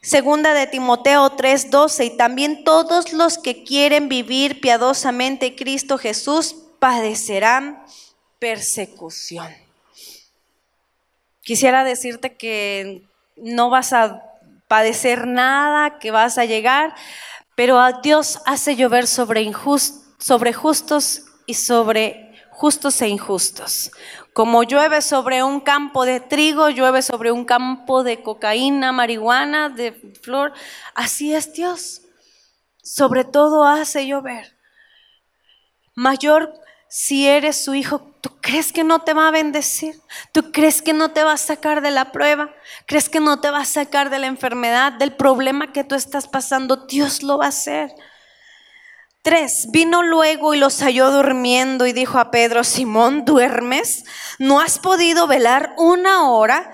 Segunda 0.00 0.54
de 0.54 0.66
Timoteo 0.66 1.30
3:12, 1.30 2.04
y 2.04 2.16
también 2.16 2.64
todos 2.64 3.12
los 3.12 3.36
que 3.36 3.64
quieren 3.64 4.08
vivir 4.08 4.60
piadosamente 4.60 5.56
Cristo 5.56 5.98
Jesús 5.98 6.54
padecerán 6.78 7.82
persecución. 8.38 9.52
Quisiera 11.42 11.82
decirte 11.82 12.36
que 12.36 13.02
no 13.36 13.70
vas 13.70 13.92
a 13.92 14.22
padecer 14.68 15.26
nada, 15.26 15.98
que 15.98 16.10
vas 16.10 16.38
a 16.38 16.44
llegar, 16.44 16.94
pero 17.56 17.80
a 17.80 18.00
Dios 18.00 18.40
hace 18.46 18.76
llover 18.76 19.06
sobre, 19.06 19.50
sobre 20.18 20.52
justos 20.52 21.22
y 21.46 21.54
sobre 21.54 22.27
justos 22.58 23.00
e 23.02 23.08
injustos. 23.08 23.92
Como 24.32 24.64
llueve 24.64 25.00
sobre 25.00 25.44
un 25.44 25.60
campo 25.60 26.04
de 26.04 26.18
trigo, 26.18 26.70
llueve 26.70 27.02
sobre 27.02 27.30
un 27.30 27.44
campo 27.44 28.02
de 28.02 28.20
cocaína, 28.20 28.90
marihuana, 28.90 29.68
de 29.68 29.92
flor, 30.22 30.52
así 30.94 31.32
es 31.34 31.52
Dios. 31.52 32.02
Sobre 32.82 33.22
todo 33.22 33.64
hace 33.64 34.08
llover. 34.08 34.56
Mayor 35.94 36.52
si 36.88 37.28
eres 37.28 37.62
su 37.62 37.74
hijo, 37.74 38.00
¿tú 38.22 38.30
crees 38.40 38.72
que 38.72 38.82
no 38.82 39.00
te 39.00 39.12
va 39.12 39.28
a 39.28 39.30
bendecir? 39.30 39.94
¿Tú 40.32 40.50
crees 40.50 40.80
que 40.80 40.94
no 40.94 41.10
te 41.10 41.22
va 41.22 41.34
a 41.34 41.36
sacar 41.36 41.82
de 41.82 41.90
la 41.90 42.12
prueba? 42.12 42.50
¿Crees 42.86 43.08
que 43.10 43.20
no 43.20 43.40
te 43.40 43.50
va 43.50 43.60
a 43.60 43.66
sacar 43.66 44.08
de 44.08 44.18
la 44.18 44.26
enfermedad, 44.26 44.94
del 44.94 45.14
problema 45.14 45.70
que 45.70 45.84
tú 45.84 45.94
estás 45.94 46.26
pasando? 46.26 46.86
Dios 46.86 47.22
lo 47.22 47.38
va 47.38 47.44
a 47.44 47.48
hacer. 47.48 47.94
Vino 49.68 50.02
luego 50.02 50.54
y 50.54 50.58
los 50.58 50.80
halló 50.82 51.10
durmiendo 51.10 51.86
y 51.86 51.92
dijo 51.92 52.18
a 52.18 52.30
Pedro, 52.30 52.64
Simón, 52.64 53.24
¿duermes? 53.26 54.04
¿No 54.38 54.60
has 54.60 54.78
podido 54.78 55.26
velar 55.26 55.74
una 55.76 56.30
hora? 56.30 56.72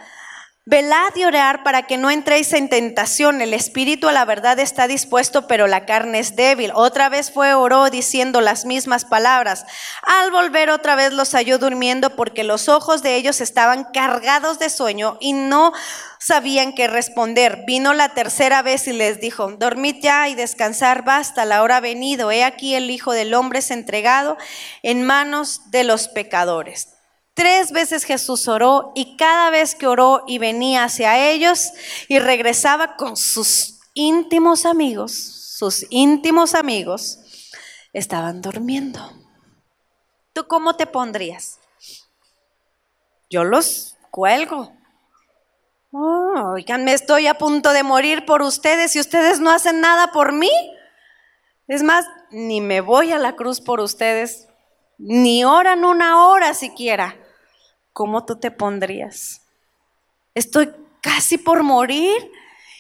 Velad 0.67 1.15
y 1.15 1.25
orar 1.27 1.63
para 1.63 1.83
que 1.83 1.99
no 1.99 2.11
entréis 2.11 2.55
en 2.55 2.71
tentación. 2.71 3.43
El 3.43 3.53
espíritu 3.53 4.09
a 4.09 4.13
la 4.13 4.25
verdad 4.25 4.59
está 4.59 4.89
dispuesto, 4.89 5.47
pero 5.47 5.67
la 5.67 5.85
carne 5.85 6.21
es 6.21 6.37
débil. 6.37 6.73
Otra 6.75 7.11
vez 7.11 7.31
fue 7.31 7.53
oró 7.53 7.91
diciendo 7.91 8.41
las 8.41 8.65
mismas 8.65 9.05
palabras. 9.05 9.67
Al 10.03 10.31
volver 10.31 10.71
otra 10.71 10.97
vez 10.97 11.13
los 11.13 11.33
halló 11.33 11.59
durmiendo 11.59 12.17
porque 12.17 12.45
los 12.45 12.71
ojos 12.71 13.03
de 13.03 13.17
ellos 13.17 13.43
estaban 13.43 13.85
cargados 13.93 14.59
de 14.59 14.71
sueño 14.71 15.19
y 15.21 15.35
no 15.35 15.75
sabían 16.19 16.73
qué 16.73 16.89
responder. 16.89 17.65
Vino 17.67 17.93
la 17.93 18.15
tercera 18.15 18.63
vez 18.63 18.89
y 18.89 18.95
les 18.95 19.21
dijo, 19.21 19.53
dormid 19.59 19.97
ya 20.01 20.31
y 20.31 20.35
descansar 20.35 21.05
basta, 21.05 21.45
la 21.45 21.63
hora 21.63 21.77
ha 21.77 21.81
venido. 21.81 22.31
He 22.31 22.43
aquí 22.43 22.75
el 22.75 22.91
Hijo 22.91 23.13
del 23.13 23.35
Hombre 23.35 23.59
es 23.59 23.71
entregado 23.71 24.39
en 24.83 25.03
manos 25.03 25.71
de 25.71 25.85
los 25.85 26.09
pecadores. 26.09 26.94
Tres 27.35 27.73
veces 27.73 28.05
Jesús 28.05 28.47
oró 28.47 28.93
y 28.95 29.17
cada 29.17 29.51
vez 29.51 29.75
que 29.75 29.89
oró 29.89 30.23
y 30.27 30.39
venía 30.39 30.85
hacia 30.85 31.31
ellos 31.31 31.73
y 32.09 32.21
regresaba 32.21 32.97
con 32.97 33.17
sus 33.17 33.81
íntimos 33.93 34.65
amigos, 34.65 35.13
sus 35.13 35.85
íntimos 35.91 36.55
amigos, 36.55 37.19
estaban 37.93 38.41
durmiendo. 38.41 39.01
¿Tú 40.33 40.47
cómo 40.47 40.77
te 40.77 40.87
pondrías? 40.87 41.59
Yo 43.29 43.43
los 43.43 43.97
cuelgo. 44.13 44.73
Oh, 45.91 46.53
oigan, 46.55 46.85
me 46.85 46.93
estoy 46.93 47.27
a 47.27 47.35
punto 47.35 47.73
de 47.73 47.83
morir 47.83 48.25
por 48.27 48.43
ustedes 48.43 48.95
y 48.95 49.01
ustedes 49.01 49.41
no 49.41 49.51
hacen 49.51 49.81
nada 49.81 50.13
por 50.13 50.33
mí. 50.33 50.51
Es 51.67 51.83
más, 51.83 52.07
ni 52.31 52.61
me 52.61 52.81
voy 52.81 53.11
a 53.11 53.19
la 53.19 53.35
cruz 53.35 53.61
por 53.61 53.81
ustedes, 53.81 54.49
ni 54.99 55.45
oran 55.45 55.85
una 55.85 56.29
hora 56.29 56.55
siquiera. 56.55 57.17
¿Cómo 57.95 58.27
tú 58.27 58.37
te 58.37 58.51
pondrías? 58.51 59.41
Estoy 60.35 60.71
casi 61.01 61.39
por 61.39 61.63
morir. 61.63 62.31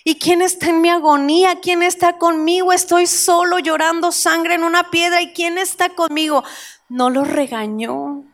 ¿Y 0.06 0.16
quién 0.18 0.42
está 0.42 0.68
en 0.68 0.82
mi 0.82 0.90
agonía? 0.90 1.60
¿Quién 1.62 1.82
está 1.82 2.18
conmigo? 2.18 2.74
Estoy 2.74 3.06
solo 3.06 3.58
llorando 3.58 4.12
sangre 4.12 4.54
en 4.54 4.64
una 4.64 4.90
piedra. 4.90 5.22
¿Y 5.22 5.32
quién 5.32 5.56
está 5.56 5.88
conmigo? 5.90 6.44
No 6.90 7.08
los 7.08 7.26
regañó, 7.26 8.24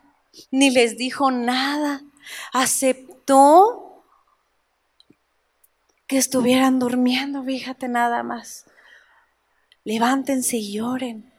ni 0.51 0.71
les 0.71 0.97
dijo 0.97 1.31
nada. 1.31 2.03
Aceptó 2.53 4.05
que 6.09 6.19
estuvieran 6.19 6.81
durmiendo, 6.81 7.45
fíjate 7.45 7.87
nada 7.87 8.25
más. 8.25 8.65
Levántense 9.85 10.57
y 10.57 10.73
lloren. 10.73 11.33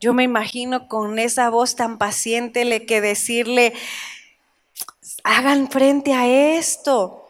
Yo 0.00 0.12
me 0.12 0.22
imagino 0.22 0.88
con 0.88 1.18
esa 1.18 1.48
voz 1.48 1.76
tan 1.76 1.96
paciente 1.98 2.64
le 2.64 2.84
que 2.84 3.00
decirle, 3.00 3.72
hagan 5.24 5.68
frente 5.70 6.12
a 6.14 6.26
esto. 6.26 7.20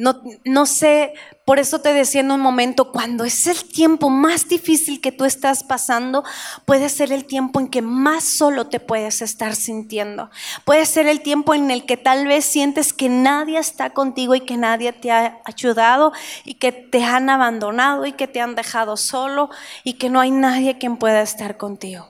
No, 0.00 0.22
no 0.46 0.64
sé, 0.64 1.12
por 1.44 1.58
eso 1.58 1.80
te 1.80 1.92
decía 1.92 2.22
en 2.22 2.30
un 2.30 2.40
momento, 2.40 2.90
cuando 2.90 3.24
es 3.24 3.46
el 3.46 3.64
tiempo 3.64 4.08
más 4.08 4.48
difícil 4.48 5.02
que 5.02 5.12
tú 5.12 5.26
estás 5.26 5.62
pasando, 5.62 6.24
puede 6.64 6.88
ser 6.88 7.12
el 7.12 7.26
tiempo 7.26 7.60
en 7.60 7.68
que 7.68 7.82
más 7.82 8.24
solo 8.24 8.68
te 8.68 8.80
puedes 8.80 9.20
estar 9.20 9.54
sintiendo. 9.54 10.30
Puede 10.64 10.86
ser 10.86 11.06
el 11.06 11.20
tiempo 11.20 11.52
en 11.52 11.70
el 11.70 11.84
que 11.84 11.98
tal 11.98 12.26
vez 12.26 12.46
sientes 12.46 12.94
que 12.94 13.10
nadie 13.10 13.58
está 13.58 13.90
contigo 13.90 14.34
y 14.34 14.40
que 14.40 14.56
nadie 14.56 14.94
te 14.94 15.10
ha 15.10 15.42
ayudado 15.44 16.12
y 16.46 16.54
que 16.54 16.72
te 16.72 17.04
han 17.04 17.28
abandonado 17.28 18.06
y 18.06 18.12
que 18.12 18.26
te 18.26 18.40
han 18.40 18.54
dejado 18.54 18.96
solo 18.96 19.50
y 19.84 19.94
que 19.94 20.08
no 20.08 20.20
hay 20.20 20.30
nadie 20.30 20.78
quien 20.78 20.96
pueda 20.96 21.20
estar 21.20 21.58
contigo. 21.58 22.08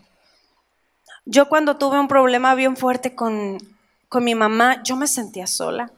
Yo 1.30 1.48
cuando 1.48 1.76
tuve 1.76 2.00
un 2.00 2.08
problema 2.08 2.56
bien 2.56 2.76
fuerte 2.76 3.14
con, 3.14 3.58
con 4.08 4.24
mi 4.24 4.34
mamá, 4.34 4.82
yo 4.82 4.96
me 4.96 5.06
sentía 5.06 5.46
sola. 5.46 5.92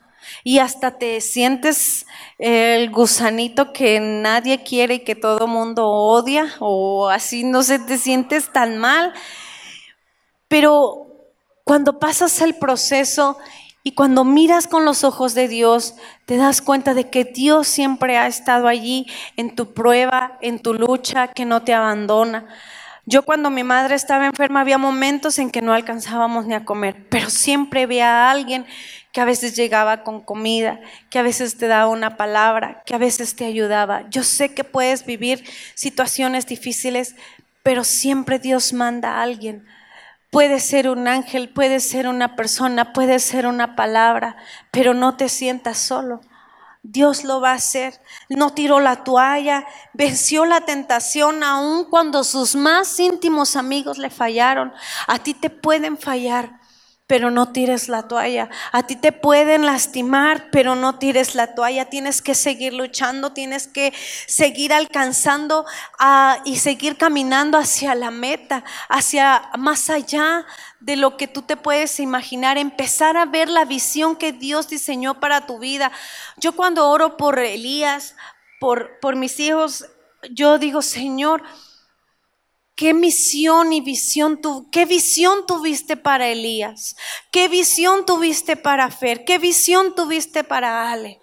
Y 0.45 0.59
hasta 0.59 0.99
te 0.99 1.23
sientes 1.23 2.05
el 2.37 2.91
gusanito 2.91 3.73
que 3.73 3.99
nadie 3.99 4.63
quiere 4.63 4.97
y 4.97 5.05
que 5.05 5.15
todo 5.15 5.47
mundo 5.47 5.89
odia, 5.89 6.55
o 6.61 7.09
así 7.09 7.45
no 7.45 7.63
sé, 7.63 7.79
te 7.79 7.97
sientes 7.97 8.53
tan 8.53 8.77
mal. 8.77 9.15
Pero 10.49 11.07
cuando 11.65 11.99
pasas 11.99 12.43
el 12.43 12.55
proceso 12.55 13.39
y 13.83 13.93
cuando 13.93 14.25
miras 14.25 14.69
con 14.69 14.85
los 14.85 15.03
ojos 15.03 15.33
de 15.33 15.49
Dios, 15.49 15.95
te 16.27 16.37
das 16.37 16.61
cuenta 16.61 16.93
de 16.93 17.09
que 17.09 17.25
Dios 17.25 17.69
siempre 17.69 18.19
ha 18.19 18.27
estado 18.27 18.69
allí 18.69 19.07
en 19.39 19.57
tu 19.57 19.73
prueba, 19.73 20.37
en 20.43 20.59
tu 20.59 20.75
lucha, 20.75 21.29
que 21.29 21.47
no 21.47 21.63
te 21.63 21.73
abandona. 21.73 22.49
Yo 23.05 23.23
cuando 23.23 23.51
mi 23.51 23.65
madre 23.65 23.97
estaba 23.97 24.27
enferma 24.27 24.61
había 24.61 24.79
momentos 24.79 25.41
en 25.41 25.51
que 25.51 25.61
no 25.61 25.73
alcanzábamos 25.73 26.47
ni 26.47 26.55
a 26.55 26.65
comer, 26.65 27.09
pero 27.09 27.31
siempre 27.31 27.83
había 27.83 28.31
alguien 28.31 28.65
que 29.11 29.21
a 29.21 29.25
veces 29.25 29.57
llegaba 29.57 30.05
con 30.05 30.21
comida, 30.21 30.81
que 31.11 31.19
a 31.19 31.23
veces 31.23 31.59
te 31.59 31.67
daba 31.67 31.89
una 31.89 32.17
palabra, 32.17 32.83
que 32.87 32.95
a 32.95 32.99
veces 32.99 33.35
te 33.35 33.45
ayudaba. 33.45 34.09
Yo 34.11 34.23
sé 34.23 34.55
que 34.55 34.63
puedes 34.63 35.05
vivir 35.05 35.45
situaciones 35.75 36.47
difíciles, 36.47 37.17
pero 37.65 37.83
siempre 37.83 38.39
Dios 38.39 38.73
manda 38.73 39.17
a 39.17 39.23
alguien. 39.23 39.67
Puede 40.31 40.61
ser 40.61 40.89
un 40.89 41.09
ángel, 41.09 41.49
puede 41.49 41.81
ser 41.81 42.07
una 42.07 42.37
persona, 42.37 42.93
puede 42.93 43.19
ser 43.19 43.49
una 43.49 43.75
palabra, 43.75 44.37
pero 44.71 44.95
no 44.95 45.17
te 45.17 45.29
sientas 45.29 45.77
solo. 45.77 46.21
Dios 46.83 47.23
lo 47.23 47.41
va 47.41 47.53
a 47.53 47.57
hacer. 47.57 48.01
No 48.29 48.53
tiró 48.55 48.81
la 48.81 49.05
toalla, 49.05 49.65
venció 49.93 50.45
la 50.45 50.63
tentación 50.63 51.45
aun 51.45 51.85
cuando 51.85 52.25
sus 52.25 52.57
más 52.57 52.99
íntimos 52.99 53.55
amigos 53.57 53.99
le 53.99 54.11
fallaron. 54.11 54.73
A 55.07 55.21
ti 55.21 55.33
te 55.33 55.49
pueden 55.49 55.97
fallar, 55.97 56.61
pero 57.07 57.31
no 57.31 57.53
tires 57.53 57.89
la 57.89 58.09
toalla. 58.09 58.49
A 58.71 58.85
ti 58.85 58.97
te 58.97 59.13
pueden 59.13 59.67
lastimar, 59.67 60.51
pero 60.51 60.75
no 60.75 60.99
tires 60.99 61.35
la 61.35 61.55
toalla. 61.55 61.91
Tienes 61.91 62.23
que 62.23 62.35
seguir 62.35 62.73
luchando, 62.73 63.33
tienes 63.33 63.67
que 63.67 63.93
seguir 64.27 64.73
alcanzando 64.73 65.67
ah, 65.99 66.39
y 66.45 66.57
seguir 66.57 66.97
caminando 66.97 67.59
hacia 67.59 67.95
la 67.95 68.11
meta, 68.11 68.65
hacia 68.89 69.51
más 69.59 69.91
allá 69.91 70.47
de 70.81 70.97
lo 70.97 71.17
que 71.17 71.29
tú 71.29 71.43
te 71.43 71.57
puedes 71.57 72.01
imaginar, 72.01 72.57
empezar 72.57 73.17
a 73.17 73.27
ver 73.27 73.49
la 73.49 73.65
visión 73.65 74.17
que 74.17 74.33
Dios 74.33 74.69
diseñó 74.69 75.21
para 75.21 75.47
tu 75.47 75.59
vida. 75.59 75.93
Yo 76.39 76.53
cuando 76.53 76.89
oro 76.89 77.17
por 77.17 77.39
Elías, 77.39 78.17
por, 78.59 78.99
por 79.01 79.17
mis 79.17 79.39
hijos, 79.39 79.87
yo 80.31 80.59
digo, 80.59 80.83
Señor, 80.83 81.43
¿Qué 82.75 82.95
misión 82.95 83.73
y 83.73 83.81
visión 83.81 84.41
tu, 84.41 84.71
qué 84.71 84.87
visión 84.87 85.47
tuviste 85.47 85.97
para 85.97 86.29
Elías? 86.29 86.97
¿Qué 87.31 87.49
visión 87.49 88.07
tuviste 88.07 88.57
para 88.57 88.91
Fer? 88.91 89.25
¿Qué 89.25 89.39
visión 89.39 89.95
tuviste 89.95 90.43
para 90.43 90.91
Ale? 90.91 91.21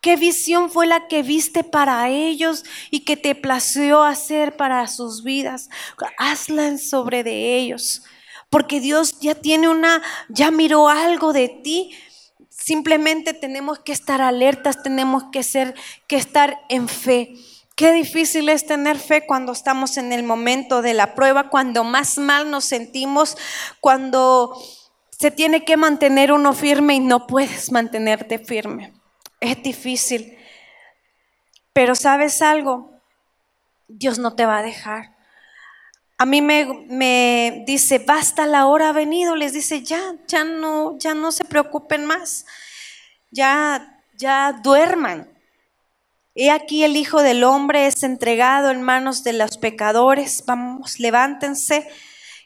¿Qué 0.00 0.16
visión 0.16 0.68
fue 0.70 0.86
la 0.86 1.06
que 1.06 1.22
viste 1.22 1.62
para 1.62 2.08
ellos 2.08 2.64
y 2.90 3.00
que 3.00 3.16
te 3.16 3.34
plació 3.34 4.02
hacer 4.02 4.56
para 4.56 4.86
sus 4.88 5.22
vidas? 5.22 5.70
Hazla 6.18 6.66
en 6.66 6.78
sobre 6.78 7.22
de 7.22 7.56
ellos, 7.56 8.02
porque 8.50 8.80
Dios 8.80 9.20
ya 9.20 9.36
tiene 9.36 9.68
una, 9.68 10.02
ya 10.28 10.50
miró 10.50 10.88
algo 10.88 11.32
de 11.32 11.48
ti. 11.48 11.96
Simplemente 12.48 13.32
tenemos 13.32 13.78
que 13.78 13.92
estar 13.92 14.20
alertas, 14.20 14.82
tenemos 14.82 15.24
que 15.32 15.44
ser, 15.44 15.74
que 16.08 16.16
estar 16.16 16.60
en 16.68 16.88
fe. 16.88 17.34
Qué 17.76 17.92
difícil 17.92 18.48
es 18.48 18.66
tener 18.66 18.98
fe 18.98 19.26
cuando 19.26 19.52
estamos 19.52 19.96
en 19.96 20.12
el 20.12 20.22
momento 20.22 20.82
de 20.82 20.94
la 20.94 21.14
prueba, 21.14 21.48
cuando 21.48 21.84
más 21.84 22.18
mal 22.18 22.50
nos 22.50 22.64
sentimos, 22.64 23.36
cuando 23.80 24.56
se 25.10 25.30
tiene 25.30 25.64
que 25.64 25.76
mantener 25.76 26.32
uno 26.32 26.52
firme 26.52 26.94
y 26.94 27.00
no 27.00 27.26
puedes 27.26 27.72
mantenerte 27.72 28.38
firme. 28.38 28.92
Es 29.40 29.62
difícil. 29.62 30.36
Pero 31.72 31.94
sabes 31.94 32.42
algo, 32.42 32.90
Dios 33.88 34.18
no 34.18 34.34
te 34.34 34.44
va 34.46 34.58
a 34.58 34.62
dejar. 34.62 35.16
A 36.18 36.26
mí 36.26 36.42
me, 36.42 36.86
me, 36.88 37.64
dice, 37.66 37.98
basta 37.98 38.46
la 38.46 38.66
hora 38.66 38.90
ha 38.90 38.92
venido, 38.92 39.34
les 39.34 39.54
dice, 39.54 39.82
ya, 39.82 40.14
ya 40.26 40.44
no, 40.44 40.98
ya 40.98 41.14
no 41.14 41.32
se 41.32 41.44
preocupen 41.44 42.04
más, 42.04 42.46
ya, 43.30 44.00
ya 44.16 44.52
duerman. 44.62 45.31
He 46.34 46.50
aquí 46.50 46.82
el 46.84 46.96
Hijo 46.96 47.20
del 47.22 47.44
Hombre 47.44 47.86
es 47.86 48.02
entregado 48.02 48.70
en 48.70 48.82
manos 48.82 49.22
de 49.22 49.34
los 49.34 49.58
pecadores. 49.58 50.44
Vamos, 50.46 50.98
levántense, 50.98 51.88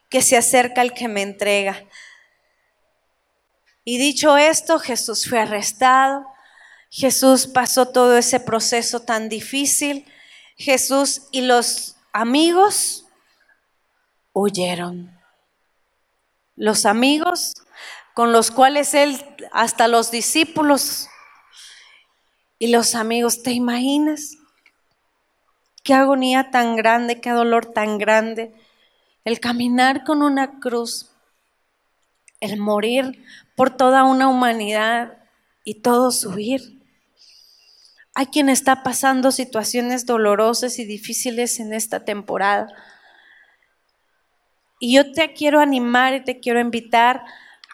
que 0.08 0.22
se 0.22 0.36
acerca 0.36 0.82
el 0.82 0.92
que 0.92 1.06
me 1.06 1.22
entrega. 1.22 1.84
Y 3.84 3.98
dicho 3.98 4.36
esto, 4.36 4.80
Jesús 4.80 5.28
fue 5.28 5.38
arrestado. 5.38 6.26
Jesús 6.90 7.46
pasó 7.46 7.86
todo 7.86 8.18
ese 8.18 8.40
proceso 8.40 9.00
tan 9.00 9.28
difícil. 9.28 10.04
Jesús 10.56 11.28
y 11.30 11.42
los 11.42 11.96
amigos 12.12 13.06
huyeron. 14.32 15.16
Los 16.56 16.86
amigos 16.86 17.54
con 18.14 18.32
los 18.32 18.50
cuales 18.50 18.94
él, 18.94 19.22
hasta 19.52 19.86
los 19.86 20.10
discípulos, 20.10 21.08
y 22.58 22.68
los 22.68 22.94
amigos, 22.94 23.42
¿te 23.42 23.52
imaginas? 23.52 24.36
Qué 25.82 25.94
agonía 25.94 26.50
tan 26.50 26.76
grande, 26.76 27.20
qué 27.20 27.30
dolor 27.30 27.66
tan 27.66 27.98
grande. 27.98 28.54
El 29.24 29.40
caminar 29.40 30.04
con 30.04 30.22
una 30.22 30.58
cruz, 30.58 31.10
el 32.40 32.58
morir 32.58 33.24
por 33.56 33.76
toda 33.76 34.04
una 34.04 34.28
humanidad 34.28 35.18
y 35.64 35.82
todo 35.82 36.10
subir. 36.10 36.82
Hay 38.14 38.26
quien 38.26 38.48
está 38.48 38.82
pasando 38.82 39.30
situaciones 39.30 40.06
dolorosas 40.06 40.78
y 40.78 40.86
difíciles 40.86 41.60
en 41.60 41.74
esta 41.74 42.04
temporada. 42.04 42.68
Y 44.80 44.94
yo 44.94 45.12
te 45.12 45.34
quiero 45.34 45.60
animar 45.60 46.14
y 46.14 46.24
te 46.24 46.40
quiero 46.40 46.58
invitar 46.60 47.24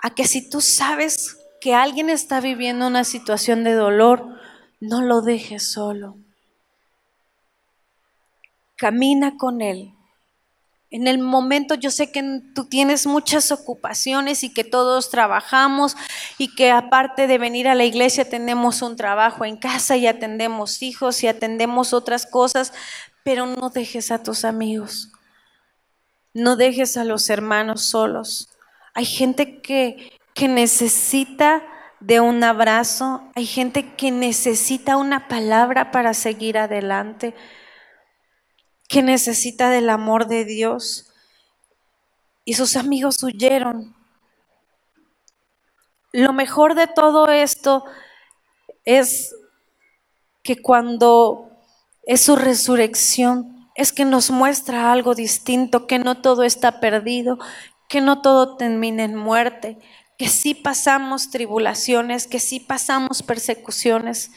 a 0.02 0.14
que 0.14 0.24
si 0.24 0.48
tú 0.50 0.60
sabes 0.60 1.38
que 1.60 1.74
alguien 1.74 2.10
está 2.10 2.40
viviendo 2.40 2.88
una 2.88 3.04
situación 3.04 3.62
de 3.62 3.74
dolor, 3.74 4.41
no 4.82 5.00
lo 5.00 5.22
dejes 5.22 5.70
solo. 5.70 6.16
Camina 8.76 9.36
con 9.36 9.60
Él. 9.60 9.94
En 10.90 11.06
el 11.06 11.18
momento 11.18 11.76
yo 11.76 11.92
sé 11.92 12.10
que 12.10 12.40
tú 12.52 12.64
tienes 12.64 13.06
muchas 13.06 13.52
ocupaciones 13.52 14.42
y 14.42 14.52
que 14.52 14.64
todos 14.64 15.08
trabajamos 15.08 15.96
y 16.36 16.56
que 16.56 16.72
aparte 16.72 17.28
de 17.28 17.38
venir 17.38 17.68
a 17.68 17.76
la 17.76 17.84
iglesia 17.84 18.28
tenemos 18.28 18.82
un 18.82 18.96
trabajo 18.96 19.44
en 19.44 19.56
casa 19.56 19.96
y 19.96 20.08
atendemos 20.08 20.82
hijos 20.82 21.22
y 21.22 21.28
atendemos 21.28 21.92
otras 21.92 22.26
cosas, 22.26 22.72
pero 23.22 23.46
no 23.46 23.70
dejes 23.70 24.10
a 24.10 24.24
tus 24.24 24.44
amigos, 24.44 25.12
no 26.34 26.56
dejes 26.56 26.96
a 26.96 27.04
los 27.04 27.30
hermanos 27.30 27.82
solos. 27.84 28.48
Hay 28.94 29.04
gente 29.04 29.62
que, 29.62 30.18
que 30.34 30.48
necesita 30.48 31.62
de 32.02 32.20
un 32.20 32.42
abrazo, 32.42 33.22
hay 33.36 33.46
gente 33.46 33.94
que 33.94 34.10
necesita 34.10 34.96
una 34.96 35.28
palabra 35.28 35.92
para 35.92 36.14
seguir 36.14 36.58
adelante, 36.58 37.32
que 38.88 39.02
necesita 39.02 39.70
del 39.70 39.88
amor 39.88 40.26
de 40.26 40.44
Dios. 40.44 41.12
Y 42.44 42.54
sus 42.54 42.76
amigos 42.76 43.22
huyeron. 43.22 43.94
Lo 46.12 46.32
mejor 46.32 46.74
de 46.74 46.88
todo 46.88 47.28
esto 47.28 47.84
es 48.84 49.34
que 50.42 50.60
cuando 50.60 51.52
es 52.04 52.20
su 52.20 52.34
resurrección, 52.34 53.70
es 53.76 53.92
que 53.92 54.04
nos 54.04 54.32
muestra 54.32 54.92
algo 54.92 55.14
distinto, 55.14 55.86
que 55.86 56.00
no 56.00 56.20
todo 56.20 56.42
está 56.42 56.80
perdido, 56.80 57.38
que 57.88 58.00
no 58.00 58.20
todo 58.22 58.56
termina 58.56 59.04
en 59.04 59.14
muerte, 59.14 59.78
que 60.22 60.28
sí 60.28 60.54
pasamos 60.54 61.30
tribulaciones, 61.30 62.28
que 62.28 62.38
sí 62.38 62.60
pasamos 62.60 63.24
persecuciones, 63.24 64.30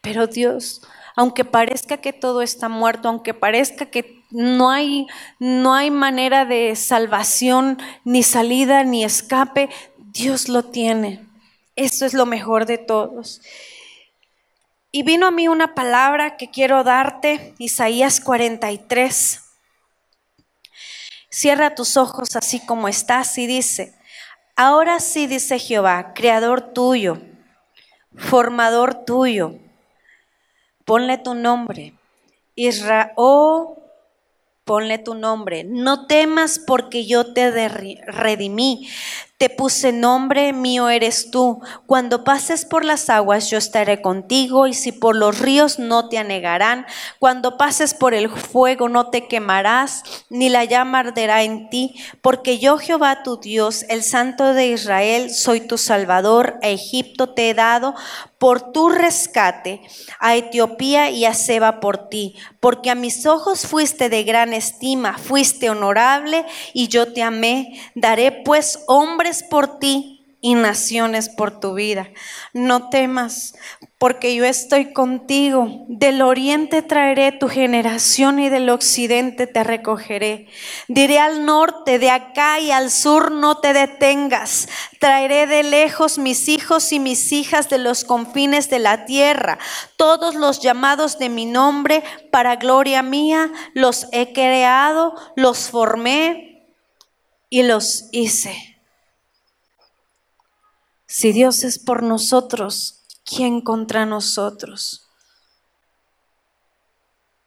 pero 0.00 0.28
Dios, 0.28 0.82
aunque 1.16 1.44
parezca 1.44 1.96
que 1.96 2.12
todo 2.12 2.42
está 2.42 2.68
muerto, 2.68 3.08
aunque 3.08 3.34
parezca 3.34 3.86
que 3.86 4.22
no 4.30 4.70
hay, 4.70 5.08
no 5.40 5.74
hay 5.74 5.90
manera 5.90 6.44
de 6.44 6.76
salvación, 6.76 7.76
ni 8.04 8.22
salida, 8.22 8.84
ni 8.84 9.02
escape, 9.02 9.68
Dios 10.12 10.48
lo 10.48 10.62
tiene. 10.66 11.26
Eso 11.74 12.06
es 12.06 12.14
lo 12.14 12.24
mejor 12.24 12.64
de 12.64 12.78
todos. 12.78 13.40
Y 14.92 15.02
vino 15.02 15.26
a 15.26 15.32
mí 15.32 15.48
una 15.48 15.74
palabra 15.74 16.36
que 16.36 16.52
quiero 16.52 16.84
darte, 16.84 17.56
Isaías 17.58 18.20
43. 18.20 19.40
Cierra 21.30 21.74
tus 21.74 21.96
ojos 21.96 22.36
así 22.36 22.60
como 22.60 22.86
estás 22.86 23.36
y 23.38 23.48
dice, 23.48 24.00
ahora 24.56 25.00
sí 25.00 25.26
dice 25.26 25.58
Jehová, 25.58 26.12
creador 26.14 26.72
tuyo, 26.72 27.20
formador 28.16 29.04
tuyo, 29.04 29.58
ponle 30.84 31.18
tu 31.18 31.34
nombre. 31.34 31.94
Israel, 32.54 33.12
oh, 33.16 33.82
ponle 34.64 34.98
tu 34.98 35.14
nombre. 35.14 35.64
No 35.64 36.06
temas 36.06 36.58
porque 36.58 37.06
yo 37.06 37.32
te 37.32 37.50
redimí. 37.50 38.88
Te 39.42 39.50
puse 39.50 39.90
nombre, 39.90 40.52
mío 40.52 40.88
eres 40.88 41.32
tú. 41.32 41.60
Cuando 41.86 42.22
pases 42.22 42.64
por 42.64 42.84
las 42.84 43.10
aguas 43.10 43.50
yo 43.50 43.58
estaré 43.58 44.00
contigo 44.00 44.68
y 44.68 44.72
si 44.72 44.92
por 44.92 45.16
los 45.16 45.40
ríos 45.40 45.80
no 45.80 46.08
te 46.08 46.18
anegarán. 46.18 46.86
Cuando 47.18 47.56
pases 47.56 47.92
por 47.92 48.14
el 48.14 48.30
fuego 48.30 48.88
no 48.88 49.10
te 49.10 49.26
quemarás, 49.26 50.04
ni 50.30 50.48
la 50.48 50.64
llama 50.64 51.00
arderá 51.00 51.42
en 51.42 51.70
ti, 51.70 51.96
porque 52.20 52.60
yo 52.60 52.78
Jehová 52.78 53.24
tu 53.24 53.38
Dios, 53.38 53.84
el 53.88 54.04
Santo 54.04 54.54
de 54.54 54.68
Israel, 54.68 55.34
soy 55.34 55.60
tu 55.60 55.76
Salvador. 55.76 56.60
A 56.62 56.68
Egipto 56.68 57.30
te 57.30 57.50
he 57.50 57.54
dado 57.54 57.96
por 58.38 58.72
tu 58.72 58.88
rescate, 58.88 59.80
a 60.18 60.34
Etiopía 60.34 61.10
y 61.10 61.24
a 61.24 61.32
Seba 61.32 61.78
por 61.78 62.08
ti, 62.08 62.34
porque 62.58 62.90
a 62.90 62.96
mis 62.96 63.24
ojos 63.24 63.66
fuiste 63.66 64.08
de 64.08 64.24
gran 64.24 64.52
estima, 64.52 65.16
fuiste 65.16 65.70
honorable 65.70 66.44
y 66.72 66.88
yo 66.88 67.12
te 67.12 67.22
amé. 67.22 67.80
Daré 67.94 68.32
pues 68.44 68.80
hombres 68.88 69.31
por 69.42 69.78
ti 69.78 70.22
y 70.44 70.56
naciones 70.56 71.28
por 71.28 71.60
tu 71.60 71.74
vida. 71.74 72.10
No 72.52 72.88
temas, 72.90 73.54
porque 73.96 74.34
yo 74.34 74.44
estoy 74.44 74.92
contigo. 74.92 75.84
Del 75.86 76.20
oriente 76.20 76.82
traeré 76.82 77.30
tu 77.30 77.48
generación 77.48 78.40
y 78.40 78.48
del 78.48 78.68
occidente 78.68 79.46
te 79.46 79.62
recogeré. 79.62 80.48
Diré 80.88 81.20
al 81.20 81.46
norte, 81.46 82.00
de 82.00 82.10
acá 82.10 82.58
y 82.58 82.72
al 82.72 82.90
sur 82.90 83.30
no 83.30 83.58
te 83.58 83.72
detengas. 83.72 84.68
Traeré 84.98 85.46
de 85.46 85.62
lejos 85.62 86.18
mis 86.18 86.48
hijos 86.48 86.92
y 86.92 86.98
mis 86.98 87.30
hijas 87.30 87.70
de 87.70 87.78
los 87.78 88.02
confines 88.02 88.68
de 88.68 88.80
la 88.80 89.04
tierra. 89.04 89.60
Todos 89.96 90.34
los 90.34 90.60
llamados 90.60 91.20
de 91.20 91.28
mi 91.28 91.46
nombre 91.46 92.02
para 92.32 92.56
gloria 92.56 93.04
mía 93.04 93.52
los 93.74 94.08
he 94.10 94.32
creado, 94.32 95.14
los 95.36 95.70
formé 95.70 96.66
y 97.48 97.62
los 97.62 98.08
hice. 98.10 98.71
Si 101.14 101.32
Dios 101.32 101.62
es 101.62 101.78
por 101.78 102.02
nosotros, 102.02 103.02
¿quién 103.22 103.60
contra 103.60 104.06
nosotros? 104.06 105.10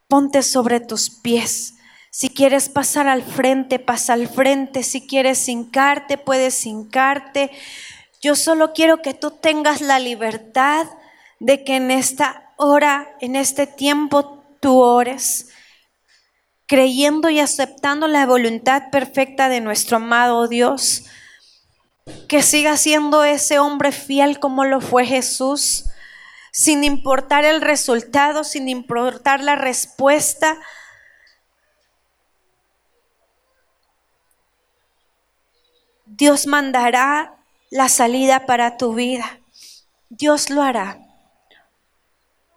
Ponte 0.08 0.44
sobre 0.44 0.80
tus 0.80 1.10
pies. 1.10 1.74
Si 2.12 2.30
quieres 2.30 2.70
pasar 2.70 3.08
al 3.08 3.24
frente, 3.24 3.80
pasa 3.80 4.14
al 4.14 4.28
frente. 4.28 4.84
Si 4.84 5.08
quieres 5.08 5.50
hincarte, 5.50 6.20
puedes 6.20 6.64
hincarte. 6.68 7.50
Yo 8.22 8.36
solo 8.36 8.72
quiero 8.72 9.02
que 9.02 9.16
tú 9.16 9.32
tengas 9.32 9.82
la 9.82 9.98
libertad 9.98 10.86
de 11.40 11.64
que 11.64 11.78
en 11.78 11.90
esta 11.90 12.54
hora, 12.58 13.18
en 13.20 13.36
este 13.36 13.66
tiempo, 13.66 14.44
tú 14.60 14.80
ores, 14.80 15.50
creyendo 16.68 17.32
y 17.32 17.40
aceptando 17.40 18.08
la 18.08 18.28
voluntad 18.28 18.92
perfecta 18.92 19.50
de 19.50 19.60
nuestro 19.60 19.98
amado 19.98 20.48
Dios 20.48 21.06
que 22.28 22.44
siga 22.44 22.78
siendo 22.78 23.24
ese 23.24 23.60
hombre 23.60 23.92
fiel 23.92 24.40
como 24.40 24.64
lo 24.66 24.82
fue 24.82 25.06
Jesús, 25.06 25.86
sin 26.52 26.84
importar 26.84 27.46
el 27.46 27.62
resultado, 27.62 28.44
sin 28.44 28.70
importar 28.70 29.42
la 29.42 29.56
respuesta. 29.56 30.58
Dios 36.06 36.48
mandará 36.48 37.38
la 37.72 37.90
salida 37.90 38.46
para 38.46 38.78
tu 38.78 38.94
vida. 38.94 39.40
Dios 40.10 40.50
lo 40.50 40.62
hará. 40.62 41.05